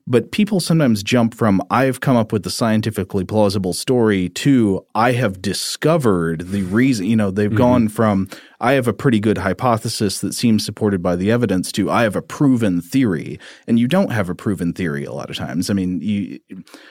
But 0.09 0.31
people 0.31 0.61
sometimes 0.61 1.03
jump 1.03 1.33
from 1.35 1.61
I've 1.69 1.99
come 1.99 2.15
up 2.15 2.31
with 2.31 2.43
the 2.43 2.49
scientifically 2.49 3.25
plausible 3.25 3.73
story 3.73 4.29
to 4.29 4.85
I 4.95 5.11
have 5.11 5.41
discovered 5.41 6.47
the 6.47 6.63
reason. 6.63 7.07
You 7.07 7.17
know, 7.17 7.29
they've 7.29 7.49
mm-hmm. 7.49 7.57
gone 7.57 7.87
from 7.89 8.29
I 8.61 8.71
have 8.73 8.87
a 8.87 8.93
pretty 8.93 9.19
good 9.19 9.37
hypothesis 9.37 10.21
that 10.21 10.33
seems 10.33 10.65
supported 10.65 11.03
by 11.03 11.17
the 11.17 11.29
evidence 11.29 11.73
to 11.73 11.91
I 11.91 12.03
have 12.03 12.15
a 12.15 12.21
proven 12.21 12.79
theory. 12.79 13.37
And 13.67 13.77
you 13.77 13.87
don't 13.89 14.11
have 14.11 14.29
a 14.29 14.35
proven 14.35 14.71
theory 14.71 15.03
a 15.03 15.11
lot 15.11 15.29
of 15.29 15.35
times. 15.35 15.69
I 15.69 15.73
mean, 15.73 15.99
you, 15.99 16.39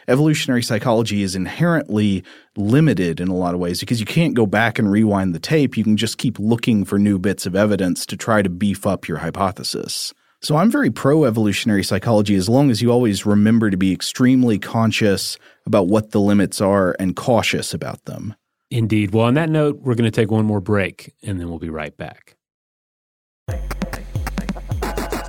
evolutionary 0.09 0.63
psychology 0.63 1.23
is 1.23 1.35
inherently 1.35 2.23
limited 2.55 3.19
in 3.19 3.29
a 3.29 3.35
lot 3.35 3.55
of 3.55 3.61
ways 3.61 3.81
because 3.81 3.99
you 3.99 4.07
can't 4.07 4.35
go 4.35 4.45
back 4.45 4.79
and 4.79 4.93
rewind 4.93 5.35
the 5.35 5.41
tape. 5.41 5.79
You 5.79 5.85
can 5.85 5.97
just 5.97 6.19
keep 6.19 6.39
looking 6.39 6.85
for 6.85 6.99
new 6.99 7.19
bits 7.19 7.47
of 7.47 7.57
evidence 7.57 8.05
to 8.07 8.17
try 8.19 8.43
to 8.43 8.51
beef 8.51 8.87
up 8.87 9.09
your 9.09 9.19
hypothesis. 9.19 10.13
So 10.47 10.55
I'm 10.55 10.71
very 10.71 10.93
pro 10.93 11.25
evolutionary 11.25 11.83
psychology 11.83 12.37
as 12.37 12.49
long 12.49 12.71
as 12.71 12.81
you 12.81 12.93
always 12.93 13.27
remember 13.27 13.69
to 13.69 13.77
be 13.77 13.93
extremely 13.93 14.61
conscious 14.61 15.39
about 15.67 15.89
what 15.89 16.13
the 16.13 16.21
limits 16.21 16.61
are 16.61 16.95
and 17.01 17.17
cautious 17.17 17.75
about 17.75 18.05
them. 18.05 18.33
Indeed. 18.71 19.13
Well, 19.13 19.25
on 19.25 19.35
that 19.35 19.51
note, 19.51 19.81
we're 19.81 19.97
going 19.97 20.09
to 20.09 20.13
take 20.13 20.31
one 20.31 20.45
more 20.45 20.61
break, 20.61 21.13
and 21.21 21.41
then 21.41 21.49
we'll 21.49 21.59
be 21.59 21.69
right 21.69 21.97
back. 21.97 22.37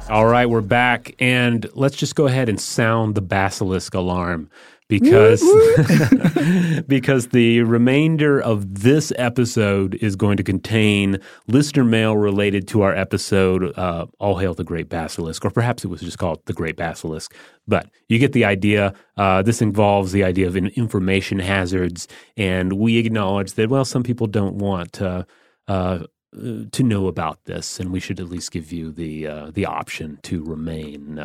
All 0.08 0.28
right, 0.28 0.46
we're 0.46 0.62
back, 0.62 1.16
and 1.18 1.68
let's 1.74 1.96
just 1.96 2.14
go 2.14 2.28
ahead 2.28 2.48
and 2.48 2.62
sound 2.62 3.16
the 3.16 3.22
basilisk 3.24 3.96
alarm 3.96 4.52
because 4.90 5.42
because 6.88 7.28
the 7.28 7.62
remainder 7.62 8.40
of 8.40 8.82
this 8.82 9.12
episode 9.18 9.96
is 9.96 10.16
going 10.16 10.38
to 10.38 10.44
contain 10.44 11.20
listener 11.48 11.84
mail 11.84 12.16
related 12.16 12.68
to 12.70 12.82
our 12.82 12.96
episode 12.96 13.78
uh, 13.78 14.06
"All 14.20 14.38
Hail 14.38 14.54
the 14.54 14.64
Great 14.64 14.90
Basilisk," 14.90 15.44
or 15.44 15.50
perhaps 15.50 15.84
it 15.84 15.88
was 15.88 16.02
just 16.02 16.18
called 16.18 16.42
"The 16.46 16.54
Great 16.54 16.78
Basilisk." 16.78 17.34
But 17.68 17.90
you 18.08 18.18
get 18.18 18.34
the 18.34 18.46
idea. 18.46 18.94
Uh, 19.18 19.42
this 19.42 19.62
involves 19.62 20.12
the 20.12 20.24
idea 20.24 20.48
of 20.48 20.56
in- 20.56 20.68
information 20.68 21.40
hazards, 21.40 22.08
and 22.38 22.74
we 22.74 22.98
acknowledge 22.98 23.54
that 23.54 23.70
well, 23.70 23.86
some 23.86 24.04
people 24.04 24.28
don't 24.28 24.56
want. 24.56 25.02
Uh, 25.02 25.24
uh, 25.68 26.04
uh, 26.36 26.66
to 26.72 26.84
know 26.84 27.08
about 27.08 27.46
this, 27.46 27.80
and 27.80 27.92
we 27.92 28.02
should 28.02 28.20
at 28.20 28.28
least 28.28 28.52
give 28.52 28.72
you 28.74 28.92
the 28.92 29.26
uh, 29.26 29.52
the 29.52 29.66
option 29.66 30.20
to 30.24 30.44
remain 30.44 31.18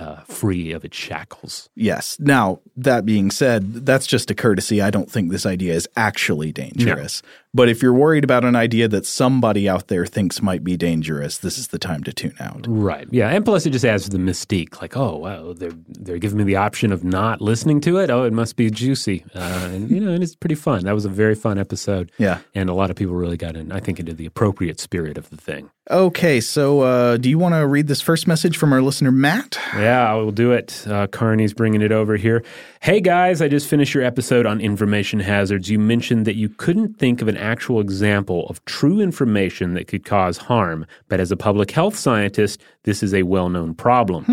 uh, 0.00 0.22
free 0.22 0.72
of 0.72 0.84
its 0.84 0.96
shackles. 0.96 1.68
Yes. 1.76 2.16
Now, 2.18 2.60
that 2.76 3.04
being 3.04 3.30
said, 3.30 3.86
that's 3.86 4.06
just 4.06 4.30
a 4.30 4.34
courtesy. 4.34 4.80
I 4.80 4.90
don't 4.90 5.10
think 5.10 5.30
this 5.30 5.44
idea 5.44 5.74
is 5.74 5.86
actually 5.94 6.52
dangerous. 6.52 7.22
But 7.52 7.68
if 7.68 7.82
you're 7.82 7.92
worried 7.92 8.22
about 8.22 8.44
an 8.44 8.54
idea 8.54 8.86
that 8.86 9.04
somebody 9.04 9.68
out 9.68 9.88
there 9.88 10.06
thinks 10.06 10.40
might 10.40 10.62
be 10.62 10.76
dangerous, 10.76 11.38
this 11.38 11.58
is 11.58 11.68
the 11.68 11.80
time 11.80 12.04
to 12.04 12.12
tune 12.12 12.36
out. 12.38 12.64
Right. 12.68 13.08
Yeah. 13.10 13.28
And 13.28 13.44
plus, 13.44 13.66
it 13.66 13.70
just 13.70 13.84
adds 13.84 14.04
to 14.04 14.10
the 14.10 14.18
mystique. 14.18 14.80
Like, 14.80 14.96
oh, 14.96 15.16
wow, 15.16 15.52
they're 15.52 15.72
they're 15.88 16.18
giving 16.18 16.38
me 16.38 16.44
the 16.44 16.56
option 16.56 16.92
of 16.92 17.02
not 17.02 17.40
listening 17.40 17.80
to 17.82 17.98
it. 17.98 18.08
Oh, 18.08 18.22
it 18.22 18.32
must 18.32 18.54
be 18.54 18.70
juicy. 18.70 19.24
Uh, 19.34 19.70
and 19.72 19.90
you 19.90 19.98
know, 19.98 20.12
and 20.12 20.22
it's 20.22 20.36
pretty 20.36 20.54
fun. 20.54 20.84
That 20.84 20.94
was 20.94 21.04
a 21.04 21.08
very 21.08 21.34
fun 21.34 21.58
episode. 21.58 22.12
Yeah. 22.18 22.38
And 22.54 22.70
a 22.70 22.74
lot 22.74 22.88
of 22.88 22.94
people 22.94 23.14
really 23.14 23.36
got 23.36 23.56
in. 23.56 23.72
I 23.72 23.80
think 23.80 23.98
into 23.98 24.14
the 24.14 24.26
appropriate 24.26 24.78
spirit 24.78 25.18
of 25.18 25.28
the 25.30 25.36
thing. 25.36 25.70
Okay, 25.90 26.40
so 26.40 26.82
uh, 26.82 27.16
do 27.16 27.28
you 27.28 27.36
want 27.36 27.56
to 27.56 27.66
read 27.66 27.88
this 27.88 28.00
first 28.00 28.28
message 28.28 28.56
from 28.56 28.72
our 28.72 28.80
listener, 28.80 29.10
Matt? 29.10 29.58
Yeah, 29.74 30.08
I 30.08 30.14
will 30.14 30.30
do 30.30 30.52
it. 30.52 30.86
Uh, 30.86 31.08
Carney's 31.08 31.52
bringing 31.52 31.82
it 31.82 31.90
over 31.90 32.16
here. 32.16 32.44
Hey 32.80 33.00
guys, 33.00 33.42
I 33.42 33.48
just 33.48 33.66
finished 33.68 33.92
your 33.92 34.04
episode 34.04 34.46
on 34.46 34.60
information 34.60 35.18
hazards. 35.18 35.68
You 35.68 35.80
mentioned 35.80 36.26
that 36.26 36.36
you 36.36 36.48
couldn't 36.48 36.96
think 37.00 37.20
of 37.20 37.26
an 37.26 37.36
actual 37.40 37.80
example 37.80 38.46
of 38.48 38.64
true 38.64 39.00
information 39.00 39.74
that 39.74 39.88
could 39.88 40.04
cause 40.04 40.36
harm, 40.36 40.86
but 41.08 41.20
as 41.20 41.32
a 41.32 41.36
public 41.36 41.70
health 41.70 41.96
scientist, 41.96 42.60
this 42.84 43.02
is 43.02 43.12
a 43.12 43.22
well-known 43.24 43.74
problem. 43.74 44.24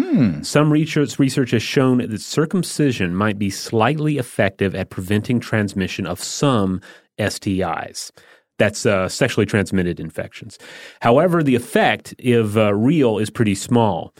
Some 0.43 0.71
research 0.71 1.17
research 1.17 1.51
has 1.51 1.63
shown 1.63 1.97
that 1.99 2.21
circumcision 2.21 3.15
might 3.15 3.39
be 3.39 3.49
slightly 3.49 4.17
effective 4.17 4.75
at 4.75 4.89
preventing 4.89 5.39
transmission 5.39 6.05
of 6.05 6.21
some 6.21 6.81
STIs. 7.17 8.11
That's 8.57 8.85
uh, 8.85 9.07
sexually 9.07 9.45
transmitted 9.45 9.99
infections. 9.99 10.57
However, 11.01 11.43
the 11.43 11.55
effect, 11.55 12.15
if 12.17 12.57
uh, 12.57 12.73
real, 12.73 13.19
is 13.19 13.29
pretty 13.29 13.55
small. 13.55 14.13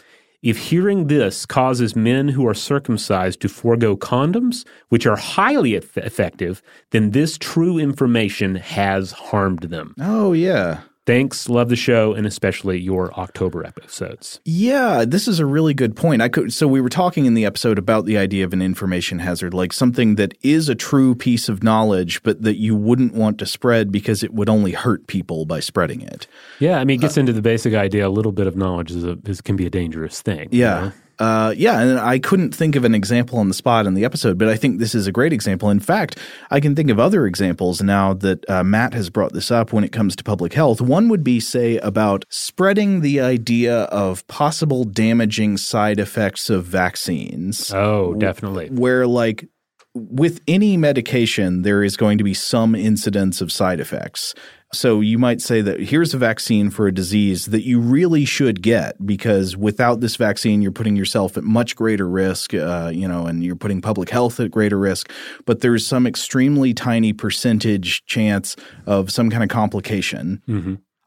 If 0.44 0.58
hearing 0.58 1.08
this 1.08 1.46
causes 1.46 1.96
men 1.96 2.28
who 2.28 2.48
are 2.48 2.54
circumcised 2.54 3.42
to 3.42 3.50
forego 3.50 3.98
condoms, 3.98 4.66
which 4.90 5.08
are 5.08 5.16
highly 5.16 5.76
eff- 5.76 5.98
effective, 5.98 6.62
then 6.92 7.12
this 7.12 7.38
true 7.38 7.80
information 7.80 8.56
has 8.56 9.12
harmed 9.12 9.64
them. 9.64 9.96
Oh, 10.00 10.34
yeah. 10.34 10.82
Thanks, 11.08 11.48
love 11.48 11.70
the 11.70 11.78
show, 11.78 12.14
and 12.14 12.28
especially 12.28 12.78
your 12.80 13.14
October 13.18 13.66
episodes. 13.66 14.42
Yeah, 14.44 15.06
this 15.08 15.26
is 15.28 15.40
a 15.40 15.46
really 15.46 15.74
good 15.74 15.96
point. 15.96 16.22
I 16.22 16.28
could 16.28 16.52
so 16.52 16.68
we 16.68 16.82
were 16.82 16.90
talking 16.90 17.26
in 17.26 17.34
the 17.34 17.46
episode 17.46 17.80
about 17.80 18.06
the 18.06 18.18
idea 18.18 18.44
of 18.44 18.52
an 18.52 18.62
information 18.62 19.20
hazard, 19.20 19.54
like 19.54 19.72
something 19.72 20.16
that 20.16 20.34
is 20.42 20.68
a 20.68 20.76
true 20.76 21.16
piece 21.16 21.48
of 21.48 21.64
knowledge, 21.64 22.22
but 22.24 22.42
that 22.42 22.58
you 22.58 22.76
wouldn't 22.76 23.14
want 23.14 23.40
to 23.40 23.46
spread 23.46 23.90
because 23.90 24.22
it 24.22 24.34
would 24.34 24.50
only 24.50 24.74
hurt 24.74 25.08
people 25.08 25.46
by 25.46 25.62
spreading 25.62 26.02
it. 26.02 26.28
Yeah, 26.60 26.78
I 26.78 26.84
mean, 26.84 27.00
it 27.00 27.02
gets 27.04 27.18
uh, 27.18 27.22
into 27.22 27.32
the 27.32 27.42
basic 27.42 27.74
idea. 27.74 28.06
A 28.06 28.10
little 28.10 28.34
bit 28.34 28.46
of 28.46 28.58
knowledge 28.58 28.92
is, 28.92 29.06
a, 29.06 29.18
is 29.26 29.40
can 29.40 29.56
be 29.56 29.66
a 29.66 29.70
dangerous 29.70 30.22
thing. 30.22 30.50
you 30.52 30.60
Yeah. 30.60 30.80
know? 30.82 30.92
Uh, 31.20 31.54
yeah, 31.58 31.82
and 31.82 32.00
I 32.00 32.20
couldn't 32.20 32.54
think 32.54 32.76
of 32.76 32.86
an 32.86 32.94
example 32.94 33.40
on 33.40 33.48
the 33.48 33.54
spot 33.54 33.88
in 33.88 33.94
the 33.94 34.06
episode, 34.06 34.38
but 34.38 34.48
I 34.48 34.56
think 34.56 34.80
this 34.80 34.94
is 34.94 35.08
a 35.08 35.12
great 35.12 35.34
example. 35.34 35.70
In 35.70 35.80
fact, 35.80 36.18
I 36.52 36.60
can 36.60 36.76
think 36.76 36.90
of 36.90 37.00
other 37.00 37.26
examples 37.26 37.82
now 37.82 38.14
that 38.14 38.48
uh, 38.50 38.64
Matt 38.64 38.94
has 38.94 39.10
brought 39.10 39.34
this 39.34 39.50
up 39.50 39.74
when 39.74 39.84
it 39.84 39.92
comes 39.92 40.16
to 40.18 40.24
public 40.24 40.54
health. 40.54 40.80
One 40.82 41.10
would 41.10 41.24
be, 41.24 41.40
say, 41.40 41.78
about 41.78 42.26
spreading 42.30 43.02
the 43.02 43.20
idea 43.20 43.84
of 43.86 44.28
possible 44.28 44.84
damaging 44.84 45.58
side 45.58 46.00
effects 46.00 46.50
of 46.50 46.66
vaccines. 46.66 47.74
Oh, 47.74 48.14
definitely. 48.14 48.70
where 48.70 49.08
like 49.08 49.48
with 49.94 50.42
any 50.48 50.78
medication 50.78 51.64
there 51.64 51.84
is 51.84 51.98
going 51.98 52.18
to 52.20 52.24
be 52.24 52.34
some 52.34 52.76
incidence 52.76 53.42
of 53.42 53.52
side 53.52 53.80
effects 53.80 54.36
so 54.74 55.00
you 55.00 55.18
might 55.18 55.42
say 55.42 55.62
that 55.62 55.80
here's 55.80 56.14
a 56.14 56.18
vaccine 56.18 56.70
for 56.70 56.88
a 56.88 56.94
disease 56.94 57.48
that 57.48 57.64
you 57.64 57.80
really 57.80 58.26
should 58.26 58.62
get 58.62 59.06
because 59.06 59.56
without 59.56 60.02
this 60.02 60.16
vaccine 60.16 60.62
you're 60.62 60.72
putting 60.72 60.96
yourself 60.96 61.38
at 61.38 61.44
much 61.44 61.76
greater 61.76 62.08
risk 62.08 62.54
uh, 62.54 62.92
you 62.94 63.08
know 63.08 63.26
and 63.26 63.44
you're 63.44 63.56
putting 63.56 63.82
public 63.82 64.10
health 64.10 64.40
at 64.40 64.52
greater 64.52 64.78
risk 64.78 65.12
but 65.46 65.62
there's 65.62 65.86
some 65.86 66.06
extremely 66.06 66.74
tiny 66.74 67.14
percentage 67.14 68.06
chance 68.06 68.56
of 68.86 69.12
some 69.12 69.30
kind 69.30 69.44
of 69.44 69.50
complication 69.50 70.42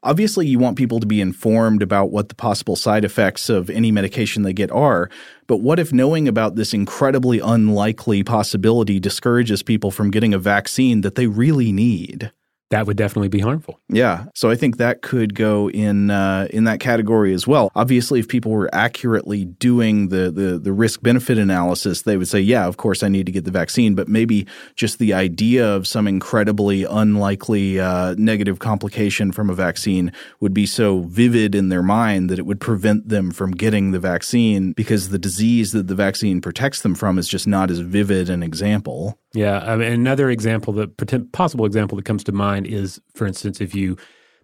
Obviously, 0.03 0.47
you 0.47 0.57
want 0.57 0.77
people 0.79 0.99
to 0.99 1.05
be 1.05 1.21
informed 1.21 1.83
about 1.83 2.09
what 2.09 2.29
the 2.29 2.33
possible 2.33 2.75
side 2.75 3.05
effects 3.05 3.49
of 3.49 3.69
any 3.69 3.91
medication 3.91 4.41
they 4.41 4.51
get 4.51 4.71
are. 4.71 5.11
But 5.45 5.57
what 5.57 5.77
if 5.77 5.93
knowing 5.93 6.27
about 6.27 6.55
this 6.55 6.73
incredibly 6.73 7.39
unlikely 7.39 8.23
possibility 8.23 8.99
discourages 8.99 9.61
people 9.61 9.91
from 9.91 10.09
getting 10.09 10.33
a 10.33 10.39
vaccine 10.39 11.01
that 11.01 11.13
they 11.13 11.27
really 11.27 11.71
need? 11.71 12.31
That 12.71 12.87
would 12.87 12.97
definitely 12.97 13.27
be 13.27 13.39
harmful. 13.39 13.79
Yeah, 13.89 14.25
so 14.33 14.49
I 14.49 14.55
think 14.55 14.77
that 14.77 15.01
could 15.01 15.35
go 15.35 15.69
in 15.69 16.09
uh, 16.09 16.47
in 16.51 16.63
that 16.63 16.79
category 16.79 17.33
as 17.33 17.45
well. 17.45 17.69
Obviously, 17.75 18.19
if 18.19 18.29
people 18.29 18.51
were 18.51 18.69
accurately 18.73 19.43
doing 19.43 20.07
the 20.07 20.31
the, 20.31 20.57
the 20.57 20.71
risk 20.71 21.01
benefit 21.01 21.37
analysis, 21.37 22.03
they 22.03 22.15
would 22.15 22.29
say, 22.29 22.39
"Yeah, 22.39 22.65
of 22.67 22.77
course, 22.77 23.03
I 23.03 23.09
need 23.09 23.25
to 23.25 23.31
get 23.31 23.43
the 23.43 23.51
vaccine." 23.51 23.93
But 23.93 24.07
maybe 24.07 24.47
just 24.75 24.99
the 24.99 25.13
idea 25.13 25.67
of 25.67 25.85
some 25.85 26.07
incredibly 26.07 26.85
unlikely 26.85 27.79
uh, 27.79 28.15
negative 28.17 28.59
complication 28.59 29.33
from 29.33 29.49
a 29.49 29.53
vaccine 29.53 30.13
would 30.39 30.53
be 30.53 30.65
so 30.65 31.01
vivid 31.01 31.53
in 31.55 31.67
their 31.67 31.83
mind 31.83 32.29
that 32.29 32.39
it 32.39 32.45
would 32.45 32.61
prevent 32.61 33.09
them 33.09 33.31
from 33.31 33.51
getting 33.51 33.91
the 33.91 33.99
vaccine 33.99 34.71
because 34.71 35.09
the 35.09 35.19
disease 35.19 35.73
that 35.73 35.87
the 35.87 35.95
vaccine 35.95 36.39
protects 36.39 36.81
them 36.81 36.95
from 36.95 37.19
is 37.19 37.27
just 37.27 37.47
not 37.47 37.69
as 37.69 37.79
vivid 37.79 38.29
an 38.29 38.41
example. 38.41 39.17
Yeah, 39.33 39.59
I 39.59 39.77
mean, 39.77 39.91
another 39.93 40.29
example, 40.29 40.73
that 40.73 40.97
possible 41.31 41.65
example 41.65 41.95
that 41.95 42.03
comes 42.03 42.23
to 42.25 42.31
mind 42.33 42.60
is, 42.65 42.99
for 43.13 43.25
instance, 43.27 43.61
if 43.61 43.73
you 43.75 43.97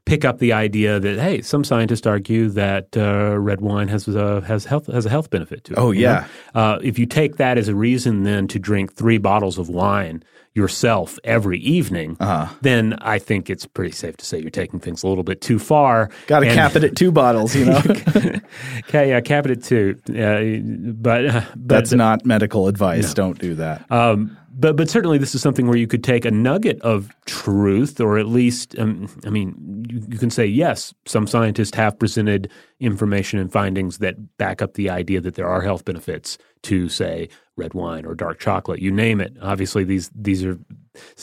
pick 0.06 0.24
up 0.24 0.40
the 0.40 0.54
idea 0.54 1.00
that 1.02 1.20
hey, 1.20 1.42
some 1.42 1.64
scientists 1.66 2.08
argue 2.08 2.48
that 2.50 2.96
uh, 2.96 3.38
red 3.38 3.60
wine 3.60 3.90
has 3.90 4.08
a 4.08 4.40
has 4.42 4.64
health 4.66 4.88
has 4.88 5.06
a 5.06 5.10
health 5.10 5.30
benefit 5.30 5.66
to 5.66 5.74
it. 5.74 5.78
Oh, 5.78 5.92
you 5.92 6.04
know? 6.06 6.12
yeah. 6.12 6.28
Uh, 6.56 6.80
if 6.82 6.98
you 6.98 7.06
take 7.06 7.36
that 7.38 7.58
as 7.58 7.68
a 7.68 7.76
reason 7.76 8.24
then 8.24 8.48
to 8.48 8.58
drink 8.60 8.94
three 8.94 9.18
bottles 9.18 9.58
of 9.58 9.68
wine 9.68 10.24
yourself 10.54 11.20
every 11.24 11.60
evening, 11.60 12.18
Uh-huh. 12.20 12.52
then 12.62 12.98
I 13.02 13.20
think 13.20 13.48
it's 13.50 13.68
pretty 13.68 13.92
safe 13.92 14.18
to 14.18 14.26
say 14.26 14.40
you're 14.40 14.50
taking 14.50 14.80
things 14.80 15.04
a 15.04 15.08
little 15.08 15.24
bit 15.26 15.40
too 15.42 15.60
far. 15.60 16.10
Got 16.26 16.40
to 16.40 16.48
cap 16.48 16.76
it 16.76 16.84
at 16.84 16.96
two 16.96 17.12
bottles, 17.12 17.54
you 17.56 17.66
know. 17.66 17.82
Okay, 18.88 19.10
yeah, 19.10 19.20
cap 19.22 19.46
it 19.46 19.52
at 19.52 19.64
two. 19.64 19.98
Uh, 20.08 20.64
but 20.94 21.26
uh, 21.26 21.42
but 21.56 21.68
That's 21.76 21.92
not 21.94 22.26
medical 22.26 22.68
advice. 22.68 23.14
Don't 23.14 23.38
do 23.38 23.56
that. 23.56 23.92
um, 23.92 24.38
but 24.60 24.76
but 24.76 24.90
certainly 24.90 25.18
this 25.18 25.36
is 25.36 25.42
something 25.42 25.68
where 25.68 25.78
you 25.78 25.88
could 25.88 26.04
take 26.04 26.26
a 26.26 26.32
nugget 26.32 26.82
of 26.82 27.10
truth, 27.26 28.02
or 28.02 28.18
at 28.18 28.28
least, 28.28 28.78
um, 28.80 29.08
I 29.26 29.30
mean, 29.30 29.86
you, 29.90 30.02
you 30.10 30.18
can 30.18 30.30
say 30.32 30.46
yes. 30.46 30.94
Some 31.06 31.28
scientists 31.28 31.76
have 31.76 31.98
presented 32.00 32.50
information 32.80 33.40
and 33.40 33.52
findings 33.52 34.00
that 34.00 34.38
back 34.38 34.62
up 34.62 34.74
the 34.74 34.90
idea 34.90 35.22
that 35.22 35.36
there 35.36 35.48
are 35.48 35.62
health 35.62 35.86
benefits 35.86 36.38
to, 36.64 36.90
say, 36.90 37.30
red 37.56 37.74
wine 37.74 38.06
or 38.06 38.16
dark 38.16 38.40
chocolate. 38.40 38.80
You 38.82 38.92
name 38.92 39.22
it. 39.22 39.36
Obviously, 39.42 39.84
these 39.84 40.10
these 40.16 40.44
are 40.44 40.58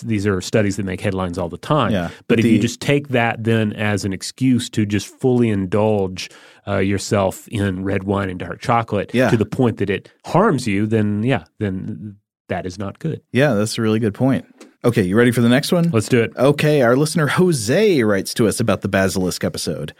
these 0.04 0.26
are 0.26 0.40
studies 0.40 0.76
that 0.76 0.84
make 0.84 1.00
headlines 1.00 1.36
all 1.36 1.48
the 1.48 1.58
time. 1.58 1.90
Yeah, 1.92 2.08
but 2.28 2.36
but 2.36 2.38
if 2.40 2.44
you 2.44 2.60
just 2.60 2.80
take 2.80 3.08
that 3.08 3.42
then 3.42 3.72
as 3.72 4.04
an 4.04 4.12
excuse 4.12 4.70
to 4.70 4.86
just 4.86 5.08
fully 5.08 5.48
indulge 5.48 6.30
uh, 6.68 6.78
yourself 6.78 7.48
in 7.48 7.82
red 7.84 8.04
wine 8.04 8.30
and 8.30 8.38
dark 8.38 8.60
chocolate 8.60 9.10
Yeah. 9.12 9.30
to 9.30 9.36
the 9.36 9.44
point 9.46 9.78
that 9.78 9.90
it 9.90 10.12
harms 10.24 10.66
you, 10.68 10.86
then 10.86 11.24
yeah, 11.24 11.44
then 11.58 12.16
that 12.48 12.66
is 12.66 12.78
not 12.78 12.98
good. 12.98 13.22
Yeah, 13.32 13.54
that's 13.54 13.78
a 13.78 13.82
really 13.82 13.98
good 13.98 14.14
point. 14.14 14.46
Okay, 14.84 15.02
you 15.02 15.16
ready 15.16 15.30
for 15.30 15.40
the 15.40 15.48
next 15.48 15.72
one? 15.72 15.90
Let's 15.90 16.08
do 16.08 16.22
it. 16.22 16.36
Okay, 16.36 16.82
our 16.82 16.94
listener 16.96 17.26
Jose 17.26 18.02
writes 18.02 18.34
to 18.34 18.46
us 18.46 18.60
about 18.60 18.82
the 18.82 18.88
Basilisk 18.88 19.42
episode. 19.42 19.94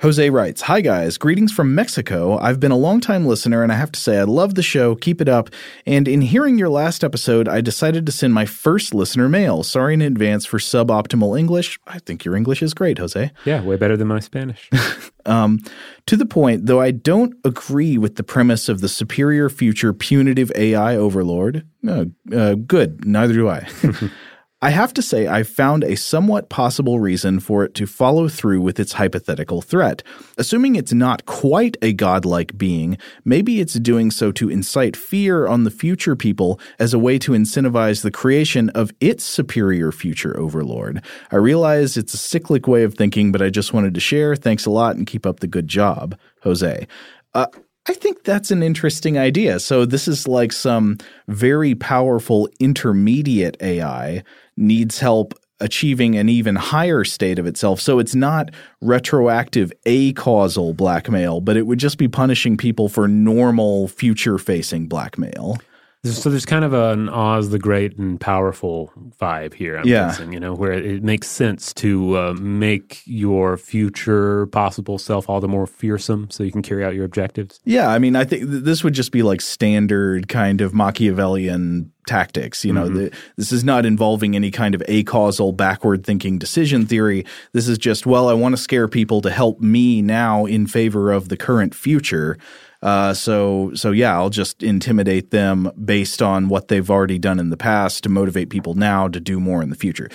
Jose 0.00 0.30
writes, 0.30 0.62
Hi 0.62 0.80
guys, 0.80 1.18
greetings 1.18 1.52
from 1.52 1.74
Mexico. 1.74 2.38
I've 2.38 2.58
been 2.58 2.70
a 2.72 2.76
longtime 2.76 3.26
listener 3.26 3.62
and 3.62 3.70
I 3.70 3.74
have 3.74 3.92
to 3.92 4.00
say 4.00 4.18
I 4.18 4.22
love 4.22 4.54
the 4.54 4.62
show. 4.62 4.94
Keep 4.94 5.20
it 5.20 5.28
up. 5.28 5.50
And 5.84 6.08
in 6.08 6.22
hearing 6.22 6.56
your 6.56 6.70
last 6.70 7.04
episode, 7.04 7.46
I 7.48 7.60
decided 7.60 8.06
to 8.06 8.12
send 8.12 8.32
my 8.32 8.46
first 8.46 8.94
listener 8.94 9.28
mail. 9.28 9.62
Sorry 9.62 9.92
in 9.92 10.00
advance 10.00 10.46
for 10.46 10.56
suboptimal 10.56 11.38
English. 11.38 11.78
I 11.86 11.98
think 11.98 12.24
your 12.24 12.34
English 12.34 12.62
is 12.62 12.72
great, 12.72 12.96
Jose. 12.96 13.30
Yeah, 13.44 13.62
way 13.62 13.76
better 13.76 13.96
than 13.96 14.08
my 14.08 14.20
Spanish. 14.20 14.70
Um, 15.26 15.60
to 16.06 16.16
the 16.16 16.24
point, 16.24 16.64
though 16.64 16.80
I 16.80 16.92
don't 16.92 17.34
agree 17.44 17.98
with 17.98 18.16
the 18.16 18.22
premise 18.22 18.70
of 18.70 18.80
the 18.80 18.88
superior 18.88 19.50
future 19.50 19.92
punitive 19.92 20.50
AI 20.56 20.96
overlord. 20.96 21.66
Uh, 21.86 22.06
uh, 22.34 22.54
good, 22.54 23.04
neither 23.04 23.34
do 23.34 23.46
I. 23.46 23.68
I 24.62 24.70
have 24.70 24.92
to 24.94 25.02
say, 25.02 25.26
I've 25.26 25.48
found 25.48 25.84
a 25.84 25.96
somewhat 25.96 26.50
possible 26.50 27.00
reason 27.00 27.40
for 27.40 27.64
it 27.64 27.74
to 27.76 27.86
follow 27.86 28.28
through 28.28 28.60
with 28.60 28.78
its 28.78 28.92
hypothetical 28.92 29.62
threat. 29.62 30.02
Assuming 30.36 30.76
it's 30.76 30.92
not 30.92 31.24
quite 31.24 31.78
a 31.80 31.94
godlike 31.94 32.58
being, 32.58 32.98
maybe 33.24 33.60
it's 33.60 33.72
doing 33.74 34.10
so 34.10 34.30
to 34.32 34.50
incite 34.50 34.96
fear 34.96 35.46
on 35.46 35.64
the 35.64 35.70
future 35.70 36.14
people 36.14 36.60
as 36.78 36.92
a 36.92 36.98
way 36.98 37.18
to 37.20 37.32
incentivize 37.32 38.02
the 38.02 38.10
creation 38.10 38.68
of 38.70 38.92
its 39.00 39.24
superior 39.24 39.92
future 39.92 40.38
overlord. 40.38 41.02
I 41.32 41.36
realize 41.36 41.96
it's 41.96 42.12
a 42.12 42.18
cyclic 42.18 42.68
way 42.68 42.82
of 42.82 42.92
thinking, 42.92 43.32
but 43.32 43.40
I 43.40 43.48
just 43.48 43.72
wanted 43.72 43.94
to 43.94 44.00
share. 44.00 44.36
Thanks 44.36 44.66
a 44.66 44.70
lot 44.70 44.94
and 44.94 45.06
keep 45.06 45.24
up 45.24 45.40
the 45.40 45.46
good 45.46 45.68
job, 45.68 46.18
Jose. 46.42 46.86
Uh, 47.32 47.46
I 47.88 47.94
think 47.94 48.24
that's 48.24 48.50
an 48.50 48.62
interesting 48.62 49.16
idea. 49.16 49.58
So, 49.58 49.86
this 49.86 50.06
is 50.06 50.28
like 50.28 50.52
some 50.52 50.98
very 51.28 51.74
powerful 51.74 52.48
intermediate 52.60 53.56
AI 53.62 54.22
needs 54.60 54.98
help 55.00 55.34
achieving 55.58 56.16
an 56.16 56.28
even 56.28 56.56
higher 56.56 57.04
state 57.04 57.38
of 57.38 57.46
itself. 57.46 57.80
So, 57.80 57.98
it's 57.98 58.14
not 58.14 58.50
retroactive 58.80 59.72
acausal 59.86 60.74
blackmail, 60.74 61.40
but 61.40 61.56
it 61.56 61.66
would 61.66 61.78
just 61.78 61.98
be 61.98 62.08
punishing 62.08 62.56
people 62.56 62.88
for 62.88 63.08
normal 63.08 63.88
future 63.88 64.38
facing 64.38 64.86
blackmail. 64.86 65.58
So 66.04 66.30
there's 66.30 66.46
kind 66.46 66.64
of 66.64 66.72
an 66.72 67.08
Oz 67.10 67.50
the 67.50 67.58
Great 67.58 67.98
and 67.98 68.18
powerful 68.18 68.90
vibe 69.20 69.52
here. 69.54 69.76
I'm 69.76 69.86
Yeah. 69.86 70.06
guessing, 70.08 70.32
you 70.32 70.40
know, 70.40 70.54
where 70.54 70.72
it 70.72 71.02
makes 71.02 71.28
sense 71.28 71.74
to 71.74 72.16
uh, 72.16 72.34
make 72.40 73.02
your 73.04 73.56
future 73.58 74.46
possible 74.46 74.96
self 74.98 75.28
all 75.28 75.40
the 75.40 75.48
more 75.48 75.66
fearsome, 75.66 76.28
so 76.30 76.42
you 76.42 76.52
can 76.52 76.62
carry 76.62 76.84
out 76.84 76.94
your 76.94 77.04
objectives. 77.04 77.60
Yeah, 77.64 77.88
I 77.88 77.98
mean, 77.98 78.16
I 78.16 78.24
think 78.24 78.48
th- 78.50 78.62
this 78.64 78.82
would 78.82 78.94
just 78.94 79.12
be 79.12 79.22
like 79.22 79.40
standard 79.42 80.28
kind 80.28 80.60
of 80.62 80.72
Machiavellian 80.72 81.92
tactics. 82.06 82.64
You 82.64 82.72
know, 82.72 82.88
the, 82.88 83.12
this 83.36 83.52
is 83.52 83.62
not 83.62 83.84
involving 83.84 84.34
any 84.34 84.50
kind 84.50 84.74
of 84.74 84.82
acausal, 84.88 85.52
backward 85.52 86.04
thinking 86.04 86.38
decision 86.38 86.86
theory. 86.86 87.24
This 87.52 87.68
is 87.68 87.76
just, 87.78 88.06
well, 88.06 88.28
I 88.28 88.32
want 88.32 88.56
to 88.56 88.62
scare 88.62 88.88
people 88.88 89.20
to 89.20 89.30
help 89.30 89.60
me 89.60 90.00
now 90.02 90.46
in 90.46 90.66
favor 90.66 91.12
of 91.12 91.28
the 91.28 91.36
current 91.36 91.74
future. 91.74 92.38
Uh, 92.82 93.12
so, 93.12 93.72
so 93.74 93.90
yeah, 93.90 94.14
I'll 94.14 94.30
just 94.30 94.62
intimidate 94.62 95.30
them 95.30 95.70
based 95.84 96.22
on 96.22 96.48
what 96.48 96.68
they've 96.68 96.90
already 96.90 97.18
done 97.18 97.38
in 97.38 97.50
the 97.50 97.56
past 97.56 98.04
to 98.04 98.08
motivate 98.08 98.50
people 98.50 98.74
now 98.74 99.08
to 99.08 99.20
do 99.20 99.38
more 99.38 99.62
in 99.62 99.70
the 99.70 99.76
future. 99.76 100.08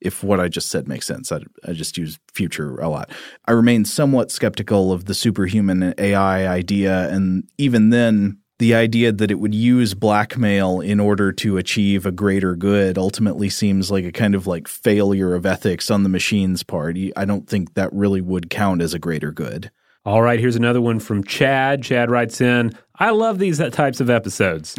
If 0.00 0.22
what 0.22 0.40
I 0.40 0.48
just 0.48 0.68
said 0.68 0.88
makes 0.88 1.06
sense, 1.06 1.30
I, 1.32 1.40
I 1.66 1.72
just 1.72 1.96
use 1.96 2.18
future 2.34 2.76
a 2.78 2.88
lot. 2.88 3.10
I 3.46 3.52
remain 3.52 3.84
somewhat 3.84 4.30
skeptical 4.30 4.92
of 4.92 5.04
the 5.04 5.14
superhuman 5.14 5.94
AI 5.96 6.46
idea, 6.48 7.08
and 7.08 7.44
even 7.56 7.90
then, 7.90 8.38
the 8.58 8.74
idea 8.74 9.10
that 9.10 9.30
it 9.30 9.40
would 9.40 9.54
use 9.54 9.94
blackmail 9.94 10.80
in 10.80 11.00
order 11.00 11.32
to 11.32 11.56
achieve 11.56 12.06
a 12.06 12.12
greater 12.12 12.54
good 12.54 12.96
ultimately 12.96 13.48
seems 13.48 13.90
like 13.90 14.04
a 14.04 14.12
kind 14.12 14.36
of 14.36 14.46
like 14.46 14.68
failure 14.68 15.34
of 15.34 15.44
ethics 15.44 15.90
on 15.90 16.04
the 16.04 16.08
machine's 16.08 16.62
part. 16.62 16.96
I 17.16 17.24
don't 17.24 17.48
think 17.48 17.74
that 17.74 17.92
really 17.92 18.20
would 18.20 18.50
count 18.50 18.80
as 18.80 18.94
a 18.94 19.00
greater 19.00 19.32
good. 19.32 19.72
All 20.04 20.20
right, 20.20 20.40
here's 20.40 20.56
another 20.56 20.80
one 20.80 20.98
from 20.98 21.22
Chad. 21.22 21.84
Chad 21.84 22.10
writes 22.10 22.40
in, 22.40 22.72
I 22.96 23.10
love 23.10 23.38
these 23.38 23.58
types 23.70 24.00
of 24.00 24.10
episodes. 24.10 24.74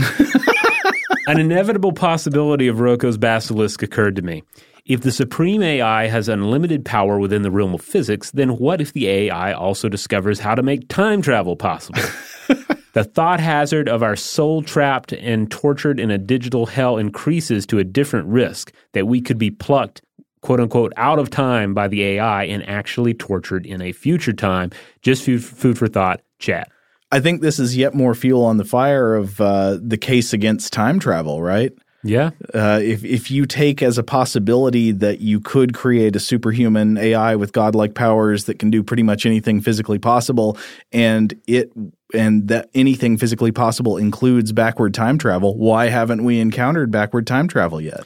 An 1.27 1.39
inevitable 1.39 1.93
possibility 1.93 2.67
of 2.67 2.81
Roko's 2.81 3.17
basilisk 3.17 3.81
occurred 3.81 4.17
to 4.17 4.21
me. 4.21 4.43
If 4.85 4.99
the 4.99 5.13
supreme 5.13 5.63
AI 5.63 6.07
has 6.07 6.27
unlimited 6.27 6.83
power 6.83 7.17
within 7.19 7.41
the 7.41 7.51
realm 7.51 7.73
of 7.73 7.79
physics, 7.79 8.31
then 8.31 8.57
what 8.57 8.81
if 8.81 8.91
the 8.91 9.07
AI 9.07 9.53
also 9.53 9.87
discovers 9.87 10.41
how 10.41 10.55
to 10.55 10.61
make 10.61 10.89
time 10.89 11.21
travel 11.21 11.55
possible? 11.55 12.01
the 12.91 13.05
thought 13.05 13.39
hazard 13.39 13.87
of 13.87 14.03
our 14.03 14.17
soul 14.17 14.61
trapped 14.61 15.13
and 15.13 15.49
tortured 15.49 16.01
in 16.01 16.11
a 16.11 16.17
digital 16.17 16.65
hell 16.65 16.97
increases 16.97 17.65
to 17.67 17.79
a 17.79 17.85
different 17.85 18.27
risk 18.27 18.73
that 18.91 19.07
we 19.07 19.21
could 19.21 19.37
be 19.37 19.49
plucked 19.49 20.01
quote 20.43 20.59
unquote 20.59 20.93
out 20.97 21.17
of 21.17 21.31
time 21.31 21.73
by 21.73 21.87
the 21.87 22.03
AI 22.03 22.43
and 22.43 22.67
actually 22.69 23.15
tortured 23.15 23.65
in 23.65 23.81
a 23.81 23.91
future 23.91 24.33
time. 24.33 24.69
Just 25.01 25.23
food, 25.23 25.43
food 25.43 25.77
for 25.77 25.87
thought, 25.87 26.21
Chad. 26.37 26.67
I 27.11 27.19
think 27.19 27.41
this 27.41 27.59
is 27.59 27.75
yet 27.77 27.93
more 27.93 28.13
fuel 28.13 28.43
on 28.43 28.57
the 28.57 28.65
fire 28.65 29.15
of 29.15 29.39
uh, 29.39 29.79
the 29.81 29.97
case 29.97 30.33
against 30.33 30.73
time 30.73 30.99
travel, 30.99 31.41
right? 31.41 31.71
Yeah. 32.03 32.31
Uh, 32.53 32.81
if 32.83 33.05
if 33.05 33.31
you 33.31 33.45
take 33.45 33.81
as 33.81 33.97
a 33.97 34.03
possibility 34.03 34.91
that 34.91 35.21
you 35.21 35.39
could 35.39 35.73
create 35.73 36.17
a 36.17 36.19
superhuman 36.19 36.97
AI 36.97 37.35
with 37.37 37.53
godlike 37.53 37.95
powers 37.95 38.43
that 38.45 38.59
can 38.59 38.69
do 38.69 38.83
pretty 38.83 39.03
much 39.03 39.25
anything 39.25 39.61
physically 39.61 39.99
possible, 39.99 40.57
and 40.91 41.33
it 41.47 41.71
and 42.13 42.49
that 42.49 42.69
anything 42.73 43.17
physically 43.17 43.53
possible 43.53 43.95
includes 43.95 44.51
backward 44.51 44.93
time 44.93 45.17
travel, 45.17 45.57
why 45.57 45.87
haven't 45.87 46.25
we 46.25 46.41
encountered 46.41 46.91
backward 46.91 47.25
time 47.25 47.47
travel 47.47 47.79
yet? 47.79 48.03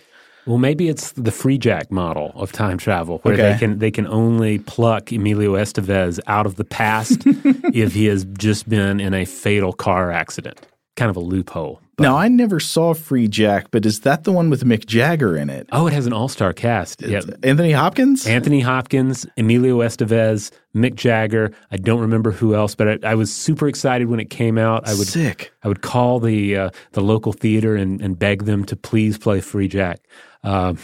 Well, 0.48 0.58
maybe 0.58 0.88
it's 0.90 1.12
the 1.12 1.32
Freejack 1.32 1.92
model 1.92 2.32
of 2.36 2.52
time 2.52 2.78
travel, 2.78 3.20
where 3.24 3.34
Okay. 3.36 3.52
they 3.54 3.60
can 3.60 3.80
they 3.80 3.92
can 3.92 4.08
only 4.08 4.60
pluck 4.60 5.12
Emilio 5.12 5.54
Estevez 5.54 6.20
out 6.28 6.46
of 6.46 6.56
the 6.56 6.64
past 6.66 7.24
if 7.26 7.94
he 7.94 8.06
has 8.06 8.26
just 8.38 8.68
been 8.70 9.00
in 9.00 9.14
a 9.14 9.26
fatal 9.26 9.74
car 9.74 10.12
accident. 10.12 10.60
Kind 10.96 11.12
of 11.12 11.18
a 11.18 11.20
loophole. 11.20 11.80
But- 11.96 12.04
Now, 12.04 12.16
I 12.18 12.28
never 12.28 12.60
saw 12.60 12.94
Freejack, 12.96 13.66
but 13.72 13.86
is 13.86 14.00
that 14.02 14.24
the 14.24 14.32
one 14.32 14.50
with 14.50 14.64
Mick 14.64 14.86
Jagger 14.88 15.36
in 15.36 15.50
it? 15.50 15.68
oh, 15.72 15.86
it 15.88 15.94
has 15.94 16.06
an 16.08 16.14
all 16.14 16.28
star 16.28 16.54
cast. 16.54 17.02
Yeah. 17.04 17.22
Anthony 17.44 17.72
Hopkins? 17.72 18.26
Anthony 18.26 18.62
Hopkins, 18.62 19.26
Emilio 19.38 19.80
Estevez, 19.80 20.50
Mick 20.76 20.96
Jagger. 20.96 21.52
I 21.72 21.78
don't 21.78 22.00
remember 22.00 22.32
who 22.32 22.56
else, 22.56 22.74
but 22.74 23.04
I, 23.06 23.12
I 23.12 23.16
was 23.16 23.32
super 23.34 23.68
excited 23.68 24.08
when 24.10 24.20
it 24.20 24.30
came 24.32 24.58
out. 24.58 24.88
I 24.88 24.94
would 24.96 25.08
Sick. 25.08 25.52
I 25.64 25.68
would 25.68 25.82
call 25.82 26.20
the 26.20 26.56
uh, 26.58 26.70
the 26.94 27.02
local 27.02 27.34
theater 27.34 27.76
and, 27.76 28.02
and 28.02 28.18
beg 28.18 28.46
them 28.46 28.64
to 28.66 28.76
please 28.76 29.18
play 29.20 29.40
Freejack. 29.40 29.98
Um, 30.44 30.78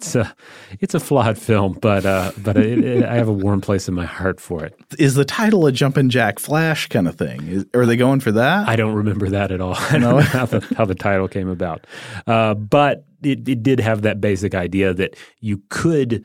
it's 0.00 0.14
a 0.14 0.34
it's 0.80 0.94
a 0.94 1.00
flawed 1.00 1.36
film, 1.36 1.74
but 1.74 2.06
uh, 2.06 2.32
but 2.38 2.56
it, 2.56 2.82
it, 2.82 3.04
I 3.04 3.16
have 3.16 3.28
a 3.28 3.32
warm 3.32 3.60
place 3.60 3.86
in 3.86 3.94
my 3.94 4.06
heart 4.06 4.40
for 4.40 4.64
it. 4.64 4.74
Is 4.98 5.14
the 5.14 5.24
title 5.24 5.66
a 5.66 5.72
Jumpin' 5.72 6.08
Jack 6.08 6.38
Flash 6.38 6.88
kind 6.88 7.06
of 7.06 7.16
thing? 7.16 7.46
Is, 7.46 7.66
are 7.74 7.84
they 7.84 7.96
going 7.96 8.20
for 8.20 8.32
that? 8.32 8.66
I 8.68 8.76
don't 8.76 8.94
remember 8.94 9.28
that 9.28 9.52
at 9.52 9.60
all. 9.60 9.74
I 9.78 9.98
don't 9.98 10.00
know 10.00 10.20
how 10.20 10.46
the, 10.46 10.60
how 10.74 10.84
the 10.86 10.94
title 10.94 11.28
came 11.28 11.48
about, 11.48 11.86
uh, 12.26 12.54
but 12.54 13.04
it, 13.22 13.46
it 13.46 13.62
did 13.62 13.80
have 13.80 14.02
that 14.02 14.20
basic 14.20 14.54
idea 14.54 14.94
that 14.94 15.16
you 15.40 15.62
could 15.68 16.24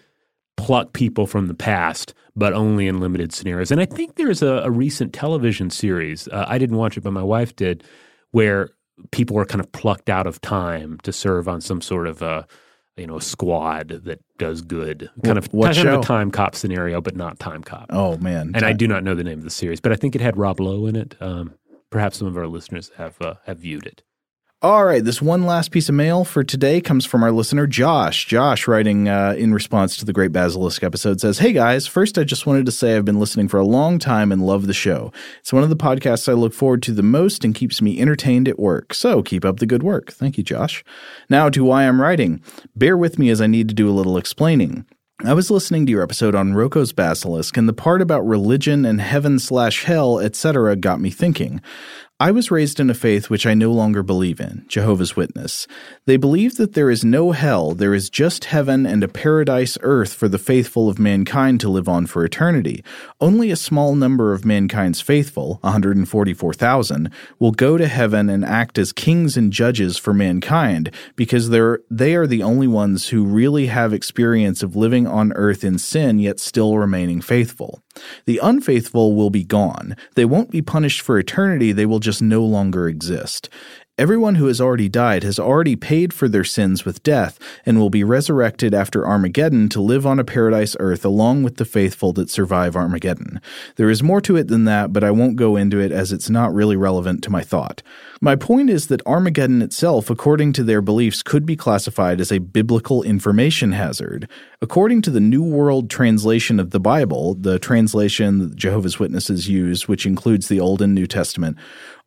pluck 0.58 0.94
people 0.94 1.28
from 1.28 1.48
the 1.48 1.54
past, 1.54 2.14
but 2.36 2.54
only 2.54 2.88
in 2.88 3.02
limited 3.02 3.34
scenarios. 3.34 3.72
And 3.72 3.82
I 3.82 3.86
think 3.86 4.16
there's 4.16 4.42
a, 4.42 4.62
a 4.64 4.72
recent 4.72 5.12
television 5.12 5.70
series. 5.70 6.30
Uh, 6.30 6.46
I 6.48 6.58
didn't 6.58 6.78
watch 6.78 6.98
it, 6.98 7.02
but 7.02 7.12
my 7.12 7.24
wife 7.24 7.56
did, 7.56 7.84
where 8.32 8.70
people 9.12 9.36
were 9.36 9.46
kind 9.46 9.60
of 9.60 9.70
plucked 9.74 10.10
out 10.10 10.28
of 10.28 10.40
time 10.40 10.98
to 11.04 11.12
serve 11.12 11.50
on 11.50 11.60
some 11.60 11.82
sort 11.82 12.08
of 12.08 12.22
a 12.22 12.48
you 12.98 13.08
know 13.08 13.20
squad 13.20 13.90
that 14.06 14.22
does 14.38 14.62
good, 14.62 15.10
kind 15.24 15.38
of 15.38 15.46
what 15.54 15.76
kind 15.76 15.88
of 15.88 16.00
a 16.02 16.04
time 16.04 16.32
cop 16.32 16.56
scenario, 16.56 17.02
but 17.02 17.16
not 17.16 17.40
time 17.40 17.64
cop. 17.64 17.88
oh, 17.90 18.18
man. 18.18 18.52
And 18.54 18.64
I 18.64 18.74
do 18.74 18.88
not 18.88 19.04
know 19.04 19.16
the 19.16 19.24
name 19.24 19.40
of 19.40 19.44
the 19.44 19.50
series, 19.50 19.80
but 19.80 19.92
I 19.92 19.96
think 19.96 20.16
it 20.16 20.22
had 20.22 20.38
Rob 20.38 20.60
Lowe 20.60 20.86
in 20.86 20.96
it. 20.96 21.16
Um, 21.20 21.54
perhaps 21.90 22.18
some 22.18 22.28
of 22.28 22.38
our 22.38 22.48
listeners 22.48 22.92
have 22.98 23.22
uh, 23.22 23.36
have 23.46 23.60
viewed 23.60 23.86
it. 23.86 24.04
All 24.66 24.84
right, 24.84 25.06
this 25.06 25.22
one 25.22 25.46
last 25.46 25.70
piece 25.70 25.90
of 25.90 25.94
mail 25.94 26.26
for 26.26 26.44
today 26.44 26.82
comes 26.82 27.06
from 27.06 27.22
our 27.22 27.32
listener 27.32 27.68
Josh. 27.68 28.26
Josh, 28.26 28.68
writing 28.68 29.08
uh, 29.08 29.36
in 29.38 29.54
response 29.54 29.96
to 29.98 30.06
the 30.06 30.12
Great 30.12 30.32
Basilisk 30.32 30.84
episode, 30.84 31.22
says, 31.22 31.38
"Hey 31.38 31.54
guys, 31.54 31.86
first 31.86 32.18
I 32.18 32.24
just 32.24 32.48
wanted 32.48 32.66
to 32.66 32.72
say 32.72 32.96
I've 32.96 33.06
been 33.06 33.20
listening 33.20 33.48
for 33.48 33.60
a 33.60 33.64
long 33.64 34.00
time 34.00 34.32
and 34.32 34.44
love 34.44 34.66
the 34.66 34.74
show. 34.74 35.14
It's 35.40 35.54
one 35.54 35.62
of 35.62 35.70
the 35.70 35.76
podcasts 35.76 36.28
I 36.28 36.34
look 36.34 36.52
forward 36.52 36.82
to 36.82 36.94
the 36.94 37.04
most 37.04 37.46
and 37.46 37.54
keeps 37.54 37.80
me 37.80 38.02
entertained 38.02 38.48
at 38.48 38.58
work. 38.58 38.96
So 38.96 39.22
keep 39.22 39.46
up 39.46 39.60
the 39.60 39.68
good 39.68 39.84
work. 39.84 40.12
Thank 40.12 40.36
you, 40.36 40.44
Josh. 40.44 40.84
Now 41.30 41.48
to 41.50 41.64
why 41.64 41.84
I'm 41.84 42.02
writing. 42.02 42.42
Bear 42.76 42.98
with 42.98 43.20
me 43.20 43.30
as 43.30 43.42
I 43.42 43.46
need 43.46 43.70
to 43.70 43.76
do 43.76 43.88
a 43.88 43.94
little 43.94 44.18
explaining." 44.18 44.88
I 45.24 45.34
was 45.34 45.50
listening 45.50 45.86
to 45.86 45.92
your 45.94 46.04
episode 46.04 46.36
on 46.36 46.56
Roko's 46.56 46.92
Basilisk, 46.92 47.56
and 47.56 47.70
the 47.70 47.74
part 47.74 48.02
about 48.02 48.28
religion 48.28 48.84
and 48.84 49.00
heaven 49.00 49.40
slash 49.40 49.86
hell, 49.86 50.20
etc., 50.20 50.76
got 50.76 51.00
me 51.00 51.10
thinking. 51.10 51.62
I 52.18 52.32
was 52.32 52.50
raised 52.50 52.80
in 52.80 52.90
a 52.90 52.94
faith 52.94 53.30
which 53.30 53.46
I 53.46 53.56
no 53.56 53.74
longer 53.74 54.02
believe 54.02 54.40
in, 54.40 54.64
Jehovah's 54.70 55.18
Witness. 55.18 55.68
They 56.06 56.16
believe 56.16 56.56
that 56.56 56.72
there 56.72 56.90
is 56.90 57.04
no 57.04 57.34
hell, 57.34 57.74
there 57.74 57.94
is 57.94 58.10
just 58.10 58.46
heaven 58.46 58.86
and 58.86 59.04
a 59.04 59.10
paradise 59.10 59.78
earth 59.82 60.14
for 60.14 60.30
the 60.30 60.38
faithful 60.38 60.88
of 60.88 60.98
mankind 60.98 61.60
to 61.60 61.70
live 61.70 61.90
on 61.90 62.06
for 62.06 62.24
eternity. 62.24 62.86
Only 63.20 63.52
a 63.52 63.58
small 63.58 63.96
number 63.96 64.32
of 64.32 64.46
mankind's 64.46 65.02
faithful, 65.02 65.60
144,000, 65.60 67.12
will 67.38 67.52
go 67.52 67.78
to 67.78 67.86
heaven 67.86 68.30
and 68.30 68.46
act 68.46 68.78
as 68.78 68.94
kings 68.94 69.36
and 69.36 69.52
judges 69.52 69.98
for 69.98 70.14
mankind 70.14 70.92
because 71.18 71.50
they're, 71.50 71.82
they 71.92 72.16
are 72.16 72.28
the 72.28 72.44
only 72.44 72.68
ones 72.68 73.10
who 73.10 73.26
really 73.26 73.66
have 73.66 73.92
experience 73.92 74.64
of 74.64 74.78
living 74.78 75.06
on 75.06 75.34
earth 75.34 75.66
in 75.66 75.78
sin 75.78 76.20
yet 76.20 76.40
still 76.40 76.78
remaining 76.78 77.20
faithful. 77.20 77.82
The 78.26 78.40
unfaithful 78.42 79.16
will 79.16 79.30
be 79.30 79.44
gone. 79.44 79.96
They 80.16 80.26
won't 80.26 80.52
be 80.52 80.62
punished 80.62 81.02
for 81.02 81.18
eternity, 81.18 81.72
they 81.72 81.86
will 81.86 82.00
just 82.06 82.15
no 82.22 82.44
longer 82.44 82.88
exist. 82.88 83.50
Everyone 83.98 84.36
who 84.36 84.48
has 84.48 84.60
already 84.60 84.90
died 84.90 85.24
has 85.24 85.40
already 85.40 85.78
paid 85.78 86.12
for 86.12 86.28
their 86.28 86.44
sins 86.44 86.84
with 86.84 87.02
death 87.02 87.40
and 87.66 87.80
will 87.80 87.90
be 87.90 88.04
resurrected 88.04 88.74
after 88.74 89.08
Armageddon 89.08 89.70
to 89.70 89.80
live 89.80 90.06
on 90.06 90.20
a 90.20 90.26
paradise 90.26 90.76
earth 90.82 91.06
along 91.06 91.44
with 91.44 91.56
the 91.56 91.64
faithful 91.64 92.12
that 92.12 92.30
survive 92.30 92.76
Armageddon. 92.76 93.40
There 93.78 93.90
is 93.90 94.04
more 94.04 94.20
to 94.20 94.36
it 94.36 94.50
than 94.50 94.66
that, 94.66 94.92
but 94.92 95.06
I 95.06 95.12
won't 95.12 95.38
go 95.38 95.56
into 95.56 95.80
it 95.80 95.94
as 95.94 96.12
it's 96.12 96.30
not 96.30 96.54
really 96.54 96.76
relevant 96.76 97.24
to 97.24 97.30
my 97.30 97.42
thought. 97.42 97.82
My 98.20 98.36
point 98.36 98.70
is 98.70 98.88
that 98.88 99.06
Armageddon 99.06 99.62
itself, 99.62 100.10
according 100.10 100.52
to 100.54 100.64
their 100.64 100.82
beliefs, 100.82 101.24
could 101.24 101.46
be 101.46 101.56
classified 101.56 102.20
as 102.20 102.34
a 102.34 102.40
biblical 102.40 103.02
information 103.02 103.72
hazard. 103.72 104.28
According 104.62 105.04
to 105.04 105.10
the 105.10 105.22
New 105.22 105.44
World 105.44 105.90
Translation 105.90 106.60
of 106.60 106.72
the 106.72 106.82
Bible, 106.82 107.36
the 107.36 107.60
translation 107.60 108.40
that 108.40 108.58
Jehovah's 108.58 109.00
Witnesses 109.00 109.48
use, 109.48 109.88
which 109.88 110.06
includes 110.06 110.50
the 110.50 110.60
Old 110.60 110.82
and 110.82 110.94
New 110.94 111.08
Testament, 111.08 111.56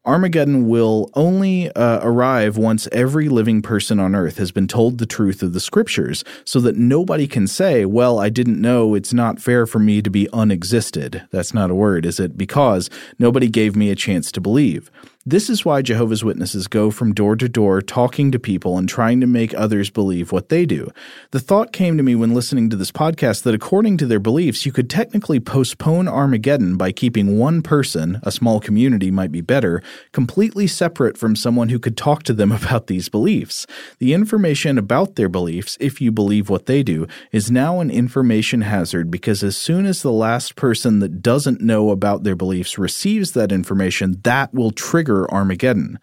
Armageddon 0.09 0.67
will 0.69 1.11
only 1.13 1.71
uh, 1.73 2.01
arrive 2.03 2.57
once 2.57 2.89
every 2.93 3.29
living 3.29 3.61
person 3.61 4.01
on 4.01 4.15
earth 4.15 4.39
has 4.39 4.51
been 4.51 4.67
told 4.67 4.97
the 4.97 5.05
truth 5.05 5.43
of 5.43 5.53
the 5.53 5.61
scriptures, 5.61 6.25
so 6.47 6.61
that 6.61 6.77
nobody 6.77 7.27
can 7.27 7.47
say, 7.47 7.85
Well, 7.85 8.19
I 8.19 8.31
didn't 8.31 8.59
know, 8.59 8.95
it's 8.95 9.13
not 9.13 9.39
fair 9.39 9.67
for 9.67 9.79
me 9.79 10.01
to 10.01 10.09
be 10.09 10.27
unexisted. 10.33 11.29
That's 11.31 11.53
not 11.53 11.71
a 11.71 11.75
word, 11.75 12.07
is 12.07 12.19
it? 12.19 12.39
Because 12.39 12.89
nobody 13.19 13.49
gave 13.49 13.77
me 13.77 13.91
a 13.91 13.95
chance 13.95 14.33
to 14.33 14.41
believe. 14.41 14.91
This 15.29 15.51
is 15.51 15.63
why 15.63 15.83
Jehovah's 15.83 16.25
Witnesses 16.25 16.69
go 16.69 16.91
from 16.91 17.13
door 17.13 17.37
to 17.37 17.51
door 17.51 17.83
talking 17.83 18.33
to 18.33 18.39
people 18.39 18.79
and 18.79 18.89
trying 18.89 19.21
to 19.21 19.27
make 19.27 19.53
others 19.53 19.91
believe 19.91 20.33
what 20.33 20.49
they 20.49 20.65
do. 20.65 20.91
The 21.33 21.39
thought 21.39 21.71
came 21.71 21.99
to 21.99 22.03
me 22.03 22.15
when 22.15 22.33
listening 22.33 22.71
to 22.71 22.77
this 22.77 22.91
podcast 22.91 23.43
that 23.43 23.55
according 23.55 23.99
to 23.99 24.07
their 24.07 24.21
beliefs, 24.21 24.65
you 24.65 24.73
could 24.73 24.89
technically 24.89 25.39
postpone 25.39 26.09
Armageddon 26.09 26.79
by 26.79 26.93
keeping 26.93 27.37
one 27.37 27.61
person, 27.61 28.21
a 28.23 28.33
small 28.33 28.59
community 28.59 29.11
might 29.11 29.31
be 29.31 29.43
better, 29.43 29.83
completely 30.13 30.67
separate 30.67 31.19
from 31.19 31.37
someone 31.37 31.69
who 31.69 31.79
could 31.79 31.99
talk 31.99 32.23
to 32.23 32.33
them 32.33 32.51
about 32.63 32.87
these 32.87 33.11
beliefs. 33.11 33.67
The 33.99 34.15
information 34.15 34.79
about 34.79 35.17
their 35.17 35.29
beliefs, 35.29 35.77
if 35.79 36.01
you 36.01 36.11
believe 36.11 36.49
what 36.49 36.65
they 36.65 36.83
do, 36.83 37.07
is 37.33 37.51
now 37.51 37.81
an 37.81 37.91
information 37.91 38.63
hazard 38.63 39.11
because 39.11 39.45
as 39.45 39.59
soon 39.59 39.85
as 39.85 40.01
the 40.01 40.11
last 40.11 40.57
person 40.57 41.01
that 41.01 41.21
doesn't 41.21 41.61
know 41.61 41.91
about 41.91 42.23
their 42.23 42.35
beliefs 42.35 42.79
receives 42.79 43.33
that 43.33 43.53
information, 43.53 44.19
that 44.23 44.55
will 44.55 44.71
trigger 44.71 45.18
Armageddon. 45.27 45.99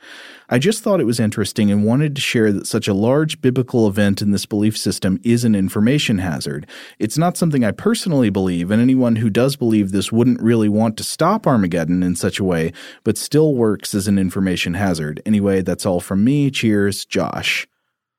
I 0.49 0.59
just 0.59 0.83
thought 0.83 0.99
it 0.99 1.05
was 1.05 1.19
interesting 1.19 1.71
and 1.71 1.85
wanted 1.85 2.15
to 2.15 2.21
share 2.21 2.51
that 2.51 2.67
such 2.67 2.87
a 2.87 2.93
large 2.93 3.41
biblical 3.41 3.87
event 3.87 4.21
in 4.21 4.31
this 4.31 4.45
belief 4.45 4.77
system 4.77 5.19
is 5.23 5.43
an 5.43 5.55
information 5.55 6.17
hazard. 6.17 6.67
It's 6.99 7.17
not 7.17 7.37
something 7.37 7.63
I 7.63 7.71
personally 7.71 8.29
believe, 8.29 8.71
and 8.71 8.81
anyone 8.81 9.17
who 9.17 9.29
does 9.29 9.55
believe 9.55 9.91
this 9.91 10.11
wouldn't 10.11 10.41
really 10.41 10.69
want 10.69 10.97
to 10.97 11.03
stop 11.03 11.47
Armageddon 11.47 12.03
in 12.03 12.15
such 12.15 12.39
a 12.39 12.43
way, 12.43 12.73
but 13.03 13.17
still 13.17 13.55
works 13.55 13.93
as 13.93 14.07
an 14.07 14.17
information 14.17 14.73
hazard. 14.73 15.21
Anyway, 15.25 15.61
that's 15.61 15.85
all 15.85 15.99
from 15.99 16.23
me. 16.23 16.51
Cheers, 16.51 17.05
Josh. 17.05 17.67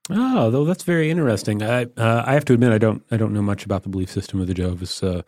Oh, 0.09 0.51
though 0.51 0.64
that's 0.64 0.84
very 0.84 1.11
interesting. 1.11 1.62
I 1.62 1.84
uh, 1.97 2.22
I 2.24 2.34
have 2.34 2.44
to 2.47 2.55
admit 2.55 2.72
I 2.72 2.78
don't 2.78 3.03
I 3.11 3.16
don't 3.16 3.32
know 3.32 3.42
much 3.42 3.64
about 3.64 3.82
the 3.82 3.88
belief 3.88 4.11
system 4.11 4.40
of 4.40 4.47
the 4.47 4.55
Jehovah's 4.55 5.03
uh, 5.03 5.22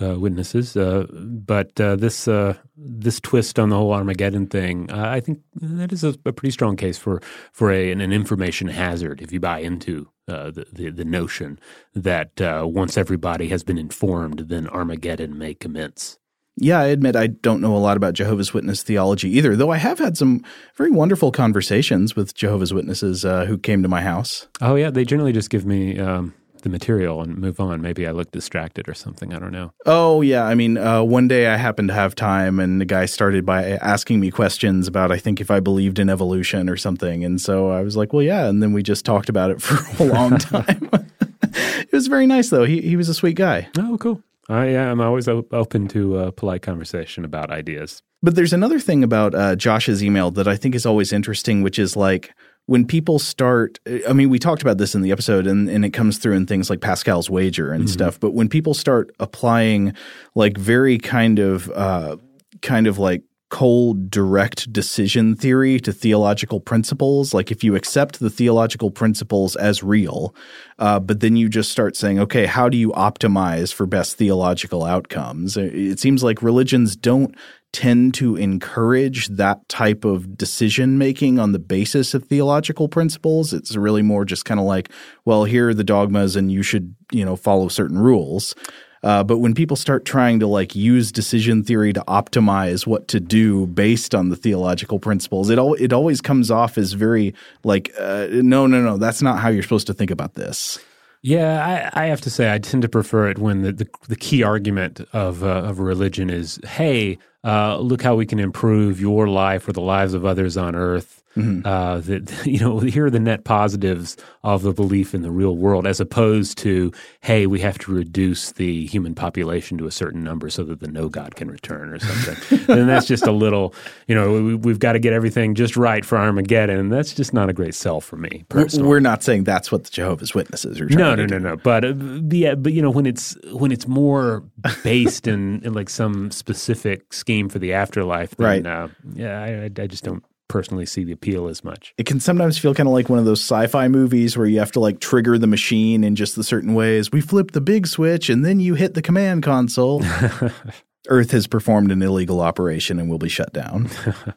uh, 0.00 0.18
Witnesses, 0.18 0.76
uh, 0.76 1.06
but 1.12 1.80
uh, 1.80 1.96
this 1.96 2.26
uh, 2.26 2.54
this 2.76 3.20
twist 3.20 3.58
on 3.58 3.68
the 3.68 3.76
whole 3.76 3.92
Armageddon 3.92 4.46
thing, 4.46 4.90
uh, 4.90 5.08
I 5.08 5.20
think 5.20 5.40
that 5.60 5.92
is 5.92 6.04
a, 6.04 6.14
a 6.24 6.32
pretty 6.32 6.50
strong 6.50 6.76
case 6.76 6.98
for 6.98 7.20
for 7.52 7.70
a, 7.70 7.90
an, 7.90 8.00
an 8.00 8.12
information 8.12 8.68
hazard. 8.68 9.20
If 9.20 9.32
you 9.32 9.40
buy 9.40 9.58
into 9.58 10.08
uh, 10.28 10.50
the, 10.50 10.66
the 10.72 10.90
the 10.90 11.04
notion 11.04 11.58
that 11.94 12.40
uh, 12.40 12.64
once 12.66 12.96
everybody 12.96 13.48
has 13.48 13.62
been 13.62 13.78
informed, 13.78 14.48
then 14.48 14.68
Armageddon 14.68 15.36
may 15.38 15.54
commence. 15.54 16.18
Yeah, 16.56 16.80
I 16.80 16.86
admit 16.86 17.16
I 17.16 17.28
don't 17.28 17.62
know 17.62 17.74
a 17.74 17.78
lot 17.78 17.96
about 17.96 18.12
Jehovah's 18.12 18.52
Witness 18.52 18.82
theology 18.82 19.30
either, 19.38 19.56
though 19.56 19.70
I 19.70 19.78
have 19.78 19.98
had 19.98 20.18
some 20.18 20.44
very 20.76 20.90
wonderful 20.90 21.32
conversations 21.32 22.14
with 22.14 22.34
Jehovah's 22.34 22.74
Witnesses 22.74 23.24
uh, 23.24 23.46
who 23.46 23.56
came 23.56 23.82
to 23.82 23.88
my 23.88 24.02
house. 24.02 24.48
Oh 24.60 24.74
yeah, 24.74 24.90
they 24.90 25.04
generally 25.04 25.32
just 25.32 25.48
give 25.48 25.64
me 25.64 25.98
um, 25.98 26.34
the 26.62 26.68
material 26.68 27.20
and 27.20 27.36
move 27.38 27.60
on. 27.60 27.82
Maybe 27.82 28.06
I 28.06 28.12
look 28.12 28.30
distracted 28.30 28.88
or 28.88 28.94
something. 28.94 29.34
I 29.34 29.38
don't 29.38 29.52
know. 29.52 29.72
Oh 29.86 30.22
yeah, 30.22 30.44
I 30.44 30.54
mean, 30.54 30.78
uh, 30.78 31.02
one 31.02 31.28
day 31.28 31.46
I 31.46 31.56
happened 31.56 31.88
to 31.88 31.94
have 31.94 32.14
time, 32.14 32.58
and 32.58 32.80
the 32.80 32.84
guy 32.84 33.06
started 33.06 33.44
by 33.44 33.72
asking 33.72 34.20
me 34.20 34.30
questions 34.30 34.88
about 34.88 35.12
I 35.12 35.18
think 35.18 35.40
if 35.40 35.50
I 35.50 35.60
believed 35.60 35.98
in 35.98 36.08
evolution 36.08 36.68
or 36.68 36.76
something, 36.76 37.24
and 37.24 37.40
so 37.40 37.70
I 37.70 37.82
was 37.82 37.96
like, 37.96 38.12
well, 38.12 38.22
yeah, 38.22 38.46
and 38.46 38.62
then 38.62 38.72
we 38.72 38.82
just 38.82 39.04
talked 39.04 39.28
about 39.28 39.50
it 39.50 39.62
for 39.62 40.02
a 40.02 40.06
long 40.06 40.38
time. 40.38 40.88
it 41.42 41.92
was 41.92 42.06
very 42.06 42.26
nice 42.26 42.50
though. 42.50 42.64
He 42.64 42.80
he 42.80 42.96
was 42.96 43.08
a 43.08 43.14
sweet 43.14 43.36
guy. 43.36 43.68
Oh, 43.78 43.96
cool. 43.98 44.22
I 44.48 44.66
am 44.66 45.00
always 45.00 45.28
op- 45.28 45.52
open 45.54 45.88
to 45.88 46.18
a 46.18 46.32
polite 46.32 46.62
conversation 46.62 47.24
about 47.24 47.50
ideas. 47.50 48.02
But 48.22 48.34
there's 48.34 48.52
another 48.52 48.78
thing 48.78 49.02
about 49.02 49.34
uh, 49.34 49.56
Josh's 49.56 50.02
email 50.02 50.30
that 50.32 50.46
I 50.46 50.56
think 50.56 50.74
is 50.74 50.86
always 50.86 51.12
interesting, 51.12 51.62
which 51.62 51.78
is 51.78 51.96
like 51.96 52.32
when 52.66 52.86
people 52.86 53.18
start 53.18 53.78
i 54.08 54.12
mean 54.12 54.30
we 54.30 54.38
talked 54.38 54.62
about 54.62 54.78
this 54.78 54.94
in 54.94 55.02
the 55.02 55.12
episode 55.12 55.46
and, 55.46 55.68
and 55.68 55.84
it 55.84 55.90
comes 55.90 56.18
through 56.18 56.34
in 56.34 56.46
things 56.46 56.70
like 56.70 56.80
pascal's 56.80 57.28
wager 57.28 57.72
and 57.72 57.84
mm-hmm. 57.84 57.92
stuff 57.92 58.18
but 58.20 58.32
when 58.32 58.48
people 58.48 58.74
start 58.74 59.14
applying 59.20 59.92
like 60.34 60.56
very 60.56 60.98
kind 60.98 61.38
of 61.38 61.70
uh, 61.70 62.16
kind 62.60 62.86
of 62.86 62.98
like 62.98 63.22
cold 63.50 64.08
direct 64.08 64.72
decision 64.72 65.36
theory 65.36 65.78
to 65.78 65.92
theological 65.92 66.58
principles 66.58 67.34
like 67.34 67.50
if 67.50 67.62
you 67.62 67.74
accept 67.74 68.18
the 68.18 68.30
theological 68.30 68.90
principles 68.90 69.56
as 69.56 69.82
real 69.82 70.34
uh, 70.78 70.98
but 70.98 71.20
then 71.20 71.36
you 71.36 71.50
just 71.50 71.70
start 71.70 71.94
saying 71.94 72.18
okay 72.18 72.46
how 72.46 72.66
do 72.66 72.78
you 72.78 72.90
optimize 72.92 73.70
for 73.70 73.84
best 73.84 74.16
theological 74.16 74.84
outcomes 74.84 75.58
it 75.58 76.00
seems 76.00 76.24
like 76.24 76.40
religions 76.40 76.96
don't 76.96 77.36
tend 77.72 78.14
to 78.14 78.36
encourage 78.36 79.28
that 79.28 79.66
type 79.68 80.04
of 80.04 80.36
decision 80.36 80.98
making 80.98 81.38
on 81.38 81.52
the 81.52 81.58
basis 81.58 82.14
of 82.14 82.24
theological 82.24 82.88
principles. 82.88 83.52
It's 83.52 83.74
really 83.76 84.02
more 84.02 84.24
just 84.24 84.44
kind 84.44 84.60
of 84.60 84.66
like, 84.66 84.90
well, 85.24 85.44
here 85.44 85.70
are 85.70 85.74
the 85.74 85.84
dogmas 85.84 86.36
and 86.36 86.52
you 86.52 86.62
should, 86.62 86.94
you 87.10 87.24
know, 87.24 87.34
follow 87.34 87.68
certain 87.68 87.98
rules. 87.98 88.54
Uh, 89.02 89.24
but 89.24 89.38
when 89.38 89.52
people 89.52 89.76
start 89.76 90.04
trying 90.04 90.38
to 90.38 90.46
like 90.46 90.76
use 90.76 91.10
decision 91.10 91.64
theory 91.64 91.92
to 91.92 92.04
optimize 92.06 92.86
what 92.86 93.08
to 93.08 93.18
do 93.18 93.66
based 93.66 94.14
on 94.14 94.28
the 94.28 94.36
theological 94.36 95.00
principles, 95.00 95.50
it 95.50 95.58
al- 95.58 95.74
it 95.74 95.92
always 95.92 96.20
comes 96.20 96.50
off 96.50 96.78
as 96.78 96.92
very 96.92 97.34
like, 97.64 97.90
uh, 97.98 98.28
no, 98.30 98.66
no, 98.66 98.80
no, 98.80 98.98
that's 98.98 99.22
not 99.22 99.40
how 99.40 99.48
you're 99.48 99.62
supposed 99.62 99.88
to 99.88 99.94
think 99.94 100.10
about 100.10 100.34
this. 100.34 100.78
Yeah, 101.22 101.90
I, 101.94 102.02
I, 102.02 102.06
have 102.06 102.20
to 102.22 102.30
say 102.30 102.52
I 102.52 102.58
tend 102.58 102.82
to 102.82 102.88
prefer 102.88 103.28
it 103.28 103.38
when 103.38 103.62
the, 103.62 103.72
the, 103.72 103.88
the 104.08 104.16
key 104.16 104.42
argument 104.42 105.00
of 105.12 105.44
uh, 105.44 105.62
of 105.62 105.78
religion 105.78 106.28
is, 106.30 106.58
hey, 106.64 107.18
uh, 107.44 107.78
look 107.78 108.02
how 108.02 108.16
we 108.16 108.26
can 108.26 108.40
improve 108.40 109.00
your 109.00 109.28
life 109.28 109.68
or 109.68 109.72
the 109.72 109.80
lives 109.80 110.14
of 110.14 110.24
others 110.24 110.56
on 110.56 110.74
earth 110.74 111.21
Mm-hmm. 111.36 111.66
Uh, 111.66 112.00
that 112.00 112.46
you 112.46 112.58
know, 112.58 112.78
here 112.80 113.06
are 113.06 113.10
the 113.10 113.20
net 113.20 113.44
positives 113.44 114.16
of 114.44 114.62
the 114.62 114.72
belief 114.72 115.14
in 115.14 115.22
the 115.22 115.30
real 115.30 115.56
world, 115.56 115.86
as 115.86 116.00
opposed 116.00 116.58
to, 116.58 116.92
hey, 117.20 117.46
we 117.46 117.60
have 117.60 117.78
to 117.78 117.92
reduce 117.92 118.52
the 118.52 118.86
human 118.86 119.14
population 119.14 119.78
to 119.78 119.86
a 119.86 119.90
certain 119.90 120.22
number 120.22 120.50
so 120.50 120.64
that 120.64 120.80
the 120.80 120.88
no 120.88 121.08
God 121.08 121.36
can 121.36 121.50
return 121.50 121.88
or 121.90 121.98
something. 121.98 122.58
and 122.68 122.88
that's 122.88 123.06
just 123.06 123.26
a 123.26 123.32
little, 123.32 123.74
you 124.06 124.14
know, 124.14 124.56
we, 124.56 124.70
have 124.72 124.78
got 124.78 124.92
to 124.92 124.98
get 124.98 125.12
everything 125.12 125.54
just 125.54 125.76
right 125.76 126.04
for 126.04 126.18
Armageddon, 126.18 126.78
and 126.78 126.92
that's 126.92 127.14
just 127.14 127.32
not 127.32 127.48
a 127.48 127.52
great 127.52 127.74
sell 127.74 128.00
for 128.00 128.16
me 128.16 128.44
personally. 128.48 128.88
We're 128.88 129.00
not 129.00 129.22
saying 129.22 129.44
that's 129.44 129.72
what 129.72 129.84
the 129.84 129.90
Jehovah's 129.90 130.34
Witnesses 130.34 130.80
are. 130.80 130.86
no, 130.86 131.14
no, 131.14 131.26
no, 131.26 131.38
no. 131.38 131.56
But 131.56 131.84
uh, 131.84 131.94
yeah, 132.30 132.54
but 132.54 132.72
you 132.72 132.82
know, 132.82 132.90
when 132.90 133.06
it's 133.06 133.36
when 133.52 133.72
it's 133.72 133.86
more 133.86 134.42
based 134.82 135.26
in, 135.26 135.62
in 135.64 135.72
like 135.72 135.88
some 135.88 136.30
specific 136.30 137.12
scheme 137.12 137.48
for 137.48 137.58
the 137.58 137.72
afterlife, 137.72 138.36
then, 138.36 138.46
right? 138.46 138.66
Uh, 138.66 138.88
yeah, 139.14 139.42
I, 139.42 139.64
I 139.64 139.86
just 139.86 140.04
don't 140.04 140.24
personally 140.52 140.84
see 140.84 141.02
the 141.02 141.12
appeal 141.12 141.48
as 141.48 141.64
much. 141.64 141.94
It 141.96 142.04
can 142.04 142.20
sometimes 142.20 142.58
feel 142.58 142.74
kind 142.74 142.86
of 142.86 142.92
like 142.92 143.08
one 143.08 143.18
of 143.18 143.24
those 143.24 143.40
sci-fi 143.40 143.88
movies 143.88 144.36
where 144.36 144.46
you 144.46 144.58
have 144.58 144.70
to 144.72 144.80
like 144.80 145.00
trigger 145.00 145.38
the 145.38 145.46
machine 145.46 146.04
in 146.04 146.14
just 146.14 146.36
the 146.36 146.44
certain 146.44 146.74
ways. 146.74 147.10
We 147.10 147.22
flip 147.22 147.52
the 147.52 147.62
big 147.62 147.86
switch 147.86 148.28
and 148.28 148.44
then 148.44 148.60
you 148.60 148.74
hit 148.74 148.92
the 148.92 149.00
command 149.00 149.42
console. 149.42 150.04
Earth 151.08 151.30
has 151.30 151.46
performed 151.46 151.90
an 151.90 152.02
illegal 152.02 152.42
operation 152.42 153.00
and 153.00 153.08
will 153.10 153.18
be 153.18 153.30
shut 153.30 153.52
down. 153.54 153.88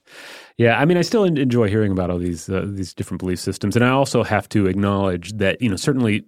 yeah, 0.57 0.80
I 0.80 0.86
mean, 0.86 0.97
I 0.97 1.01
still 1.01 1.26
enjoy 1.26 1.68
hearing 1.68 1.91
about 1.91 2.09
all 2.09 2.18
these 2.18 2.49
uh, 2.49 2.66
these 2.66 2.93
different 2.93 3.20
belief 3.20 3.39
systems, 3.39 3.76
and 3.76 3.86
I 3.86 3.89
also 3.89 4.24
have 4.24 4.49
to 4.49 4.66
acknowledge 4.66 5.34
that 5.34 5.61
you 5.61 5.70
know 5.70 5.76
certainly 5.76 6.26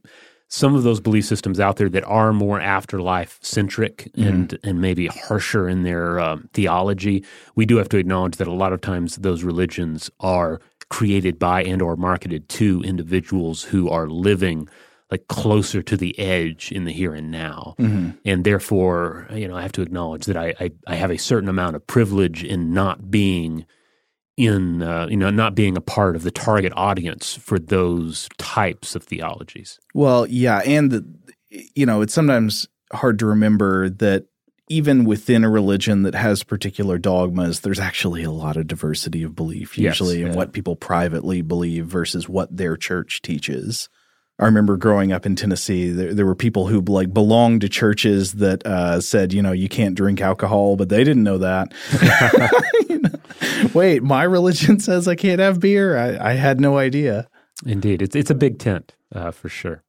some 0.50 0.76
of 0.76 0.84
those 0.84 1.00
belief 1.00 1.26
systems 1.26 1.60
out 1.60 1.76
there 1.76 1.90
that 1.90 2.06
are 2.06 2.32
more 2.32 2.60
afterlife 2.60 3.40
centric 3.42 4.10
mm-hmm. 4.14 4.28
and 4.28 4.60
and 4.64 4.82
maybe 4.82 5.08
harsher 5.08 5.68
in 5.68 5.84
their 5.84 6.20
um, 6.20 6.50
theology, 6.54 7.24
we 7.56 7.66
do 7.66 7.78
have 7.78 7.90
to 7.90 7.98
acknowledge 7.98 8.38
that 8.38 8.48
a 8.48 8.54
lot 8.54 8.74
of 8.74 8.82
times 8.82 9.18
those 9.18 9.44
religions 9.44 10.10
are 10.20 10.62
created 10.90 11.38
by 11.38 11.64
and 11.64 11.82
or 11.82 11.98
marketed 11.98 12.48
to 12.48 12.82
individuals 12.84 13.64
who 13.64 13.90
are 13.90 14.08
living 14.08 14.70
like 15.12 15.28
closer 15.28 15.82
to 15.82 15.96
the 15.96 16.18
edge 16.20 16.72
in 16.72 16.84
the 16.84 16.92
here 16.92 17.14
and 17.14 17.32
now, 17.32 17.76
mm-hmm. 17.80 18.12
and 18.26 18.44
therefore, 18.44 19.28
you 19.32 19.48
know, 19.48 19.56
I 19.56 19.62
have 19.62 19.72
to 19.74 19.82
acknowledge 19.82 20.26
that 20.26 20.38
I, 20.38 20.54
I 20.60 20.72
I 20.86 20.96
have 20.96 21.12
a 21.12 21.18
certain 21.18 21.50
amount 21.50 21.76
of 21.76 21.88
privilege 21.88 22.44
in 22.44 22.74
not 22.74 23.10
being 23.10 23.66
in 24.38 24.84
uh, 24.84 25.08
you 25.10 25.18
know 25.18 25.32
not 25.32 25.56
being 25.56 25.76
a 25.76 25.82
part 25.82 26.16
of 26.16 26.24
the 26.24 26.32
target 26.32 26.72
audience 26.76 27.36
for 27.36 27.60
those 27.60 28.30
types 28.38 28.96
of 28.96 29.04
theologies. 29.04 29.80
Well, 29.94 30.28
yeah, 30.28 30.60
and 30.60 30.92
the, 30.92 31.06
you 31.50 31.86
know 31.86 32.02
it's 32.02 32.14
sometimes 32.14 32.68
hard 32.94 33.20
to 33.20 33.26
remember 33.26 33.90
that 33.90 34.28
even 34.70 35.06
within 35.06 35.44
a 35.44 35.50
religion 35.50 36.04
that 36.04 36.14
has 36.14 36.44
particular 36.44 36.98
dogmas, 36.98 37.62
there's 37.62 37.80
actually 37.80 38.24
a 38.24 38.32
lot 38.32 38.58
of 38.58 38.68
diversity 38.68 39.24
of 39.24 39.36
belief 39.36 39.78
usually 39.78 40.20
yes, 40.20 40.30
in 40.30 40.36
what 40.36 40.54
people 40.54 40.76
privately 40.76 41.42
believe 41.42 41.86
versus 41.86 42.28
what 42.28 42.56
their 42.56 42.76
church 42.76 43.22
teaches. 43.22 43.90
I 44.40 44.46
remember 44.46 44.78
growing 44.78 45.12
up 45.12 45.26
in 45.26 45.36
Tennessee, 45.36 45.90
there, 45.90 46.14
there, 46.14 46.26
were 46.26 46.36
people 46.36 46.68
who 46.68 46.82
like 46.82 47.12
belonged 47.12 47.62
to 47.62 47.70
churches 47.70 48.34
that 48.34 48.66
uh, 48.68 49.02
said, 49.02 49.34
you 49.34 49.42
know, 49.42 49.52
you 49.52 49.68
can't 49.68 49.96
drink 49.96 50.22
alcohol, 50.22 50.76
but 50.76 50.90
they 50.90 51.04
didn't 51.04 51.24
know 51.24 51.40
that. 51.40 51.74
you 52.90 53.00
know? 53.00 53.10
Wait, 53.74 54.04
my 54.04 54.24
religion 54.24 54.80
says 54.80 55.08
I 55.08 55.16
can't 55.16 55.40
have 55.40 55.60
beer. 55.60 55.98
I, 55.98 56.32
I 56.32 56.34
had 56.34 56.60
no 56.60 56.78
idea. 56.78 57.28
Indeed, 57.66 58.04
it's 58.04 58.16
it's 58.16 58.30
a 58.30 58.36
big 58.36 58.60
tent 58.60 58.94
uh, 59.16 59.32
for 59.32 59.50
sure, 59.50 59.84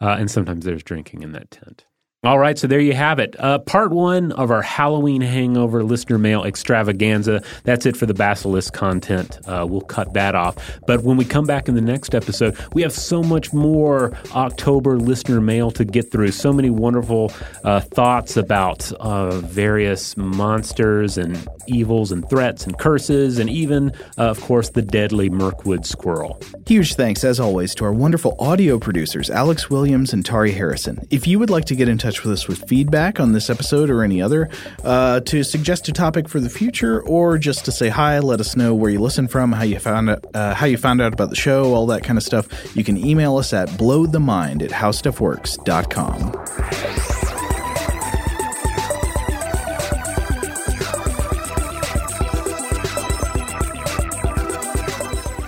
uh, 0.00 0.16
and 0.18 0.30
sometimes 0.30 0.64
there's 0.64 0.82
drinking 0.82 1.22
in 1.22 1.32
that 1.32 1.50
tent. 1.50 1.84
All 2.26 2.40
right, 2.40 2.58
so 2.58 2.66
there 2.66 2.80
you 2.80 2.92
have 2.92 3.20
it. 3.20 3.36
Uh, 3.38 3.60
part 3.60 3.92
one 3.92 4.32
of 4.32 4.50
our 4.50 4.60
Halloween 4.60 5.20
Hangover 5.20 5.84
listener 5.84 6.18
mail 6.18 6.42
extravaganza. 6.42 7.40
That's 7.62 7.86
it 7.86 7.96
for 7.96 8.06
the 8.06 8.14
Basilisk 8.14 8.74
content. 8.74 9.38
Uh, 9.46 9.64
we'll 9.70 9.82
cut 9.82 10.12
that 10.14 10.34
off. 10.34 10.56
But 10.88 11.04
when 11.04 11.16
we 11.16 11.24
come 11.24 11.46
back 11.46 11.68
in 11.68 11.76
the 11.76 11.80
next 11.80 12.16
episode, 12.16 12.58
we 12.72 12.82
have 12.82 12.92
so 12.92 13.22
much 13.22 13.52
more 13.52 14.12
October 14.32 14.98
listener 14.98 15.40
mail 15.40 15.70
to 15.70 15.84
get 15.84 16.10
through. 16.10 16.32
So 16.32 16.52
many 16.52 16.68
wonderful 16.68 17.30
uh, 17.62 17.78
thoughts 17.78 18.36
about 18.36 18.90
uh, 18.94 19.38
various 19.42 20.16
monsters 20.16 21.18
and 21.18 21.46
evils 21.68 22.10
and 22.10 22.28
threats 22.28 22.64
and 22.64 22.76
curses, 22.76 23.38
and 23.38 23.48
even, 23.48 23.92
uh, 24.18 24.22
of 24.22 24.40
course, 24.40 24.70
the 24.70 24.82
deadly 24.82 25.30
Mirkwood 25.30 25.86
squirrel. 25.86 26.40
Huge 26.66 26.96
thanks, 26.96 27.22
as 27.22 27.38
always, 27.38 27.72
to 27.76 27.84
our 27.84 27.92
wonderful 27.92 28.34
audio 28.40 28.80
producers, 28.80 29.30
Alex 29.30 29.70
Williams 29.70 30.12
and 30.12 30.26
Tory 30.26 30.50
Harrison. 30.50 31.06
If 31.10 31.28
you 31.28 31.38
would 31.38 31.50
like 31.50 31.66
to 31.66 31.76
get 31.76 31.88
in 31.88 31.98
touch 31.98 32.15
touch 32.16 32.24
with 32.24 32.32
us 32.32 32.48
with 32.48 32.66
feedback 32.68 33.20
on 33.20 33.32
this 33.32 33.50
episode 33.50 33.90
or 33.90 34.02
any 34.02 34.22
other, 34.22 34.48
uh, 34.84 35.20
to 35.20 35.44
suggest 35.44 35.88
a 35.88 35.92
topic 35.92 36.28
for 36.28 36.40
the 36.40 36.48
future, 36.48 37.02
or 37.02 37.38
just 37.38 37.64
to 37.64 37.72
say 37.72 37.88
hi, 37.88 38.18
let 38.18 38.40
us 38.40 38.56
know 38.56 38.74
where 38.74 38.90
you 38.90 38.98
listen 38.98 39.28
from, 39.28 39.52
how 39.52 39.62
you 39.62 39.78
found 39.78 40.10
out, 40.10 40.24
uh, 40.34 40.54
how 40.54 40.66
you 40.66 40.76
found 40.76 41.00
out 41.00 41.12
about 41.12 41.30
the 41.30 41.36
show, 41.36 41.74
all 41.74 41.86
that 41.86 42.02
kind 42.04 42.16
of 42.16 42.24
stuff. 42.24 42.48
You 42.76 42.84
can 42.84 42.96
email 42.96 43.36
us 43.36 43.52
at 43.52 43.68
blowthemind 43.70 44.62
at 44.62 44.70
howstuffworks.com. 44.70 46.32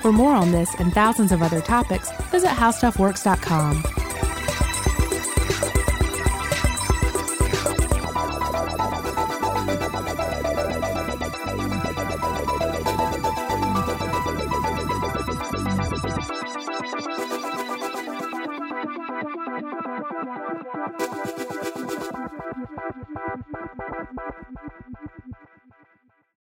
For 0.03 0.13
more 0.13 0.35
on 0.35 0.53
this 0.53 0.75
and 0.79 0.93
thousands 0.93 1.33
of 1.33 1.43
other 1.43 1.61
topics, 1.61 2.11
visit 2.31 2.49
howstuffworks.com. 2.49 3.98